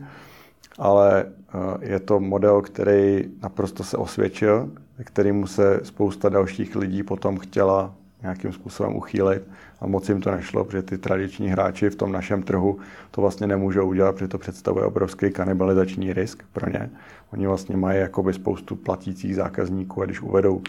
ale 0.77 1.25
eh, 1.25 1.91
je 1.91 1.99
to 1.99 2.19
model, 2.19 2.61
který 2.61 3.25
naprosto 3.41 3.83
se 3.83 3.97
osvědčil, 3.97 4.71
kterýmu 5.03 5.47
se 5.47 5.79
spousta 5.83 6.29
dalších 6.29 6.75
lidí 6.75 7.03
potom 7.03 7.37
chtěla 7.37 7.95
nějakým 8.21 8.53
způsobem 8.53 8.95
uchýlit 8.95 9.43
a 9.81 9.87
moc 9.87 10.09
jim 10.09 10.21
to 10.21 10.31
nešlo, 10.31 10.63
protože 10.63 10.83
ty 10.83 10.97
tradiční 10.97 11.47
hráči 11.47 11.89
v 11.89 11.95
tom 11.95 12.11
našem 12.11 12.43
trhu 12.43 12.79
to 13.11 13.21
vlastně 13.21 13.47
nemůžou 13.47 13.87
udělat, 13.87 14.11
protože 14.15 14.27
to 14.27 14.37
představuje 14.37 14.85
obrovský 14.85 15.31
kanibalizační 15.31 16.13
risk 16.13 16.43
pro 16.53 16.69
ně. 16.69 16.89
Oni 17.33 17.47
vlastně 17.47 17.77
mají 17.77 17.99
jakoby 17.99 18.33
spoustu 18.33 18.75
platících 18.75 19.35
zákazníků 19.35 20.01
a 20.01 20.05
když 20.05 20.21
uvedou 20.21 20.61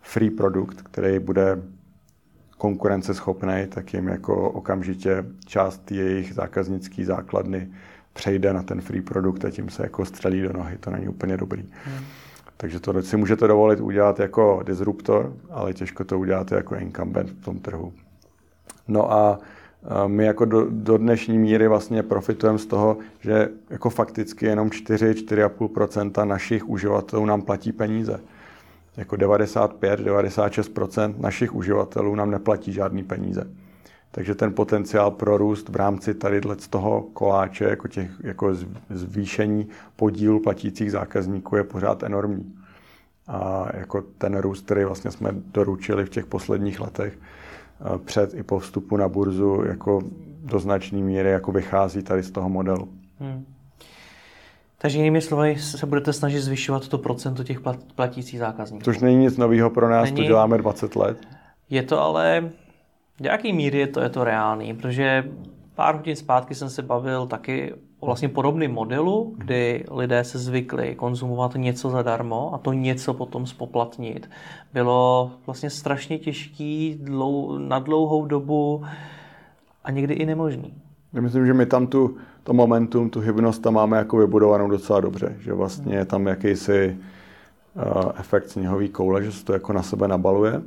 free 0.00 0.30
produkt, 0.30 0.82
který 0.82 1.18
bude 1.18 1.62
konkurenceschopný, 2.58 3.66
tak 3.68 3.94
jim 3.94 4.08
jako 4.08 4.50
okamžitě 4.50 5.24
část 5.46 5.92
jejich 5.92 6.34
zákaznické 6.34 7.04
základny 7.04 7.68
přejde 8.12 8.52
na 8.52 8.62
ten 8.62 8.80
free 8.80 9.02
produkt 9.02 9.44
a 9.44 9.50
tím 9.50 9.68
se 9.68 9.82
jako 9.82 10.04
střelí 10.04 10.42
do 10.42 10.52
nohy. 10.52 10.78
To 10.78 10.90
není 10.90 11.08
úplně 11.08 11.36
dobrý. 11.36 11.62
Hmm. 11.84 12.04
Takže 12.56 12.80
to 12.80 13.02
si 13.02 13.16
můžete 13.16 13.46
dovolit 13.46 13.80
udělat 13.80 14.20
jako 14.20 14.62
disruptor, 14.66 15.32
ale 15.50 15.74
těžko 15.74 16.04
to 16.04 16.18
uděláte 16.18 16.54
jako 16.54 16.74
incumbent 16.74 17.30
v 17.30 17.44
tom 17.44 17.58
trhu. 17.58 17.92
No 18.88 19.12
a 19.12 19.38
my 20.06 20.24
jako 20.24 20.44
do, 20.44 20.66
do 20.70 20.98
dnešní 20.98 21.38
míry 21.38 21.68
vlastně 21.68 22.02
profitujeme 22.02 22.58
z 22.58 22.66
toho, 22.66 22.96
že 23.20 23.48
jako 23.70 23.90
fakticky 23.90 24.46
jenom 24.46 24.68
4-4,5% 24.68 26.26
našich 26.26 26.68
uživatelů 26.68 27.26
nám 27.26 27.42
platí 27.42 27.72
peníze. 27.72 28.20
Jako 28.96 29.16
95-96% 29.16 31.14
našich 31.18 31.54
uživatelů 31.54 32.14
nám 32.14 32.30
neplatí 32.30 32.72
žádný 32.72 33.02
peníze. 33.02 33.50
Takže 34.12 34.34
ten 34.34 34.54
potenciál 34.54 35.10
pro 35.10 35.36
růst 35.36 35.68
v 35.68 35.76
rámci 35.76 36.14
tady 36.14 36.40
z 36.58 36.68
toho 36.68 37.00
koláče, 37.12 37.64
jako, 37.64 37.88
těch, 37.88 38.10
jako 38.22 38.54
zvýšení 38.90 39.68
podílu 39.96 40.40
platících 40.40 40.92
zákazníků 40.92 41.56
je 41.56 41.64
pořád 41.64 42.02
enormní. 42.02 42.54
A 43.28 43.66
jako 43.74 44.02
ten 44.18 44.38
růst, 44.38 44.64
který 44.64 44.84
vlastně 44.84 45.10
jsme 45.10 45.30
doručili 45.32 46.04
v 46.04 46.10
těch 46.10 46.26
posledních 46.26 46.80
letech 46.80 47.18
eh, 47.18 47.98
před 47.98 48.34
i 48.34 48.42
po 48.42 48.58
vstupu 48.58 48.96
na 48.96 49.08
burzu, 49.08 49.62
jako 49.66 50.02
do 50.42 50.58
značné 50.58 50.98
míry 50.98 51.30
jako 51.30 51.52
vychází 51.52 52.02
tady 52.02 52.22
z 52.22 52.30
toho 52.30 52.48
modelu. 52.48 52.88
Hmm. 53.20 53.44
Takže 54.78 54.98
jinými 54.98 55.20
slovy 55.20 55.56
se 55.58 55.86
budete 55.86 56.12
snažit 56.12 56.40
zvyšovat 56.40 56.88
to 56.88 56.98
procento 56.98 57.44
těch 57.44 57.60
platících 57.94 58.38
zákazníků. 58.38 58.84
Což 58.84 58.98
není 58.98 59.16
nic 59.16 59.36
nového 59.36 59.70
pro 59.70 59.88
nás, 59.88 60.04
není... 60.04 60.16
to 60.16 60.22
děláme 60.22 60.58
20 60.58 60.96
let. 60.96 61.18
Je 61.70 61.82
to 61.82 62.00
ale 62.00 62.50
v 63.20 63.24
jaký 63.24 63.52
míry 63.52 63.78
je 63.78 63.86
to, 63.86 64.00
je 64.00 64.08
to 64.08 64.24
reálný? 64.24 64.74
Protože 64.74 65.24
pár 65.74 65.96
hodin 65.96 66.16
zpátky 66.16 66.54
jsem 66.54 66.70
se 66.70 66.82
bavil 66.82 67.26
taky 67.26 67.74
o 68.00 68.06
vlastně 68.06 68.28
podobném 68.28 68.72
modelu, 68.72 69.34
kdy 69.38 69.84
lidé 69.90 70.24
se 70.24 70.38
zvykli 70.38 70.94
konzumovat 70.94 71.54
něco 71.56 71.90
zadarmo 71.90 72.54
a 72.54 72.58
to 72.58 72.72
něco 72.72 73.14
potom 73.14 73.46
spoplatnit. 73.46 74.30
Bylo 74.72 75.30
vlastně 75.46 75.70
strašně 75.70 76.18
těžký 76.18 76.98
dlou, 77.02 77.58
na 77.58 77.78
dlouhou 77.78 78.26
dobu 78.26 78.84
a 79.84 79.90
někdy 79.90 80.14
i 80.14 80.26
nemožný. 80.26 80.74
Já 81.12 81.20
myslím, 81.20 81.46
že 81.46 81.54
my 81.54 81.66
tam 81.66 81.86
tu, 81.86 82.16
to 82.42 82.52
momentum, 82.52 83.10
tu 83.10 83.20
hybnost 83.20 83.62
tam 83.62 83.74
máme 83.74 83.96
jako 83.96 84.16
vybudovanou 84.16 84.68
docela 84.68 85.00
dobře, 85.00 85.36
že 85.40 85.52
vlastně 85.52 85.96
je 85.96 86.04
tam 86.04 86.26
jakýsi 86.26 86.96
uh, 87.74 88.12
efekt 88.18 88.48
sněhový 88.48 88.88
koule, 88.88 89.24
že 89.24 89.32
se 89.32 89.44
to 89.44 89.52
jako 89.52 89.72
na 89.72 89.82
sebe 89.82 90.08
nabaluje. 90.08 90.62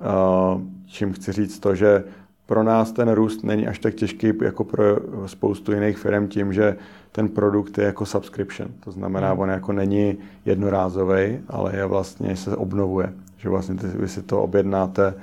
Uh, 0.00 0.60
Čím 0.86 1.12
chci 1.12 1.32
říct 1.32 1.58
to, 1.58 1.74
že 1.74 2.04
pro 2.46 2.62
nás 2.62 2.92
ten 2.92 3.12
růst 3.12 3.44
není 3.44 3.66
až 3.66 3.78
tak 3.78 3.94
těžký 3.94 4.32
jako 4.42 4.64
pro 4.64 4.84
spoustu 5.26 5.72
jiných 5.72 5.98
firm 5.98 6.28
tím, 6.28 6.52
že 6.52 6.76
ten 7.12 7.28
produkt 7.28 7.78
je 7.78 7.84
jako 7.84 8.06
subscription. 8.06 8.68
To 8.84 8.90
znamená, 8.90 9.30
hmm. 9.30 9.40
on 9.40 9.48
jako 9.50 9.72
není 9.72 10.18
jednorázový, 10.44 11.38
ale 11.48 11.76
je 11.76 11.86
vlastně, 11.86 12.36
se 12.36 12.56
obnovuje. 12.56 13.12
Že 13.36 13.48
vlastně 13.48 13.74
vy 13.82 14.08
si 14.08 14.22
to 14.22 14.42
objednáte 14.42 15.14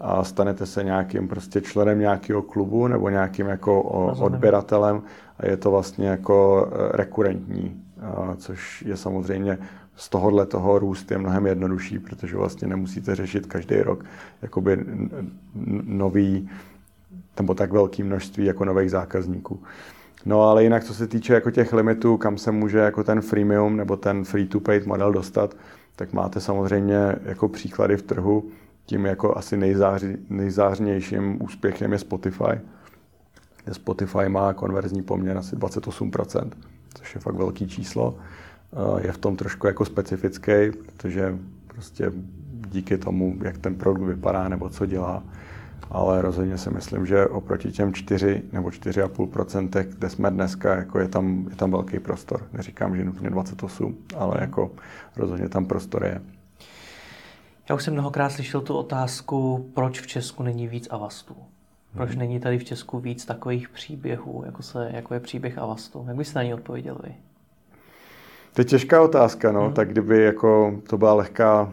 a 0.00 0.24
stanete 0.24 0.66
se 0.66 0.84
nějakým 0.84 1.28
prostě 1.28 1.60
členem 1.60 1.98
nějakého 1.98 2.42
klubu 2.42 2.86
nebo 2.86 3.08
nějakým 3.08 3.46
jako 3.46 3.82
odběratelem 4.18 5.02
a 5.38 5.46
je 5.46 5.56
to 5.56 5.70
vlastně 5.70 6.08
jako 6.08 6.68
eh, 6.72 6.96
rekurentní, 6.96 7.82
což 8.36 8.82
je 8.86 8.96
samozřejmě 8.96 9.58
z 10.00 10.08
tohohle 10.08 10.46
toho 10.46 10.78
růst 10.78 11.10
je 11.10 11.18
mnohem 11.18 11.46
jednodušší, 11.46 11.98
protože 11.98 12.36
vlastně 12.36 12.68
nemusíte 12.68 13.14
řešit 13.14 13.46
každý 13.46 13.76
rok 13.76 14.04
jakoby 14.42 14.84
nový, 15.84 16.50
nebo 17.36 17.54
tak 17.54 17.72
velký 17.72 18.02
množství 18.02 18.44
jako 18.44 18.64
nových 18.64 18.90
zákazníků. 18.90 19.62
No 20.26 20.42
ale 20.42 20.62
jinak, 20.62 20.84
co 20.84 20.94
se 20.94 21.06
týče 21.06 21.34
jako 21.34 21.50
těch 21.50 21.72
limitů, 21.72 22.16
kam 22.16 22.38
se 22.38 22.52
může 22.52 22.78
jako 22.78 23.04
ten 23.04 23.20
freemium 23.20 23.76
nebo 23.76 23.96
ten 23.96 24.24
free-to-pay 24.24 24.80
model 24.86 25.12
dostat, 25.12 25.54
tak 25.96 26.12
máte 26.12 26.40
samozřejmě 26.40 27.16
jako 27.22 27.48
příklady 27.48 27.96
v 27.96 28.02
trhu. 28.02 28.44
Tím 28.86 29.06
jako 29.06 29.36
asi 29.36 29.56
nejzáři, 29.56 30.16
nejzářnějším 30.30 31.42
úspěchem 31.42 31.92
je 31.92 31.98
Spotify. 31.98 32.60
Spotify 33.72 34.28
má 34.28 34.52
konverzní 34.52 35.02
poměr 35.02 35.36
asi 35.36 35.56
28%, 35.56 36.50
což 36.94 37.14
je 37.14 37.20
fakt 37.20 37.34
velký 37.34 37.68
číslo 37.68 38.18
je 39.00 39.12
v 39.12 39.18
tom 39.18 39.36
trošku 39.36 39.66
jako 39.66 39.84
specifický, 39.84 40.52
protože 40.86 41.38
prostě 41.66 42.12
díky 42.68 42.98
tomu, 42.98 43.36
jak 43.42 43.58
ten 43.58 43.74
produkt 43.74 44.08
vypadá 44.08 44.48
nebo 44.48 44.68
co 44.68 44.86
dělá, 44.86 45.22
ale 45.90 46.22
rozhodně 46.22 46.58
si 46.58 46.70
myslím, 46.70 47.06
že 47.06 47.26
oproti 47.26 47.72
těm 47.72 47.94
4 47.94 48.42
nebo 48.52 48.68
4,5%, 48.68 49.84
kde 49.98 50.10
jsme 50.10 50.30
dneska, 50.30 50.76
jako 50.76 50.98
je 50.98 51.08
tam, 51.08 51.46
je 51.50 51.56
tam 51.56 51.70
velký 51.70 51.98
prostor. 51.98 52.46
Neříkám, 52.52 52.96
že 52.96 53.04
nutně 53.04 53.30
28, 53.30 53.96
ale 54.16 54.36
jako 54.40 54.70
rozhodně 55.16 55.48
tam 55.48 55.66
prostor 55.66 56.04
je. 56.04 56.20
Já 57.68 57.74
už 57.74 57.82
jsem 57.84 57.94
mnohokrát 57.94 58.28
slyšel 58.28 58.60
tu 58.60 58.74
otázku, 58.74 59.70
proč 59.74 60.00
v 60.00 60.06
Česku 60.06 60.42
není 60.42 60.68
víc 60.68 60.88
Avastů. 60.90 61.36
Proč 61.92 62.10
hmm. 62.10 62.18
není 62.18 62.40
tady 62.40 62.58
v 62.58 62.64
Česku 62.64 62.98
víc 62.98 63.24
takových 63.24 63.68
příběhů, 63.68 64.42
jako, 64.46 64.62
se, 64.62 64.90
jako 64.92 65.14
je 65.14 65.20
příběh 65.20 65.58
Avastu? 65.58 66.04
Jak 66.08 66.16
byste 66.16 66.38
na 66.38 66.42
ní 66.42 66.54
odpověděl 66.54 66.98
vy? 67.04 67.14
To 68.60 68.62
je 68.62 68.68
těžká 68.68 69.02
otázka, 69.02 69.52
no. 69.52 69.64
Hmm. 69.64 69.72
Tak 69.72 69.88
kdyby 69.88 70.22
jako 70.22 70.74
to 70.88 70.98
byla 70.98 71.14
lehká, 71.14 71.72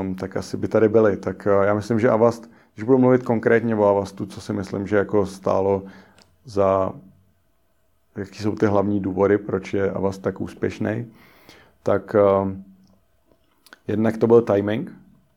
um, 0.00 0.14
tak 0.14 0.36
asi 0.36 0.56
by 0.56 0.68
tady 0.68 0.88
byly. 0.88 1.16
Tak 1.16 1.46
uh, 1.46 1.64
já 1.64 1.74
myslím, 1.74 2.00
že 2.00 2.10
Avast, 2.10 2.50
když 2.74 2.84
budu 2.84 2.98
mluvit 2.98 3.22
konkrétně 3.22 3.76
o 3.76 3.84
Avastu, 3.84 4.26
co 4.26 4.40
si 4.40 4.52
myslím, 4.52 4.86
že 4.86 4.96
jako 4.96 5.26
stálo 5.26 5.82
za, 6.44 6.92
jaký 8.16 8.42
jsou 8.42 8.54
ty 8.54 8.66
hlavní 8.66 9.00
důvody, 9.00 9.38
proč 9.38 9.74
je 9.74 9.90
Avast 9.90 10.22
tak 10.22 10.40
úspěšný, 10.40 11.06
tak 11.82 12.16
um, 12.42 12.64
jednak 13.88 14.16
to 14.16 14.26
byl 14.26 14.42
timing, 14.42 14.92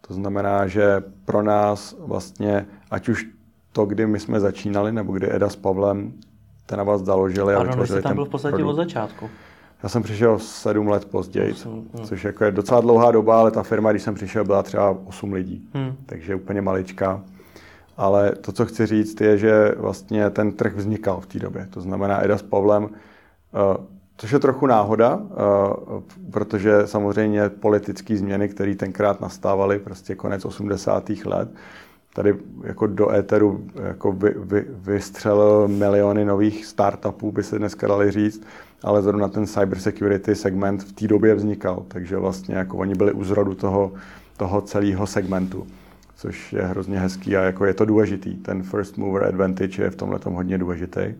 to 0.08 0.14
znamená, 0.14 0.68
že 0.68 1.04
pro 1.26 1.42
nás 1.42 1.96
vlastně, 2.00 2.66
ať 2.92 3.10
už 3.10 3.28
to, 3.72 3.86
kdy 3.86 4.08
my 4.08 4.20
jsme 4.20 4.40
začínali, 4.40 4.92
nebo 4.92 5.14
kdy 5.14 5.32
Eda 5.32 5.50
s 5.50 5.56
Pavlem 5.56 6.14
ten 6.66 6.80
Avast 6.80 7.06
založili 7.06 7.56
a 7.56 7.64
vytvořili 7.64 8.02
tam 8.02 8.16
byl 8.16 8.26
v 8.26 8.30
podstatě 8.30 8.56
produkt. 8.56 8.70
od 8.70 8.76
začátku. 8.76 9.30
Já 9.84 9.90
jsem 9.90 10.04
přišel 10.04 10.40
sedm 10.40 10.88
let 10.88 11.06
později, 11.06 11.54
hmm. 11.66 11.90
což 12.04 12.24
jako 12.24 12.44
je 12.44 12.52
docela 12.52 12.82
dlouhá 12.82 13.12
doba, 13.12 13.40
ale 13.40 13.52
ta 13.52 13.64
firma, 13.64 13.92
když 13.92 14.04
jsem 14.04 14.16
přišel, 14.16 14.46
byla 14.46 14.64
třeba 14.64 14.98
8 15.06 15.34
lidí, 15.34 15.70
hmm. 15.74 15.96
takže 16.06 16.36
úplně 16.36 16.62
maličká. 16.62 17.22
Ale 17.98 18.32
to, 18.32 18.52
co 18.52 18.66
chci 18.66 18.86
říct, 18.86 19.22
je, 19.22 19.38
že 19.38 19.72
vlastně 19.78 20.30
ten 20.30 20.52
trh 20.52 20.76
vznikal 20.76 21.22
v 21.22 21.26
té 21.26 21.40
době. 21.40 21.68
To 21.70 21.82
znamená, 21.82 22.24
Eda 22.24 22.38
s 22.38 22.42
Pavlem 22.42 22.84
uh, 22.84 22.90
Což 24.18 24.32
je 24.32 24.40
trochu 24.40 24.68
náhoda, 24.68 25.22
protože 26.32 26.88
samozřejmě 26.88 27.50
politické 27.50 28.18
změny, 28.18 28.50
které 28.50 28.76
tenkrát 28.76 29.22
nastávaly, 29.22 29.80
prostě 29.80 30.16
konec 30.16 30.46
80. 30.46 31.10
let, 31.26 31.50
tady 32.16 32.36
jako 32.64 32.88
do 32.88 33.12
éteru 33.12 33.68
jako 33.84 34.12
vy, 34.12 34.34
vy, 34.38 34.66
vystřelil 34.70 35.68
miliony 35.68 36.26
nových 36.26 36.66
startupů, 36.66 37.32
by 37.32 37.44
se 37.44 37.60
dneska 37.60 37.88
dali 37.88 38.12
říct, 38.12 38.44
ale 38.84 39.02
zrovna 39.02 39.28
ten 39.28 39.48
cybersecurity 39.48 40.36
segment 40.36 40.84
v 40.84 40.92
té 40.92 41.08
době 41.08 41.36
vznikal, 41.36 41.86
takže 41.88 42.18
vlastně 42.18 42.56
jako 42.56 42.78
oni 42.78 42.96
byli 42.96 43.12
u 43.12 43.24
zrodu 43.24 43.56
toho, 43.56 43.94
toho 44.38 44.62
celého 44.62 45.08
segmentu, 45.08 45.68
což 46.16 46.54
je 46.54 46.62
hrozně 46.62 47.00
hezký 47.00 47.38
a 47.38 47.42
jako 47.42 47.66
je 47.66 47.74
to 47.74 47.86
důležitý. 47.86 48.36
Ten 48.36 48.64
first 48.64 48.98
mover 48.98 49.24
advantage 49.24 49.84
je 49.84 49.90
v 49.90 49.96
tomhle 49.96 50.20
tom 50.20 50.34
hodně 50.34 50.58
důležitý. 50.58 51.14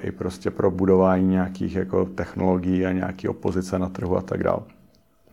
I 0.00 0.10
prostě 0.12 0.50
pro 0.50 0.70
budování 0.70 1.28
nějakých 1.28 1.76
jako 1.76 2.04
technologií 2.04 2.86
a 2.86 2.92
nějaký 2.92 3.28
opozice 3.28 3.78
na 3.78 3.88
trhu 3.88 4.16
a 4.16 4.20
tak 4.20 4.42
dále. 4.42 4.60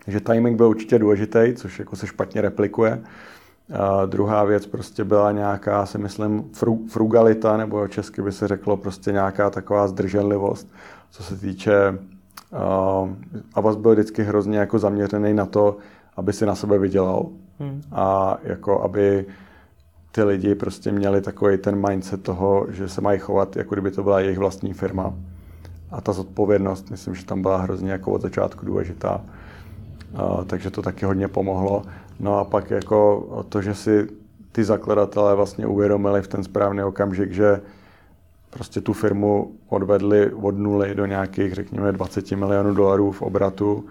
Takže 0.06 0.20
timing 0.20 0.58
byl 0.58 0.68
určitě 0.68 1.00
důležitý, 1.00 1.54
což 1.56 1.80
jako 1.80 1.96
se 1.96 2.08
špatně 2.08 2.42
replikuje. 2.42 3.02
A 3.72 4.06
druhá 4.06 4.44
věc 4.44 4.66
prostě 4.66 5.04
byla 5.04 5.32
nějaká, 5.32 5.86
si 5.86 5.98
myslím, 5.98 6.44
fru, 6.54 6.86
frugalita, 6.90 7.58
nebo 7.58 7.88
česky 7.88 8.22
by 8.22 8.32
se 8.32 8.48
řeklo 8.48 8.78
prostě 8.78 9.12
nějaká 9.12 9.50
taková 9.50 9.88
zdrženlivost, 9.88 10.68
co 11.12 11.24
se 11.24 11.38
týče 11.38 12.00
uh, 12.52 13.10
Avas 13.54 13.76
byl 13.76 13.92
vždycky 13.92 14.24
hrozně 14.24 14.58
jako 14.58 14.80
zaměřený 14.80 15.34
na 15.34 15.46
to, 15.46 15.78
aby 16.18 16.34
si 16.34 16.46
na 16.46 16.56
sebe 16.56 16.78
vydělal 16.78 17.26
hmm. 17.60 17.82
a 17.92 18.38
jako 18.44 18.82
aby 18.82 19.26
ty 20.12 20.24
lidi 20.24 20.56
prostě 20.56 20.92
měli 20.92 21.22
takový 21.22 21.58
ten 21.58 21.88
mindset 21.88 22.24
toho, 22.24 22.66
že 22.70 22.90
se 22.90 23.02
mají 23.02 23.20
chovat, 23.20 23.56
jako 23.56 23.76
kdyby 23.76 23.92
to 23.92 24.04
byla 24.04 24.20
jejich 24.20 24.38
vlastní 24.38 24.74
firma. 24.74 25.14
A 25.92 26.02
ta 26.02 26.14
zodpovědnost, 26.14 26.92
myslím, 26.92 27.16
že 27.16 27.26
tam 27.26 27.42
byla 27.42 27.58
hrozně 27.58 27.92
jako 27.92 28.12
od 28.12 28.22
začátku 28.22 28.66
důležitá. 28.66 29.22
Uh, 30.14 30.44
takže 30.46 30.72
to 30.72 30.82
taky 30.82 31.06
hodně 31.06 31.28
pomohlo. 31.28 31.84
No 32.20 32.40
a 32.40 32.44
pak 32.44 32.72
jako 32.72 33.46
to, 33.50 33.62
že 33.62 33.76
si 33.76 34.08
ty 34.52 34.64
zakladatelé 34.64 35.36
vlastně 35.36 35.68
uvědomili 35.68 36.22
v 36.22 36.28
ten 36.28 36.44
správný 36.44 36.84
okamžik, 36.84 37.32
že 37.32 37.62
prostě 38.50 38.82
tu 38.82 38.94
firmu 38.94 39.52
odvedli 39.70 40.34
od 40.34 40.58
nuly 40.58 40.96
do 40.96 41.06
nějakých, 41.06 41.54
řekněme, 41.54 41.92
20 41.92 42.32
milionů 42.32 42.74
dolarů 42.74 43.12
v 43.12 43.22
obratu 43.22 43.86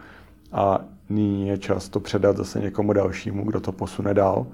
a 0.52 0.80
nyní 1.10 1.48
je 1.48 1.58
čas 1.58 1.88
to 1.88 2.00
předat 2.00 2.36
zase 2.36 2.60
někomu 2.60 2.92
dalšímu, 2.92 3.44
kdo 3.44 3.60
to 3.60 3.72
posune 3.72 4.14
dál. 4.14 4.46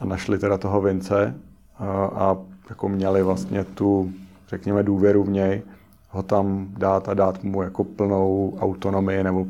A 0.00 0.04
našli 0.04 0.38
teda 0.38 0.58
toho 0.58 0.80
Vince 0.80 1.34
a, 1.78 1.84
a 2.04 2.36
jako 2.68 2.88
měli 2.88 3.22
vlastně 3.22 3.64
tu, 3.64 4.12
řekněme, 4.48 4.82
důvěru 4.82 5.24
v 5.24 5.30
něj, 5.30 5.62
ho 6.10 6.22
tam 6.22 6.66
dát 6.78 7.08
a 7.08 7.14
dát 7.14 7.44
mu 7.44 7.62
jako 7.62 7.84
plnou 7.84 8.58
autonomii 8.60 9.24
nebo 9.24 9.40
uh, 9.40 9.48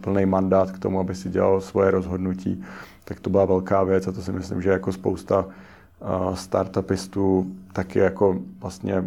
plný 0.00 0.26
mandát 0.26 0.70
k 0.70 0.78
tomu, 0.78 1.00
aby 1.00 1.14
si 1.14 1.28
dělal 1.28 1.60
svoje 1.60 1.90
rozhodnutí 1.90 2.64
tak 3.08 3.20
to 3.20 3.30
byla 3.30 3.44
velká 3.44 3.82
věc 3.82 4.06
a 4.06 4.12
to 4.12 4.22
si 4.22 4.32
myslím, 4.32 4.62
že 4.62 4.70
jako 4.70 4.92
spousta 4.92 5.46
startupistů 6.34 7.46
taky 7.72 7.98
jako 7.98 8.38
vlastně 8.60 9.04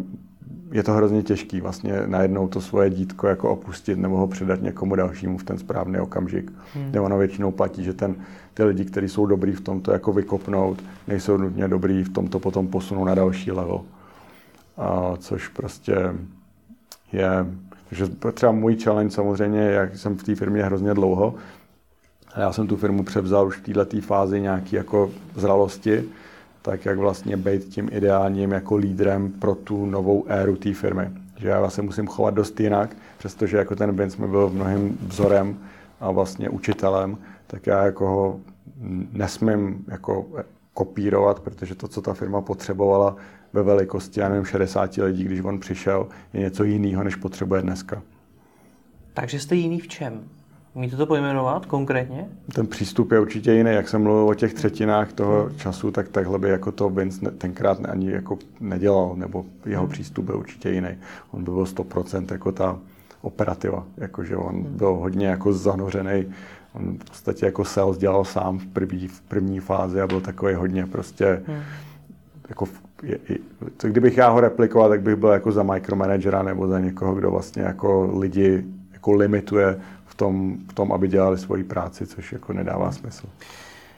je 0.72 0.82
to 0.82 0.92
hrozně 0.92 1.22
těžký 1.22 1.60
vlastně 1.60 2.02
najednou 2.06 2.48
to 2.48 2.60
svoje 2.60 2.90
dítko 2.90 3.26
jako 3.26 3.50
opustit 3.50 3.98
nebo 3.98 4.16
ho 4.16 4.26
předat 4.26 4.62
někomu 4.62 4.94
dalšímu 4.94 5.38
v 5.38 5.44
ten 5.44 5.58
správný 5.58 5.98
okamžik. 5.98 6.52
Hmm. 6.74 6.92
Nebo 6.92 7.04
ono 7.04 7.18
většinou 7.18 7.50
platí, 7.50 7.84
že 7.84 7.92
ten, 7.92 8.14
ty 8.54 8.64
lidi, 8.64 8.84
kteří 8.84 9.08
jsou 9.08 9.26
dobrý 9.26 9.52
v 9.52 9.60
tomto 9.60 9.92
jako 9.92 10.12
vykopnout, 10.12 10.84
nejsou 11.08 11.36
nutně 11.36 11.68
dobrý 11.68 12.04
v 12.04 12.12
tomto 12.12 12.38
potom 12.38 12.68
posunou 12.68 13.04
na 13.04 13.14
další 13.14 13.52
level. 13.52 13.80
A, 14.76 15.12
což 15.18 15.48
prostě 15.48 16.14
je, 17.12 17.46
takže 17.88 18.06
třeba 18.34 18.52
můj 18.52 18.76
challenge 18.76 19.10
samozřejmě, 19.10 19.60
jak 19.60 19.96
jsem 19.96 20.16
v 20.16 20.22
té 20.22 20.34
firmě 20.34 20.62
hrozně 20.62 20.94
dlouho, 20.94 21.34
já 22.36 22.52
jsem 22.52 22.66
tu 22.66 22.76
firmu 22.76 23.04
převzal 23.04 23.46
už 23.46 23.56
v 23.56 23.72
této 23.72 24.00
fázi 24.00 24.40
nějaký 24.40 24.76
jako 24.76 25.10
zralosti, 25.34 26.04
tak 26.62 26.84
jak 26.84 26.98
vlastně 26.98 27.36
být 27.36 27.64
tím 27.64 27.88
ideálním 27.92 28.52
jako 28.52 28.76
lídrem 28.76 29.32
pro 29.32 29.54
tu 29.54 29.86
novou 29.86 30.24
éru 30.28 30.56
té 30.56 30.74
firmy. 30.74 31.10
Že 31.36 31.48
já 31.48 31.60
vlastně 31.60 31.82
musím 31.82 32.06
chovat 32.06 32.34
dost 32.34 32.60
jinak, 32.60 32.96
přestože 33.18 33.56
jako 33.56 33.76
ten 33.76 33.96
Vince 33.96 34.22
mi 34.22 34.28
byl 34.28 34.50
mnohým 34.50 34.98
vzorem 35.08 35.58
a 36.00 36.10
vlastně 36.10 36.48
učitelem, 36.48 37.18
tak 37.46 37.66
já 37.66 37.84
jako 37.84 38.06
ho 38.06 38.40
nesmím 39.12 39.84
jako 39.88 40.26
kopírovat, 40.74 41.40
protože 41.40 41.74
to, 41.74 41.88
co 41.88 42.02
ta 42.02 42.14
firma 42.14 42.40
potřebovala 42.40 43.16
ve 43.52 43.62
velikosti, 43.62 44.20
já 44.20 44.28
nevím, 44.28 44.44
60 44.44 44.96
lidí, 44.96 45.24
když 45.24 45.40
on 45.40 45.60
přišel, 45.60 46.06
je 46.32 46.40
něco 46.40 46.64
jiného, 46.64 47.04
než 47.04 47.16
potřebuje 47.16 47.62
dneska. 47.62 48.02
Takže 49.14 49.40
jste 49.40 49.54
jiný 49.54 49.80
v 49.80 49.88
čem? 49.88 50.24
Umíte 50.74 50.96
to 50.96 51.06
pojmenovat 51.06 51.66
konkrétně? 51.66 52.28
Ten 52.54 52.66
přístup 52.66 53.12
je 53.12 53.20
určitě 53.20 53.52
jiný. 53.52 53.70
Jak 53.70 53.88
jsem 53.88 54.02
mluvil 54.02 54.28
o 54.28 54.34
těch 54.34 54.54
třetinách 54.54 55.12
toho 55.12 55.42
hmm. 55.42 55.58
času, 55.58 55.90
tak 55.90 56.08
takhle 56.08 56.38
by 56.38 56.48
jako 56.48 56.72
to 56.72 56.90
Vince 56.90 57.30
tenkrát 57.30 57.78
ani 57.88 58.10
jako 58.10 58.38
nedělal, 58.60 59.12
nebo 59.16 59.44
jeho 59.66 59.82
hmm. 59.82 59.92
přístup 59.92 60.24
byl 60.24 60.36
určitě 60.38 60.70
jiný. 60.70 60.88
On 61.30 61.44
by 61.44 61.50
byl 61.50 61.64
100% 61.64 62.26
jako 62.32 62.52
ta 62.52 62.78
operativa, 63.22 63.84
jakože 63.96 64.36
on 64.36 64.54
hmm. 64.54 64.76
byl 64.76 64.94
hodně 64.94 65.26
jako 65.26 65.52
zanořený. 65.52 66.26
On 66.72 66.98
v 66.98 67.04
podstatě 67.04 67.46
jako 67.46 67.64
sales 67.64 67.98
dělal 67.98 68.24
sám 68.24 68.58
v 68.58 68.66
první, 68.66 69.08
v 69.08 69.20
první 69.20 69.60
fázi 69.60 70.00
a 70.00 70.06
byl 70.06 70.20
takový 70.20 70.54
hodně 70.54 70.86
prostě 70.86 71.42
hmm. 71.46 71.62
jako 72.48 72.68
je, 73.02 73.18
je, 73.28 73.38
to, 73.76 73.88
kdybych 73.88 74.16
já 74.16 74.28
ho 74.28 74.40
replikoval, 74.40 74.88
tak 74.88 75.02
bych 75.02 75.16
byl 75.16 75.28
jako 75.28 75.52
za 75.52 75.62
micromanagera 75.62 76.42
nebo 76.42 76.66
za 76.66 76.80
někoho, 76.80 77.14
kdo 77.14 77.30
vlastně 77.30 77.62
jako 77.62 78.18
lidi 78.18 78.64
jako 78.92 79.12
limituje 79.12 79.80
tom, 80.20 80.56
v 80.70 80.72
tom, 80.72 80.92
aby 80.92 81.08
dělali 81.08 81.38
svoji 81.38 81.64
práci, 81.64 82.06
což 82.06 82.32
jako 82.32 82.52
nedává 82.52 82.92
smysl. 82.92 83.26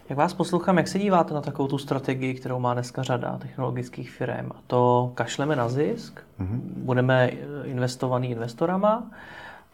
Jak 0.09 0.19
vás 0.19 0.35
poslouchám, 0.35 0.79
jak 0.79 0.89
se 0.89 0.99
díváte 0.99 1.35
na 1.35 1.41
takovou 1.41 1.69
tu 1.69 1.79
strategii, 1.79 2.35
kterou 2.35 2.61
má 2.61 2.75
dneska 2.75 3.03
řada 3.03 3.39
technologických 3.39 4.11
firm? 4.11 4.47
A 4.51 4.57
to 4.67 5.13
kašleme 5.15 5.57
na 5.57 5.69
zisk, 5.69 6.21
mm-hmm. 6.41 6.61
budeme 6.77 7.31
investovaný 7.65 8.31
investorama, 8.31 9.11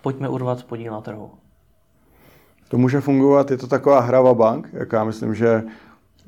pojďme 0.02 0.28
urvat 0.28 0.64
podíl 0.64 0.92
na 0.92 1.00
trhu. 1.00 1.30
To 2.68 2.78
může 2.78 3.00
fungovat, 3.00 3.50
je 3.50 3.56
to 3.56 3.66
taková 3.66 4.00
hrava 4.00 4.34
bank, 4.34 4.68
jak 4.72 4.92
já 4.92 5.04
myslím, 5.04 5.34
že 5.34 5.62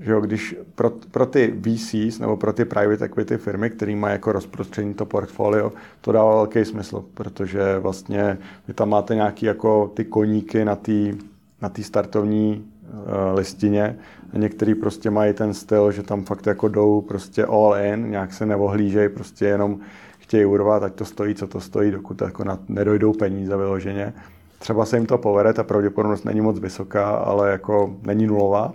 že 0.00 0.12
jo, 0.12 0.20
když 0.20 0.56
pro, 0.74 0.90
pro 0.90 1.26
ty 1.26 1.54
VCs 1.60 2.18
nebo 2.18 2.36
pro 2.36 2.52
ty 2.52 2.64
private 2.64 3.04
equity 3.04 3.38
firmy, 3.38 3.70
které 3.70 3.96
mají 3.96 4.12
jako 4.12 4.32
rozprostření 4.32 4.94
to 4.94 5.06
portfolio, 5.06 5.72
to 6.00 6.12
dává 6.12 6.34
velký 6.34 6.64
smysl, 6.64 7.04
protože 7.14 7.78
vlastně 7.78 8.38
vy 8.68 8.74
tam 8.74 8.88
máte 8.88 9.14
nějaký 9.14 9.46
jako 9.46 9.90
ty 9.94 10.04
koníky 10.04 10.64
na 10.64 10.76
té 10.76 11.12
na 11.62 11.68
tý 11.68 11.84
startovní 11.84 12.64
uh, 12.92 13.38
listině 13.38 13.96
a 14.34 14.38
některý 14.38 14.74
prostě 14.74 15.10
mají 15.10 15.34
ten 15.34 15.54
styl, 15.54 15.92
že 15.92 16.02
tam 16.02 16.24
fakt 16.24 16.46
jako 16.46 16.68
jdou 16.68 17.00
prostě 17.00 17.44
all 17.44 17.76
in, 17.76 18.10
nějak 18.10 18.32
se 18.32 18.46
nevohlížejí, 18.46 19.08
prostě 19.08 19.44
jenom 19.44 19.78
chtějí 20.18 20.44
urvat, 20.44 20.82
ať 20.82 20.94
to 20.94 21.04
stojí, 21.04 21.34
co 21.34 21.46
to 21.46 21.60
stojí, 21.60 21.90
dokud 21.90 22.20
jako 22.20 22.44
na, 22.44 22.58
nedojdou 22.68 23.12
peníze 23.12 23.56
vyloženě. 23.56 24.12
Třeba 24.58 24.84
se 24.84 24.96
jim 24.96 25.06
to 25.06 25.18
povede, 25.18 25.52
ta 25.52 25.64
pravděpodobnost 25.64 26.24
není 26.24 26.40
moc 26.40 26.58
vysoká, 26.58 27.10
ale 27.10 27.50
jako 27.50 27.96
není 28.06 28.26
nulová. 28.26 28.72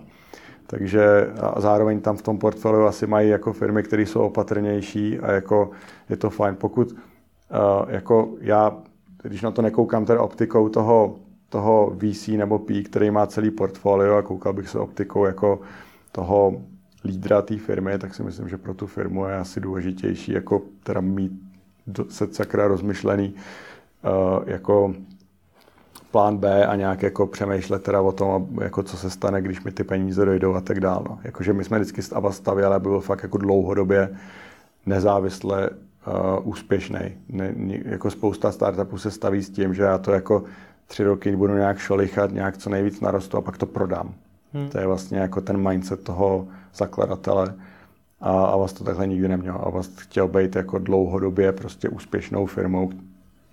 Takže 0.75 1.31
a 1.39 1.61
zároveň 1.61 2.01
tam 2.01 2.17
v 2.17 2.21
tom 2.21 2.37
portfoliu 2.37 2.83
asi 2.83 3.07
mají 3.07 3.29
jako 3.29 3.53
firmy, 3.53 3.83
které 3.83 4.01
jsou 4.01 4.21
opatrnější 4.21 5.19
a 5.19 5.31
jako 5.31 5.71
je 6.09 6.17
to 6.17 6.29
fajn. 6.29 6.55
Pokud 6.55 6.91
uh, 6.91 6.97
jako 7.87 8.29
já, 8.39 8.77
když 9.23 9.41
na 9.41 9.51
to 9.51 9.61
nekoukám 9.61 10.05
teda 10.05 10.21
optikou 10.21 10.69
toho, 10.69 11.15
toho 11.49 11.95
VC 11.97 12.27
nebo 12.27 12.59
P, 12.59 12.83
který 12.83 13.11
má 13.11 13.27
celý 13.27 13.51
portfolio 13.51 14.15
a 14.15 14.21
koukal 14.21 14.53
bych 14.53 14.69
se 14.69 14.79
optikou 14.79 15.25
jako 15.25 15.59
toho 16.11 16.61
lídra 17.05 17.41
té 17.41 17.57
firmy, 17.57 17.97
tak 17.97 18.15
si 18.15 18.23
myslím, 18.23 18.49
že 18.49 18.57
pro 18.57 18.73
tu 18.73 18.87
firmu 18.87 19.25
je 19.25 19.35
asi 19.35 19.59
důležitější 19.59 20.31
jako 20.31 20.61
teda 20.83 21.01
mít 21.01 21.31
se 22.09 22.27
sakra 22.31 22.67
rozmyšlený 22.67 23.33
uh, 23.33 24.43
jako 24.49 24.93
plán 26.15 26.37
B 26.37 26.65
a 26.65 26.75
nějak 26.75 27.03
jako 27.03 27.27
přemýšlet 27.27 27.83
teda 27.83 28.01
o 28.01 28.11
tom, 28.11 28.47
jako 28.61 28.83
co 28.83 28.97
se 28.97 29.09
stane, 29.09 29.41
když 29.41 29.63
mi 29.63 29.71
ty 29.71 29.83
peníze 29.83 30.25
dojdou 30.25 30.55
a 30.55 30.61
tak 30.61 30.79
dále. 30.79 31.03
No. 31.09 31.19
Jakože 31.23 31.53
my 31.53 31.63
jsme 31.63 31.79
vždycky 31.79 32.01
Ava 32.15 32.31
stavěli, 32.31 32.65
ale 32.65 32.79
byl 32.79 32.99
fakt 32.99 33.23
jako 33.23 33.37
dlouhodobě 33.37 34.09
nezávisle 34.85 35.69
uh, 35.69 36.47
úspěšný. 36.47 36.99
Ne, 37.29 37.53
jako 37.85 38.11
spousta 38.11 38.51
startupů 38.51 38.97
se 38.97 39.11
staví 39.11 39.43
s 39.43 39.49
tím, 39.49 39.73
že 39.73 39.83
já 39.83 39.97
to 39.97 40.11
jako 40.11 40.43
tři 40.87 41.03
roky 41.03 41.35
budu 41.35 41.53
nějak 41.53 41.77
šolichat, 41.77 42.31
nějak 42.31 42.57
co 42.57 42.69
nejvíc 42.69 43.01
narostu 43.01 43.37
a 43.37 43.41
pak 43.41 43.57
to 43.57 43.65
prodám. 43.65 44.13
Hmm. 44.53 44.69
To 44.69 44.79
je 44.79 44.87
vlastně 44.87 45.19
jako 45.19 45.41
ten 45.41 45.69
mindset 45.69 46.03
toho 46.03 46.47
zakladatele. 46.75 47.53
A, 48.21 48.45
a 48.45 48.57
vás 48.57 48.73
to 48.73 48.83
takhle 48.83 49.07
nikdy 49.07 49.27
neměl. 49.27 49.61
A 49.63 49.69
vás 49.69 49.87
chtěl 49.87 50.27
být 50.27 50.55
jako 50.55 50.79
dlouhodobě 50.79 51.51
prostě 51.51 51.89
úspěšnou 51.89 52.45
firmou, 52.45 52.91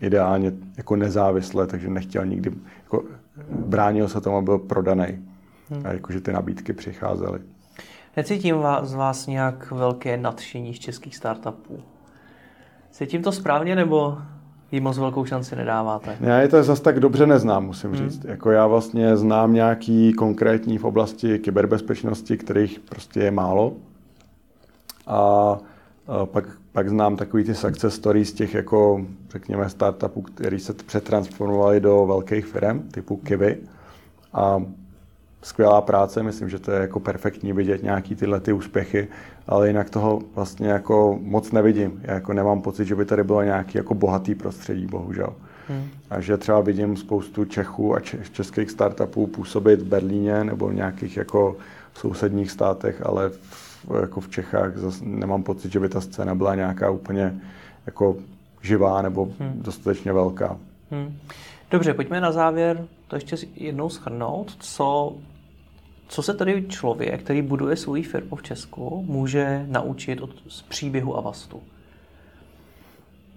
ideálně 0.02 0.52
jako 0.76 0.96
nezávisle, 0.96 1.66
takže 1.66 1.88
nechtěl 1.88 2.26
nikdy, 2.26 2.52
jako 2.82 3.04
bránil 3.48 4.08
se 4.08 4.20
tomu, 4.20 4.42
byl 4.42 4.58
prodaný. 4.58 5.06
Hmm. 5.70 5.86
A 5.86 5.92
jakože 5.92 6.20
ty 6.20 6.32
nabídky 6.32 6.72
přicházely. 6.72 7.38
Necítím 8.16 8.56
vás, 8.58 8.88
z 8.88 8.94
vás 8.94 9.26
nějak 9.26 9.70
velké 9.70 10.16
nadšení 10.16 10.74
z 10.74 10.78
českých 10.78 11.16
startupů. 11.16 11.80
Cítím 12.90 13.22
to 13.22 13.32
správně, 13.32 13.76
nebo 13.76 14.18
jí 14.72 14.80
moc 14.80 14.98
velkou 14.98 15.24
šanci 15.24 15.56
nedáváte. 15.56 16.16
Já 16.20 16.38
je 16.38 16.48
to 16.48 16.62
zase 16.62 16.82
tak 16.82 17.00
dobře 17.00 17.26
neznám, 17.26 17.66
musím 17.66 17.90
hmm. 17.90 17.98
říct. 17.98 18.24
Jako 18.24 18.50
já 18.50 18.66
vlastně 18.66 19.16
znám 19.16 19.52
nějaký 19.52 20.12
konkrétní 20.12 20.78
v 20.78 20.84
oblasti 20.84 21.38
kyberbezpečnosti, 21.38 22.36
kterých 22.36 22.80
prostě 22.80 23.20
je 23.20 23.30
málo. 23.30 23.72
A 25.06 25.58
pak, 26.24 26.44
pak 26.72 26.88
znám 26.88 27.16
takový 27.16 27.44
ty 27.44 27.54
success 27.54 27.94
stories 27.94 28.28
z 28.28 28.32
těch 28.32 28.54
jako, 28.54 29.06
řekněme, 29.30 29.68
startupů, 29.68 30.22
který 30.22 30.60
se 30.60 30.72
přetransformovali 30.72 31.80
do 31.80 32.06
velkých 32.06 32.46
firm, 32.46 32.88
typu 32.90 33.16
Kiwi. 33.16 33.58
A 34.32 34.62
skvělá 35.42 35.80
práce, 35.80 36.22
myslím, 36.22 36.48
že 36.48 36.58
to 36.58 36.70
je 36.70 36.80
jako 36.80 37.00
perfektní 37.00 37.52
vidět 37.52 37.82
nějaký 37.82 38.14
tyhle 38.14 38.40
ty 38.40 38.52
úspěchy, 38.52 39.08
ale 39.46 39.68
jinak 39.68 39.90
toho 39.90 40.22
vlastně 40.34 40.68
jako 40.68 41.18
moc 41.22 41.52
nevidím. 41.52 42.00
Já 42.02 42.14
jako 42.14 42.32
nemám 42.32 42.62
pocit, 42.62 42.84
že 42.84 42.94
by 42.94 43.04
tady 43.04 43.24
bylo 43.24 43.42
nějaký 43.42 43.78
jako 43.78 43.94
bohatý 43.94 44.34
prostředí, 44.34 44.86
bohužel. 44.86 45.34
Hmm. 45.68 45.88
A 46.10 46.20
že 46.20 46.36
třeba 46.36 46.60
vidím 46.60 46.96
spoustu 46.96 47.44
Čechů 47.44 47.96
a 47.96 48.00
českých 48.32 48.70
startupů 48.70 49.26
působit 49.26 49.82
v 49.82 49.86
Berlíně 49.86 50.44
nebo 50.44 50.68
v 50.68 50.74
nějakých 50.74 51.16
jako 51.16 51.56
sousedních 51.94 52.50
státech, 52.50 53.02
ale 53.06 53.28
v, 53.28 53.61
jako 54.00 54.20
v 54.20 54.28
Čechách 54.28 54.76
zase 54.76 55.04
nemám 55.04 55.42
pocit, 55.42 55.72
že 55.72 55.80
by 55.80 55.88
ta 55.88 56.00
scéna 56.00 56.34
byla 56.34 56.54
nějaká 56.54 56.90
úplně 56.90 57.40
jako 57.86 58.16
živá 58.62 59.02
nebo 59.02 59.24
hmm. 59.24 59.52
dostatečně 59.62 60.12
velká. 60.12 60.56
Hmm. 60.90 61.18
Dobře, 61.70 61.94
pojďme 61.94 62.20
na 62.20 62.32
závěr 62.32 62.86
to 63.08 63.16
ještě 63.16 63.36
jednou 63.56 63.88
schrnout, 63.88 64.56
co 64.58 65.16
co 66.12 66.22
se 66.22 66.34
tedy 66.34 66.64
člověk, 66.68 67.22
který 67.22 67.42
buduje 67.42 67.76
svou 67.76 68.02
firmu 68.02 68.36
v 68.36 68.42
Česku, 68.42 69.04
může 69.06 69.66
naučit 69.68 70.20
od, 70.20 70.30
z 70.48 70.62
příběhu 70.62 71.16
Avastu? 71.16 71.62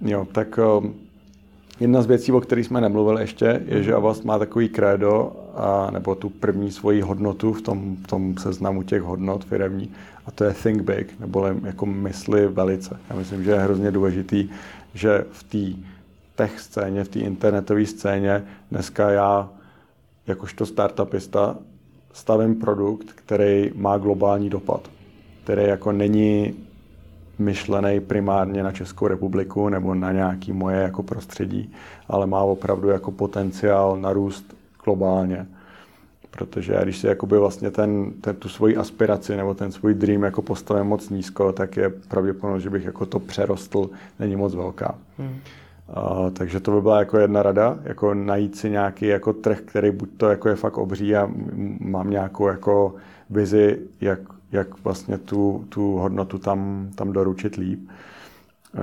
Jo, 0.01 0.27
tak 0.31 0.59
um, 0.79 0.93
jedna 1.79 2.01
z 2.01 2.05
věcí, 2.05 2.31
o 2.31 2.41
kterých 2.41 2.65
jsme 2.65 2.81
nemluvili 2.81 3.21
ještě, 3.21 3.61
je, 3.65 3.83
že 3.83 3.93
Avast 3.93 4.25
má 4.25 4.39
takový 4.39 4.69
krédo, 4.69 5.35
a, 5.55 5.91
nebo 5.91 6.15
tu 6.15 6.29
první 6.29 6.71
svoji 6.71 7.01
hodnotu 7.01 7.53
v 7.53 7.61
tom, 7.61 7.95
v 7.95 8.07
tom 8.07 8.37
seznamu 8.37 8.83
těch 8.83 9.01
hodnot 9.01 9.45
firemní, 9.45 9.91
a 10.25 10.31
to 10.31 10.43
je 10.43 10.53
think 10.53 10.81
big, 10.81 11.19
nebo 11.19 11.45
jako 11.63 11.85
mysli 11.85 12.47
velice. 12.47 12.99
Já 13.09 13.15
myslím, 13.15 13.43
že 13.43 13.51
je 13.51 13.59
hrozně 13.59 13.91
důležitý, 13.91 14.49
že 14.93 15.25
v 15.31 15.43
té 15.43 15.81
tech 16.35 16.59
scéně, 16.59 17.03
v 17.03 17.09
té 17.09 17.19
internetové 17.19 17.85
scéně 17.85 18.43
dneska 18.71 19.09
já 19.09 19.49
jakožto 20.27 20.65
startupista 20.65 21.57
stavím 22.13 22.55
produkt, 22.55 23.11
který 23.13 23.71
má 23.75 23.97
globální 23.97 24.49
dopad, 24.49 24.89
který 25.43 25.63
jako 25.63 25.91
není 25.91 26.53
myšlený 27.39 27.99
primárně 27.99 28.63
na 28.63 28.71
Českou 28.71 29.07
republiku 29.07 29.69
nebo 29.69 29.95
na 29.95 30.11
nějaký 30.11 30.53
moje 30.53 30.77
jako 30.77 31.03
prostředí, 31.03 31.73
ale 32.07 32.27
má 32.27 32.41
opravdu 32.41 32.89
jako 32.89 33.11
potenciál 33.11 33.97
narůst 33.97 34.55
globálně. 34.85 35.47
Protože 36.37 36.73
já 36.73 36.83
když 36.83 36.97
si 36.97 37.07
jakoby 37.07 37.37
vlastně 37.37 37.71
ten, 37.71 38.11
ten, 38.21 38.35
tu 38.35 38.49
svoji 38.49 38.77
aspiraci 38.77 39.35
nebo 39.35 39.53
ten 39.53 39.71
svůj 39.71 39.93
dream 39.93 40.23
jako 40.23 40.41
postavím 40.41 40.85
moc 40.85 41.09
nízko, 41.09 41.51
tak 41.51 41.77
je 41.77 41.89
pravděpodobnost, 41.89 42.63
že 42.63 42.69
bych 42.69 42.85
jako 42.85 43.05
to 43.05 43.19
přerostl, 43.19 43.89
není 44.19 44.35
moc 44.35 44.55
velká. 44.55 44.95
Hmm. 45.17 45.29
Uh, 45.97 46.29
takže 46.29 46.59
to 46.59 46.71
by 46.71 46.81
byla 46.81 46.99
jako 46.99 47.17
jedna 47.17 47.43
rada, 47.43 47.79
jako 47.83 48.13
najít 48.13 48.55
si 48.55 48.69
nějaký 48.69 49.07
jako 49.07 49.33
trh, 49.33 49.59
který 49.65 49.91
buď 49.91 50.09
to 50.17 50.29
jako 50.29 50.49
je 50.49 50.55
fakt 50.55 50.77
obří 50.77 51.15
a 51.15 51.29
mám 51.79 52.09
nějakou 52.09 52.47
jako 52.47 52.95
vizi, 53.29 53.79
jak, 54.01 54.19
jak 54.51 54.83
vlastně 54.83 55.17
tu, 55.17 55.65
tu 55.69 55.91
hodnotu 55.91 56.37
tam, 56.37 56.89
tam 56.95 57.13
doručit 57.13 57.55
líp 57.55 57.89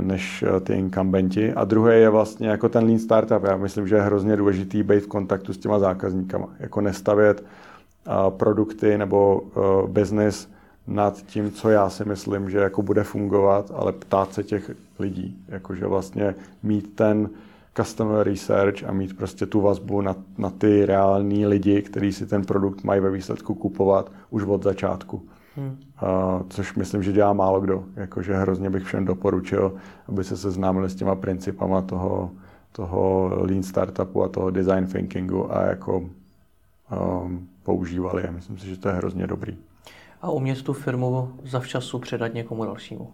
než 0.01 0.43
eh, 0.43 0.61
ty 0.61 0.73
incumbenti. 0.73 1.53
A 1.53 1.65
druhé 1.65 1.95
je 1.95 2.11
vlastně 2.11 2.49
jako 2.49 2.69
ten 2.69 2.85
lean 2.85 2.99
startup. 2.99 3.45
Já 3.45 3.57
myslím, 3.57 3.89
že 3.89 3.97
je 3.97 4.03
hrozně 4.03 4.37
důležitý 4.37 4.83
být 4.83 5.01
v 5.01 5.07
kontaktu 5.07 5.53
s 5.53 5.59
těma 5.59 5.79
zákazníkama. 5.79 6.49
Jako 6.61 6.81
nestavět 6.81 7.45
uh, 8.07 8.31
produkty 8.31 8.99
nebo 8.99 9.41
uh, 9.41 9.89
business 9.89 10.49
nad 10.87 11.23
tím, 11.23 11.51
co 11.51 11.71
já 11.71 11.91
si 11.91 12.05
myslím, 12.05 12.51
že 12.51 12.59
jako 12.59 12.83
bude 12.83 13.05
fungovat, 13.05 13.71
ale 13.75 13.93
ptát 13.93 14.35
se 14.35 14.43
těch 14.43 14.71
lidí, 14.99 15.37
jakože 15.49 15.87
vlastně 15.87 16.35
mít 16.63 16.95
ten 16.95 17.31
customer 17.77 18.27
research 18.27 18.85
a 18.85 18.93
mít 18.93 19.17
prostě 19.17 19.47
tu 19.47 19.61
vazbu 19.61 20.01
na, 20.01 20.17
na 20.39 20.51
ty 20.51 20.87
reální 20.87 21.47
lidi, 21.47 21.83
kteří 21.83 22.13
si 22.13 22.27
ten 22.27 22.45
produkt 22.45 22.85
mají 22.85 23.01
ve 23.01 23.11
výsledku 23.11 23.55
kupovat 23.55 24.13
už 24.31 24.43
od 24.43 24.63
začátku. 24.63 25.23
Hmm. 25.57 25.79
Uh, 26.03 26.43
což 26.49 26.75
myslím, 26.75 27.03
že 27.03 27.13
dělá 27.13 27.33
málo 27.33 27.61
kdo. 27.61 27.85
Jakože 27.97 28.37
hrozně 28.37 28.71
bych 28.71 28.85
všem 28.85 29.05
doporučil, 29.05 29.75
aby 30.09 30.25
se 30.25 30.37
seznámili 30.37 30.91
s 30.91 30.95
těma 30.95 31.15
principama 31.15 31.83
toho, 31.83 32.31
toho 32.73 33.31
lean 33.35 33.63
startupu 33.63 34.23
a 34.23 34.29
toho 34.29 34.51
design 34.51 34.87
thinkingu 34.87 35.57
a 35.57 35.63
jako 35.63 35.99
um, 35.99 37.49
používali. 37.63 38.29
Myslím 38.31 38.59
si, 38.59 38.67
že 38.67 38.77
to 38.77 38.89
je 38.89 38.95
hrozně 38.95 39.27
dobrý 39.27 39.59
a 40.23 40.31
umět 40.31 40.63
tu 40.63 40.73
firmu 40.73 41.33
zavčasu 41.45 41.99
předat 41.99 42.35
někomu 42.35 42.65
dalšímu. 42.65 43.09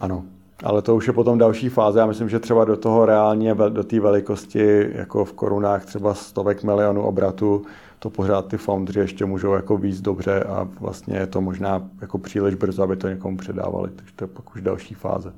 Ano, 0.00 0.24
ale 0.64 0.82
to 0.82 0.96
už 0.96 1.06
je 1.06 1.12
potom 1.12 1.38
další 1.38 1.68
fáze. 1.68 1.98
Já 2.00 2.06
myslím, 2.06 2.28
že 2.28 2.40
třeba 2.40 2.64
do 2.64 2.76
toho 2.76 3.06
reálně, 3.06 3.54
do 3.54 3.84
té 3.84 4.00
velikosti, 4.00 4.90
jako 4.94 5.24
v 5.24 5.32
korunách 5.32 5.84
třeba 5.84 6.14
stovek 6.14 6.62
milionů 6.62 7.02
obratu, 7.02 7.62
to 8.04 8.10
pořád 8.10 8.48
ty 8.48 8.56
foundry 8.56 9.00
ještě 9.00 9.24
můžou 9.24 9.54
jako 9.54 9.76
víc 9.76 10.00
dobře 10.00 10.42
a 10.42 10.68
vlastně 10.80 11.16
je 11.16 11.26
to 11.26 11.40
možná 11.40 11.82
jako 12.00 12.18
příliš 12.18 12.54
brzo, 12.54 12.82
aby 12.82 12.96
to 12.96 13.08
někomu 13.08 13.36
předávali. 13.36 13.90
Takže 13.96 14.12
to 14.16 14.24
je 14.24 14.28
pak 14.28 14.54
už 14.54 14.62
další 14.62 14.94
fáze. 14.94 15.32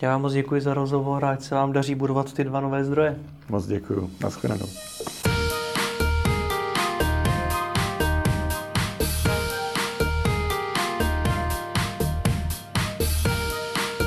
Já 0.00 0.10
vám 0.10 0.22
moc 0.22 0.32
děkuji 0.32 0.60
za 0.60 0.74
rozhovor 0.74 1.24
a 1.24 1.30
ať 1.30 1.42
se 1.42 1.54
vám 1.54 1.72
daří 1.72 1.94
budovat 1.94 2.32
ty 2.32 2.44
dva 2.44 2.60
nové 2.60 2.84
zdroje. 2.84 3.18
Moc 3.48 3.66
děkuji. 3.66 4.10
Naschledanou. 4.20 4.66